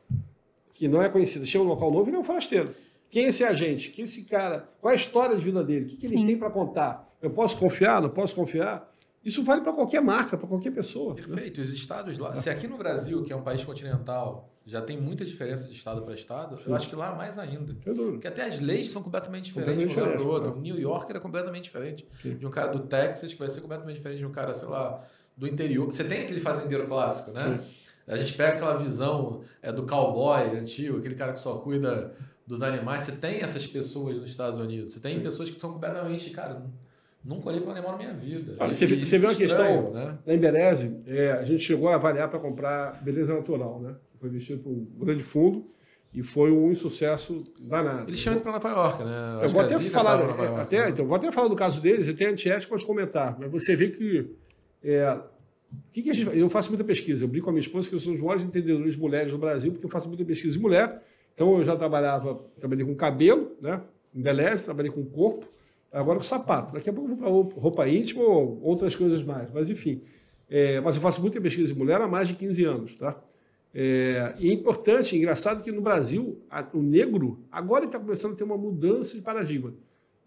[0.74, 2.74] que não é conhecida, chega num local novo, ele é um forasteiro.
[3.10, 3.90] Quem é esse agente?
[3.90, 4.70] Quem é esse cara?
[4.80, 5.86] Qual é a história de vida dele?
[5.86, 7.14] O que, que ele tem para contar?
[7.22, 8.02] Eu posso confiar?
[8.02, 8.88] Não posso confiar?
[9.24, 11.13] Isso vale para qualquer marca, para qualquer pessoa.
[11.13, 11.21] Né?
[11.21, 11.61] Perfeito.
[11.61, 11.65] Né?
[11.65, 12.36] Os estados lá.
[12.36, 16.01] Se aqui no Brasil, que é um país continental, já tem muita diferença de estado
[16.01, 16.69] para estado, Sim.
[16.69, 17.74] eu acho que lá mais ainda.
[17.74, 20.59] Porque até as leis são completamente diferentes de um lugar para outro.
[20.59, 22.36] New York era completamente diferente Sim.
[22.36, 25.01] de um cara do Texas, que vai ser completamente diferente de um cara, sei lá,
[25.38, 25.86] do interior.
[25.86, 27.59] Você tem aquele fazendeiro clássico, né?
[27.61, 27.74] Sim.
[28.05, 32.13] A gente pega aquela visão é, do cowboy antigo, aquele cara que só cuida
[32.45, 33.03] dos animais.
[33.03, 34.91] Você tem essas pessoas nos Estados Unidos.
[34.91, 36.61] Você tem pessoas que são completamente, cara
[37.24, 38.53] Nunca olhei para um animal na minha vida.
[38.59, 40.17] Olha, você, você viu uma questão né?
[40.26, 43.95] na Emberese, é, a gente chegou a avaliar para comprar beleza natural, né?
[44.19, 45.65] Foi investido por um grande fundo
[46.13, 48.09] e foi um insucesso danado.
[48.09, 49.39] Eles chamam para Nova York, né?
[49.41, 50.89] Eu vou até falar, York, até, né?
[50.89, 53.89] então, vou até falar do caso deles, eu tenho antiético para comentar, mas você vê
[53.89, 54.30] que
[54.84, 55.17] é,
[55.91, 57.99] que que gente, eu faço muita pesquisa, eu brinco com a minha esposa que eu
[57.99, 61.01] sou os maiores entendedores de mulheres no Brasil, porque eu faço muita pesquisa de mulher.
[61.34, 63.82] Então eu já trabalhava, trabalhei com cabelo, né?
[64.13, 65.47] Em beleza, trabalhei com corpo,
[65.94, 66.74] Agora com sapato.
[66.74, 69.50] Daqui a pouco eu vou para roupa íntima ou outras coisas mais.
[69.54, 70.02] Mas, enfim.
[70.50, 72.96] É, mas eu faço muita pesquisa de mulher há mais de 15 anos.
[72.96, 73.22] Tá?
[73.74, 78.36] É, e é importante, engraçado que no Brasil, a, o negro, agora está começando a
[78.36, 79.74] ter uma mudança de paradigma.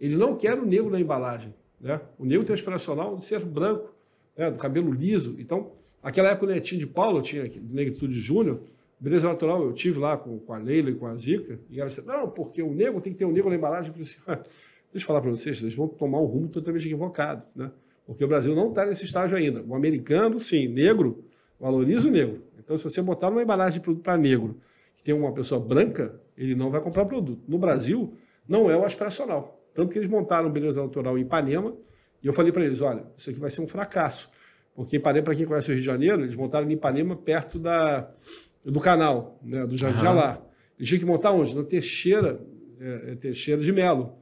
[0.00, 1.52] Ele não quer o negro na embalagem.
[1.80, 2.00] Né?
[2.18, 3.92] O negro tem o aspiracional de ser branco,
[4.36, 4.50] né?
[4.50, 5.36] do cabelo liso.
[5.38, 8.60] Então, aquela época o Netinho de Paulo, tinha do Negritude Júnior,
[8.98, 11.88] beleza natural, eu tive lá com, com a Leila e com a Zica, e ela
[11.88, 13.88] disse, não, porque o negro tem que ter o negro na embalagem.
[13.88, 14.42] Eu falei assim, ah,
[14.92, 17.70] Deixa eu falar para vocês, vocês vão tomar um rumo totalmente equivocado, né?
[18.06, 19.62] Porque o Brasil não está nesse estágio ainda.
[19.62, 21.24] O americano, sim, negro,
[21.58, 22.42] valoriza o negro.
[22.58, 24.56] Então, se você botar numa embalagem de produto para negro,
[24.96, 27.42] que tem uma pessoa branca, ele não vai comprar produto.
[27.48, 28.14] No Brasil,
[28.48, 29.60] não é o aspiracional.
[29.74, 31.76] Tanto que eles montaram beleza natural em Ipanema,
[32.22, 34.30] e eu falei para eles, olha, isso aqui vai ser um fracasso.
[34.74, 38.08] Porque Ipanema, para quem conhece o Rio de Janeiro, eles montaram em Ipanema perto da,
[38.62, 40.08] do canal, né, do Jardim uhum.
[40.08, 40.42] Alá.
[40.78, 41.54] Eles tinham que montar onde?
[41.56, 42.40] Na Teixeira,
[42.80, 44.14] é, é Teixeira de Melo.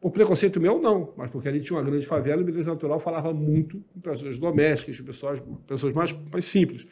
[0.00, 2.98] Por preconceito meu, não, mas porque ali tinha uma grande favela e o Beleza Natural
[2.98, 6.86] falava muito com pessoas domésticas, pessoas, pessoas mais, mais simples.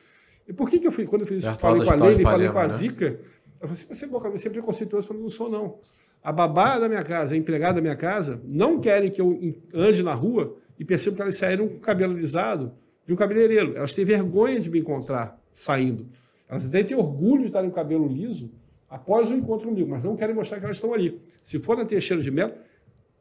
[0.47, 2.49] E por que, que eu fui, quando eu fiz, falei com a Leila e falei
[2.49, 2.75] com a né?
[2.75, 3.19] Zica,
[3.61, 5.05] eu falei assim, você, você é preconceituoso?
[5.05, 5.79] Eu falei, não sou não.
[6.23, 9.39] A babá da minha casa, a empregada da minha casa, não querem que eu
[9.73, 12.73] ande na rua e percebo que elas saíram com o cabelo alisado
[13.07, 13.75] de um cabeleireiro.
[13.77, 16.07] Elas têm vergonha de me encontrar saindo.
[16.49, 18.51] Elas até têm orgulho de estarem com o cabelo liso
[18.89, 21.21] após o encontro comigo, mas não querem mostrar que elas estão ali.
[21.43, 22.53] Se for na Teixeira de Melo,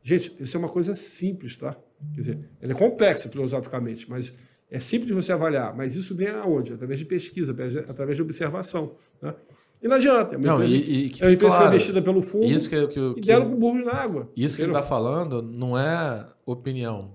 [0.07, 1.75] Gente, isso é uma coisa simples, tá?
[2.13, 4.33] Quer dizer, ela é complexa filosoficamente, mas
[4.71, 5.75] é simples de você avaliar.
[5.75, 6.71] Mas isso vem aonde?
[6.71, 7.53] Através de pesquisa,
[7.89, 8.95] através de observação.
[9.21, 9.35] Né?
[9.81, 10.35] E não adianta.
[10.35, 12.69] É uma não, empresa, e, e que é uma empresa claro, investida pelo fundo isso
[12.69, 14.31] que, que, e deram com burro na água.
[14.33, 17.11] Isso que ele está falando não é opinião.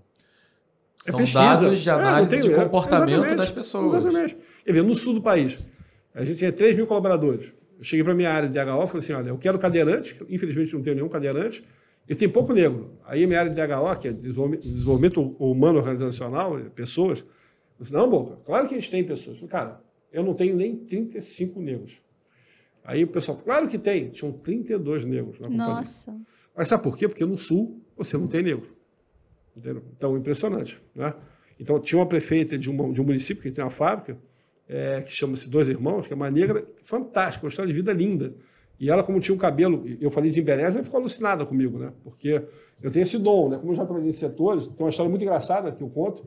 [1.07, 4.05] É São é dados de é, análise é, de comportamento das pessoas.
[4.05, 4.36] Exatamente.
[4.66, 5.57] Quer ver, no sul do país,
[6.14, 7.55] a gente tinha 3 mil colaboradores.
[7.78, 10.14] Eu cheguei para a minha área de HO e falei assim, olha, eu quero cadeirante,
[10.28, 11.64] infelizmente não tenho nenhum cadeirante,
[12.09, 12.98] e tem pouco negro.
[13.05, 17.24] Aí minha área de DHO, que é desenvolvimento humano organizacional, pessoas,
[17.90, 19.40] não, Boca, claro que a gente tem pessoas.
[19.48, 19.80] Cara,
[20.12, 22.00] eu não tenho nem 35 negros.
[22.84, 25.74] Aí o pessoal, claro que tem, tinham 32 negros na companhia.
[25.74, 26.16] Nossa.
[26.55, 27.09] Mas sabe por quê?
[27.09, 28.76] Porque no Sul você não tem negro.
[29.57, 29.82] Entendeu?
[29.92, 30.80] Então, impressionante.
[30.94, 31.14] Né?
[31.59, 34.18] Então, tinha uma prefeita de, uma, de um município que tem uma fábrica,
[34.68, 38.34] é, que chama-se Dois Irmãos, que é uma negra fantástica, uma história de vida linda.
[38.83, 41.93] E ela, como tinha um cabelo, eu falei de Embereza, ela ficou alucinada comigo, né?
[42.03, 42.43] Porque
[42.83, 43.57] eu tenho esse dom, né?
[43.57, 46.24] Como eu já trabalhei em setores, tem uma história muito engraçada que eu conto.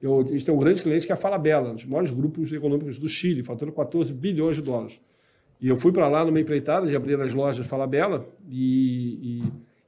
[0.00, 2.50] Eu, a gente tem um grande cliente que é a Falabella, um dos maiores grupos
[2.50, 4.98] econômicos do Chile, faltando 14 bilhões de dólares.
[5.60, 9.44] E eu fui para lá numa empreitada de abrir as lojas Falabella e,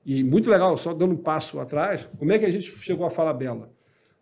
[0.07, 3.05] e, e, muito legal, só dando um passo atrás, como é que a gente chegou
[3.05, 3.73] à Falabella?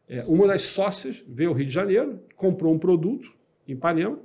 [0.09, 3.31] É, uma das sócias veio ao Rio de Janeiro, comprou um produto
[3.69, 4.19] em Ipanema,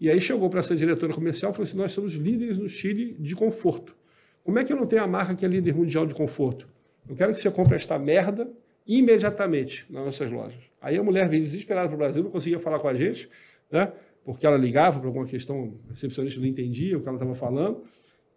[0.00, 3.16] e aí chegou para essa diretora comercial e falou assim: Nós somos líderes no Chile
[3.18, 3.96] de conforto.
[4.44, 6.68] Como é que eu não tenho a marca que é líder mundial de conforto?
[7.08, 8.50] Eu quero que você compre esta merda
[8.86, 10.60] imediatamente nas nossas lojas.
[10.80, 13.28] Aí a mulher veio desesperada para o Brasil, não conseguia falar com a gente,
[13.70, 13.92] né?
[14.24, 17.82] porque ela ligava para alguma questão, recepcionista não entendia o que ela estava falando.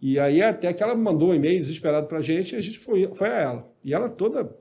[0.02, 2.80] E aí até que ela mandou um e-mail desesperado para a gente e a gente
[2.80, 3.72] foi, foi a ela.
[3.84, 4.58] E ela toda,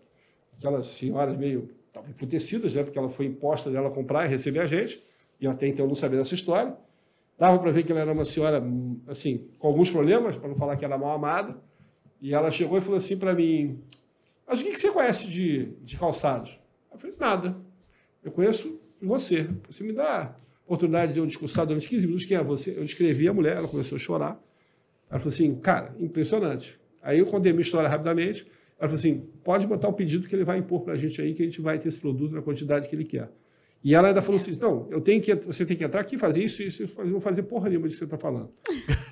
[0.58, 1.70] aquelas senhoras meio
[2.08, 2.82] emputecidas, né?
[2.82, 5.02] porque ela foi imposta dela comprar e receber a gente,
[5.40, 6.76] e até então eu não sabia dessa história.
[7.40, 8.62] Dava para ver que ela era uma senhora,
[9.08, 11.56] assim, com alguns problemas, para não falar que era mal amada.
[12.20, 13.80] E ela chegou e falou assim para mim:
[14.46, 16.60] Mas o que você conhece de, de calçados?
[16.92, 17.56] Eu falei: Nada.
[18.22, 19.48] Eu conheço você.
[19.70, 20.36] Você me dá
[20.66, 22.72] oportunidade de eu discursar durante 15 minutos quem é você.
[22.76, 24.38] Eu descrevi a mulher, ela começou a chorar.
[25.08, 26.78] Ela falou assim: Cara, impressionante.
[27.00, 28.46] Aí eu contei a minha história rapidamente.
[28.78, 31.32] Ela falou assim: Pode botar o pedido que ele vai impor para a gente aí,
[31.32, 33.30] que a gente vai ter esse produto na quantidade que ele quer.
[33.82, 36.42] E ela ainda falou assim: não, eu tenho que, você tem que entrar aqui, fazer
[36.42, 37.00] isso, isso, isso.
[37.00, 38.50] Eu vou fazer porra nenhuma disso que você está falando.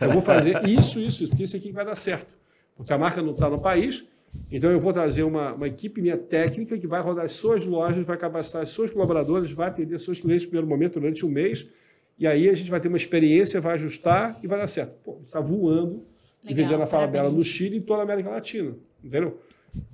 [0.00, 2.34] Eu vou fazer isso, isso, isso, porque isso aqui vai dar certo.
[2.76, 4.04] Porque a marca não está no país,
[4.50, 8.04] Então eu vou trazer uma, uma equipe minha técnica que vai rodar as suas lojas,
[8.04, 11.66] vai capacitar os seus colaboradores, vai atender seus clientes no primeiro momento durante um mês.
[12.18, 14.92] E aí a gente vai ter uma experiência, vai ajustar e vai dar certo.
[15.02, 16.04] Pô, está voando
[16.44, 18.76] e vendendo a Falabella no Chile e toda a América Latina.
[19.02, 19.38] Entendeu?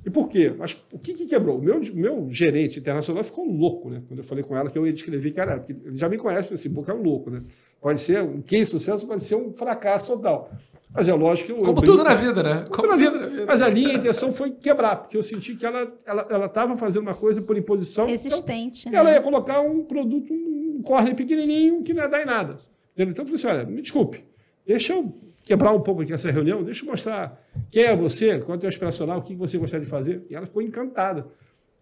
[0.04, 0.54] E por quê?
[0.56, 1.58] Mas o que, que quebrou?
[1.58, 4.02] O meu, meu gerente internacional ficou louco, né?
[4.06, 5.62] Quando eu falei com ela que eu ia descrever que era.
[5.68, 7.42] Ele já me conhece, assim, porque é um louco, né?
[7.80, 10.50] Pode ser um case sucesso, pode ser um fracasso total.
[10.92, 11.64] Mas é lógico que eu.
[11.64, 12.64] Como eu tudo na vida, né?
[12.70, 13.18] Como, Como na, vida.
[13.18, 13.46] na, vida.
[13.46, 17.02] Mas ali a intenção foi quebrar, porque eu senti que ela estava ela, ela fazendo
[17.02, 18.06] uma coisa por imposição.
[18.06, 18.88] Resistente.
[18.88, 19.10] Então, né?
[19.10, 22.58] Ela ia colocar um produto, um corner pequenininho que não ia dar em nada.
[22.96, 24.24] Então eu falei assim: olha, me desculpe,
[24.66, 25.12] deixa eu
[25.44, 27.40] quebrar um pouco aqui essa reunião, deixa eu mostrar
[27.70, 30.24] quem é você, qual é o teu operacional, o que você gostaria de fazer.
[30.30, 31.26] E ela ficou encantada.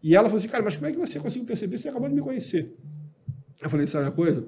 [0.03, 1.79] E ela falou assim, cara, mas como é que você conseguiu perceber?
[1.79, 2.75] Você acabou de me conhecer.
[3.63, 4.45] Eu falei, sabe uma coisa?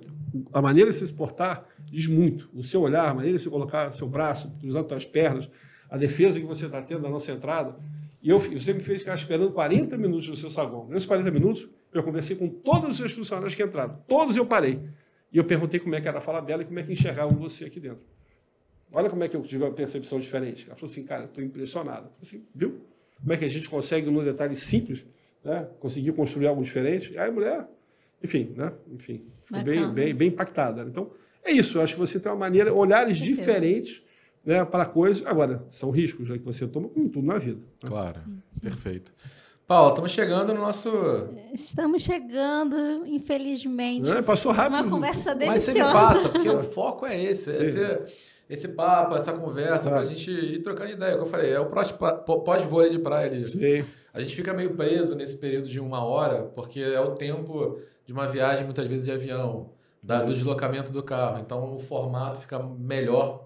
[0.53, 2.51] A maneira de se exportar diz muito.
[2.53, 5.49] O seu olhar, a maneira de você colocar seu braço, cruzar as suas pernas,
[5.89, 7.77] a defesa que você está tendo na nossa entrada.
[8.21, 10.89] E eu, você me fez ficar esperando 40 minutos no seu saguão.
[10.89, 13.97] Nesses 40 minutos, eu conversei com todos os seus funcionários que entraram.
[14.09, 14.81] Todos eu parei.
[15.33, 17.37] E eu perguntei como é que era a fala dela e como é que enxergavam
[17.37, 18.03] você aqui dentro.
[18.95, 20.67] Olha como é que eu tive uma percepção diferente.
[20.67, 22.07] Ela falou assim, cara, estou impressionado.
[22.07, 22.81] Eu falei assim, viu?
[23.21, 25.05] Como é que a gente consegue, num detalhe simples,
[25.43, 27.13] né, conseguir construir algo diferente?
[27.13, 27.67] E aí a mulher,
[28.23, 28.73] enfim, né?
[28.93, 30.83] Enfim, foi bem, bem, bem impactada.
[30.83, 31.11] Então,
[31.43, 31.79] é isso.
[31.79, 34.03] Eu acho que você tem uma maneira, olhares diferentes
[34.45, 35.27] né, para coisas.
[35.27, 37.61] Agora, são riscos né, que você toma com tudo na vida.
[37.83, 37.89] Né?
[37.89, 38.61] Claro, sim, sim.
[38.61, 39.13] perfeito.
[39.67, 40.91] Paulo, estamos chegando no nosso.
[41.55, 44.11] Estamos chegando, infelizmente.
[44.11, 44.83] É, passou rápido.
[44.83, 45.47] Uma conversa deliciosa.
[45.47, 47.51] Mas sempre passa, porque o foco é esse.
[47.51, 48.03] Esse,
[48.49, 51.13] esse papo, essa conversa, para a gente ir trocando ideia.
[51.13, 51.67] Como eu falei, é o
[52.41, 53.49] pós-vôlei de praia ali.
[53.49, 53.85] Sim.
[54.13, 58.13] A gente fica meio preso nesse período de uma hora, porque é o tempo de
[58.13, 59.71] uma viagem, muitas vezes de avião,
[60.03, 61.39] da, do deslocamento do carro.
[61.39, 63.44] Então o formato fica melhor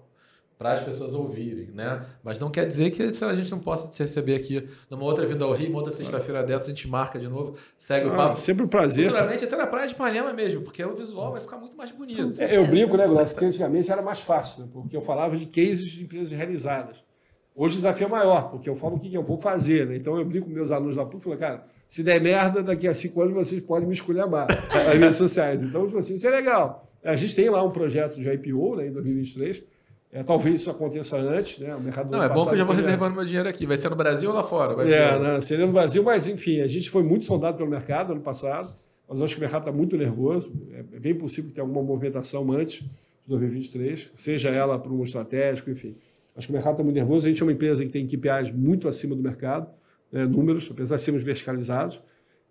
[0.59, 2.05] para as pessoas ouvirem, né?
[2.21, 5.45] Mas não quer dizer que a gente não possa te receber aqui numa outra vinda
[5.45, 8.35] ao Rio, uma outra sexta-feira dessa, a gente marca de novo, segue ah, o papo.
[8.35, 9.05] Sempre um prazer.
[9.05, 12.43] Futuramente até na praia de Ipanema mesmo, porque o visual vai ficar muito mais bonito.
[12.43, 14.69] É, eu brinco, né, Glaucio, que antigamente era mais fácil, né?
[14.73, 16.97] porque eu falava de cases de empresas realizadas.
[17.55, 19.95] Hoje o desafio é maior, porque eu falo o que eu vou fazer, né?
[19.95, 22.93] Então eu brinco com meus alunos lá e falo, cara, se der merda, daqui a
[22.93, 25.63] cinco anos vocês podem me esculhambar nas redes sociais.
[25.63, 26.85] Então, tipo assim, isso é legal.
[27.01, 29.63] A gente tem lá um projeto de IPO né, em 2023,
[30.11, 31.75] é, talvez isso aconteça antes, né?
[31.75, 33.67] O mercado Não, é bom que eu já vou reservando meu dinheiro aqui.
[33.67, 34.73] Vai ser no Brasil ou lá fora?
[34.73, 35.19] Vai é, ter...
[35.19, 35.39] né?
[35.39, 38.75] seria no Brasil, mas enfim, a gente foi muito sondado pelo mercado ano passado,
[39.07, 40.51] mas acho que o mercado está muito nervoso.
[40.71, 42.89] É, é bem possível que tenha alguma movimentação antes de
[43.27, 45.95] 2023, seja ela para um estratégico, enfim.
[46.35, 47.27] Acho que o mercado está muito nervoso.
[47.27, 49.69] A gente é uma empresa que tem KPIs muito acima do mercado,
[50.11, 50.25] né?
[50.25, 52.01] números, apesar de sermos verticalizados.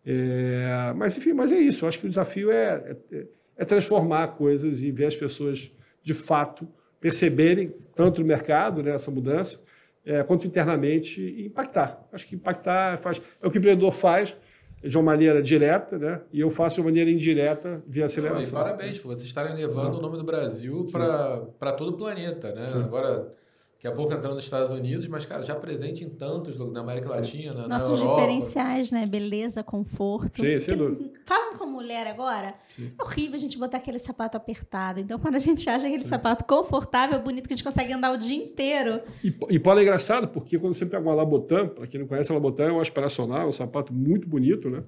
[0.07, 1.87] É, mas, enfim, mas é isso.
[1.87, 3.27] Acho que o desafio é, é,
[3.57, 5.73] é transformar coisas e ver as pessoas
[6.03, 6.69] de fato
[7.01, 9.61] perceberem, tanto no mercado, né, essa mudança,
[10.05, 12.07] é, quanto internamente, e impactar.
[12.13, 14.37] Acho que impactar faz, é o que o empreendedor faz
[14.83, 16.21] de uma maneira direta, né?
[16.33, 18.57] E eu faço de uma maneira indireta via aceleração.
[18.57, 22.69] Não, parabéns por vocês estarem levando o nome do Brasil para todo o planeta, né?
[22.69, 22.83] Sim.
[22.83, 23.35] Agora
[23.79, 27.11] Daqui a pouco entrando nos Estados Unidos, mas, cara, já presente em tantos na América
[27.11, 28.23] Latina, Nossos na Europa.
[28.23, 29.07] diferenciais, né?
[29.07, 30.43] Beleza, conforto.
[30.43, 31.09] Sim, sem dúvida.
[31.25, 32.91] Falando com mulher agora, Sim.
[32.99, 34.99] é horrível a gente botar aquele sapato apertado.
[34.99, 38.17] Então, quando a gente acha aquele sapato confortável, bonito, que a gente consegue andar o
[38.17, 39.01] dia inteiro.
[39.23, 42.33] E, e pode é engraçado, porque quando você pega uma Labotan, para quem não conhece,
[42.33, 44.83] a Labotan é um aspiracional, é um sapato muito bonito, né?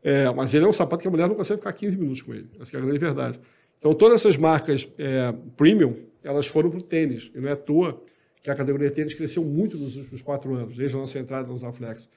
[0.00, 2.32] É, mas ele é um sapato que a mulher não consegue ficar 15 minutos com
[2.32, 2.48] ele.
[2.60, 3.40] Essa é a grande verdade.
[3.78, 7.32] Então, todas essas marcas é, premium, elas foram para o tênis.
[7.34, 8.00] E não é à toa
[8.48, 11.58] que a categoria tênis cresceu muito nos últimos quatro anos, desde a nossa entrada no
[11.58, 12.08] Zaflex.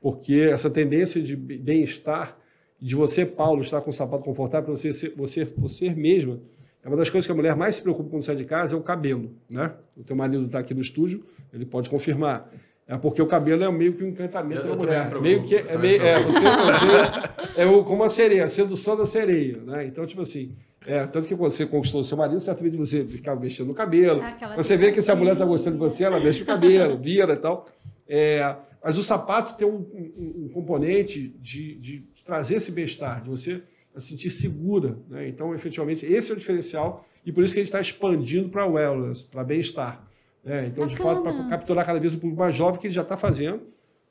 [0.00, 2.38] Porque essa tendência de bem-estar,
[2.80, 6.40] de você, Paulo, estar com um sapato confortável, você ser, você, você mesma,
[6.82, 8.78] é uma das coisas que a mulher mais se preocupa quando sai de casa, é
[8.78, 9.30] o cabelo.
[9.50, 9.72] Né?
[9.94, 12.50] O teu marido está aqui no estúdio, ele pode confirmar.
[12.86, 15.20] É porque o cabelo é meio que um encantamento eu, da mulher.
[15.20, 19.04] Meio que é, meio, é, você, você é o, como a sereia, a sedução da
[19.04, 19.58] sereia.
[19.58, 19.86] Né?
[19.86, 20.54] Então, tipo assim,
[20.86, 24.20] é, tanto que quando você conquistou seu marido, certamente você ficava mexendo no cabelo.
[24.22, 26.98] Ah, você vê que se a mulher está gostando de você, ela mexe o cabelo,
[26.98, 27.66] vira e tal.
[28.06, 33.30] É, mas o sapato tem um, um, um componente de, de, trazer esse bem-estar, de
[33.30, 33.62] você
[33.96, 34.98] se sentir segura.
[35.08, 35.28] Né?
[35.28, 38.66] Então, efetivamente, esse é o diferencial e por isso que a gente está expandindo para
[38.66, 40.06] wellness, para bem-estar.
[40.44, 40.66] Né?
[40.66, 40.88] Então, Bacana.
[40.88, 43.62] de fato, para capturar cada vez o público mais jovem, que ele já está fazendo.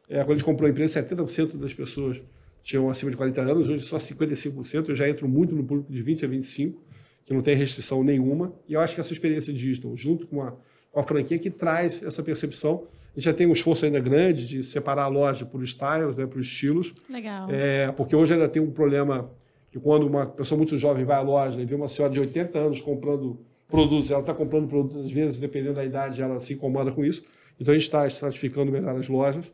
[0.10, 2.22] É, quando a gente comprou a empresa, 70% das pessoas
[2.64, 4.90] tinham acima de 40 anos, hoje só 55%.
[4.90, 6.82] Eu já entro muito no público de 20 a 25,
[7.26, 8.54] que não tem restrição nenhuma.
[8.68, 10.54] E eu acho que essa experiência digital, junto com a,
[10.92, 12.86] com a franquia, que traz essa percepção.
[13.12, 16.26] A gente já tem um esforço ainda grande de separar a loja por styles, né,
[16.26, 16.94] por estilos.
[17.10, 17.48] Legal.
[17.52, 19.30] É, porque hoje ainda tem um problema
[19.70, 22.58] que quando uma pessoa muito jovem vai à loja e vê uma senhora de 80
[22.58, 26.92] anos comprando produtos, ela está comprando produtos, às vezes, dependendo da idade, ela se incomoda
[26.92, 27.24] com isso.
[27.60, 29.52] Então a gente está estratificando melhor as lojas.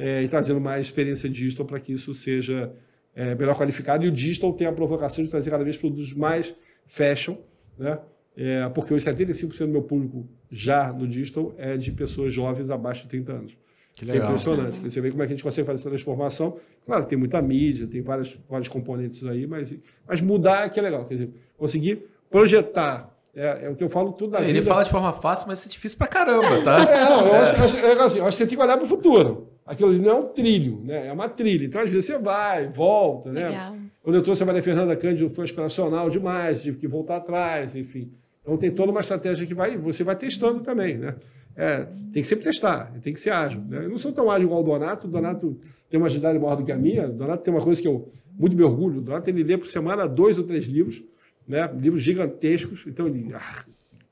[0.00, 2.72] É, e trazendo mais experiência digital para que isso seja
[3.14, 4.04] é, melhor qualificado.
[4.04, 6.54] E o digital tem a provocação de trazer cada vez produtos mais
[6.86, 7.36] fashion,
[7.78, 7.98] né?
[8.36, 13.02] É, porque os 75% do meu público já no digital é de pessoas jovens abaixo
[13.02, 13.58] de 30 anos.
[13.92, 14.16] Que, legal.
[14.16, 14.78] que é impressionante.
[14.78, 16.56] Você vê como é que a gente consegue fazer essa transformação.
[16.86, 19.74] Claro, tem muita mídia, tem vários, vários componentes aí, mas,
[20.08, 21.04] mas mudar é que é legal.
[21.04, 24.66] Quer dizer, conseguir projetar é, é, o que eu falo tudo Ele vida.
[24.66, 26.82] fala de forma fácil, mas é difícil pra caramba, tá?
[26.90, 28.86] É, não, eu, acho, acho, é assim, eu acho que você tem que olhar pro
[28.86, 29.49] futuro.
[29.66, 31.06] Aquilo não é um trilho, né?
[31.08, 31.64] É uma trilha.
[31.64, 33.48] Então, às vezes, você vai, volta, né?
[33.48, 33.76] Legal.
[34.02, 38.10] Quando eu trouxe a Maria Fernanda Cândido, foi aspiracional demais, tive que voltar atrás, enfim.
[38.42, 41.14] Então, tem toda uma estratégia que vai, você vai testando também, né?
[41.56, 43.60] É, tem que sempre testar, tem que ser ágil.
[43.68, 43.84] Né?
[43.84, 45.58] Eu não sou tão ágil igual o Donato, o Donato
[45.88, 48.10] tem uma agilidade maior do que a minha, o Donato tem uma coisa que eu
[48.32, 51.02] muito me orgulho, o Donato ele lê por semana dois ou três livros,
[51.46, 51.70] né?
[51.74, 53.64] livros gigantescos, então ele ah,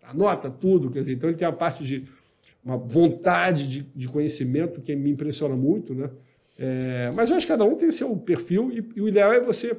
[0.03, 2.05] anota tudo, quer dizer, então ele tem a parte de
[2.69, 6.11] uma vontade de, de conhecimento que me impressiona muito, né?
[6.59, 9.41] É, mas eu acho que cada um tem seu perfil e, e, o ideal é
[9.41, 9.75] você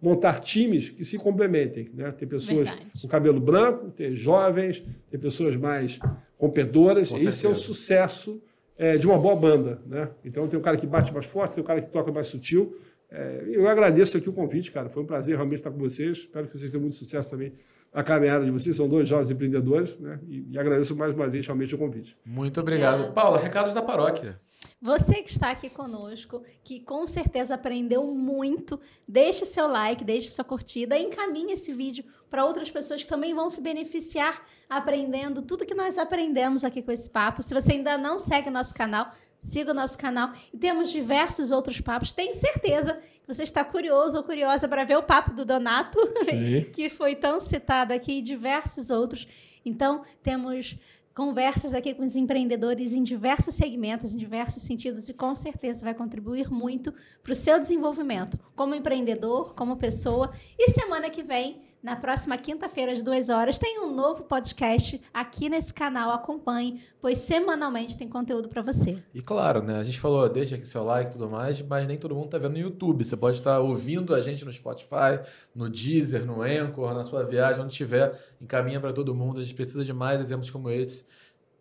[0.00, 2.12] montar times que se complementem, né?
[2.12, 2.90] Ter pessoas Verdade.
[3.02, 5.98] com cabelo branco, ter jovens, ter pessoas mais
[6.38, 7.08] rompedoras.
[7.08, 7.48] Com Esse certeza.
[7.48, 8.42] é o sucesso
[8.76, 10.08] é, de uma boa banda, né?
[10.24, 12.78] Então tem o cara que bate mais forte, tem o cara que toca mais sutil.
[13.10, 14.88] É, eu agradeço aqui o convite, cara.
[14.88, 16.18] Foi um prazer realmente estar com vocês.
[16.18, 17.52] Espero que vocês tenham muito sucesso também
[17.92, 18.76] a caminhada de vocês.
[18.76, 20.20] São dois jovens empreendedores, né?
[20.28, 22.16] E, e agradeço mais uma vez realmente o convite.
[22.24, 23.04] Muito obrigado.
[23.04, 23.10] É.
[23.10, 24.40] Paula, recados da paróquia.
[24.80, 30.44] Você que está aqui conosco, que com certeza aprendeu muito, deixe seu like, deixe sua
[30.44, 34.40] curtida e encaminhe esse vídeo para outras pessoas que também vão se beneficiar
[34.70, 37.42] aprendendo tudo que nós aprendemos aqui com esse papo.
[37.42, 41.80] Se você ainda não segue nosso canal, siga o nosso canal e temos diversos outros
[41.80, 42.12] papos.
[42.12, 42.98] Tenho certeza
[43.28, 45.98] você está curioso ou curiosa para ver o papo do Donato,
[46.72, 49.28] que foi tão citado aqui, e diversos outros.
[49.66, 50.78] Então, temos
[51.14, 55.92] conversas aqui com os empreendedores em diversos segmentos, em diversos sentidos, e com certeza vai
[55.92, 56.90] contribuir muito
[57.22, 60.32] para o seu desenvolvimento como empreendedor, como pessoa.
[60.58, 65.48] E semana que vem na próxima quinta-feira, às duas horas, tem um novo podcast aqui
[65.48, 66.10] nesse canal.
[66.10, 69.02] Acompanhe, pois semanalmente tem conteúdo para você.
[69.14, 69.78] E claro, né?
[69.78, 72.38] A gente falou, deixa aqui seu like e tudo mais, mas nem todo mundo está
[72.38, 73.04] vendo no YouTube.
[73.04, 75.20] Você pode estar ouvindo a gente no Spotify,
[75.54, 78.18] no Deezer, no Anchor, na sua viagem, onde estiver.
[78.40, 79.40] Encaminha para todo mundo.
[79.40, 81.06] A gente precisa de mais exemplos como esse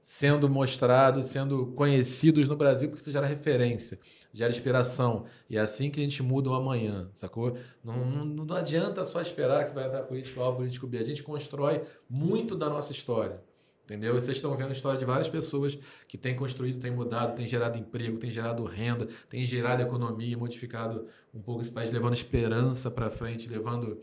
[0.02, 4.00] sendo mostrados, sendo conhecidos no Brasil, porque isso gera referência
[4.38, 5.26] gera inspiração.
[5.50, 7.58] E é assim que a gente muda o amanhã, sacou?
[7.84, 11.00] Não, não, não adianta só esperar que vai entrar político A ou político B.
[11.00, 13.42] A gente constrói muito da nossa história.
[13.84, 14.16] Entendeu?
[14.16, 17.48] E vocês estão vendo a história de várias pessoas que têm construído, têm mudado, têm
[17.48, 22.92] gerado emprego, têm gerado renda, têm gerado economia, modificado um pouco esse país, levando esperança
[22.92, 24.00] para frente, levando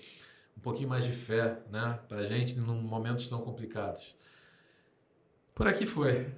[0.57, 4.17] um pouquinho mais de fé né, para a gente em momentos tão complicados.
[5.55, 6.33] Por aqui foi.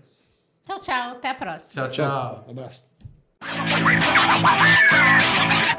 [0.64, 1.10] Tchau, tchau.
[1.12, 1.86] Até a próxima.
[1.86, 2.44] Tchau, tchau.
[2.48, 2.95] Um abraço.
[3.48, 3.81] Thank
[5.70, 5.76] you.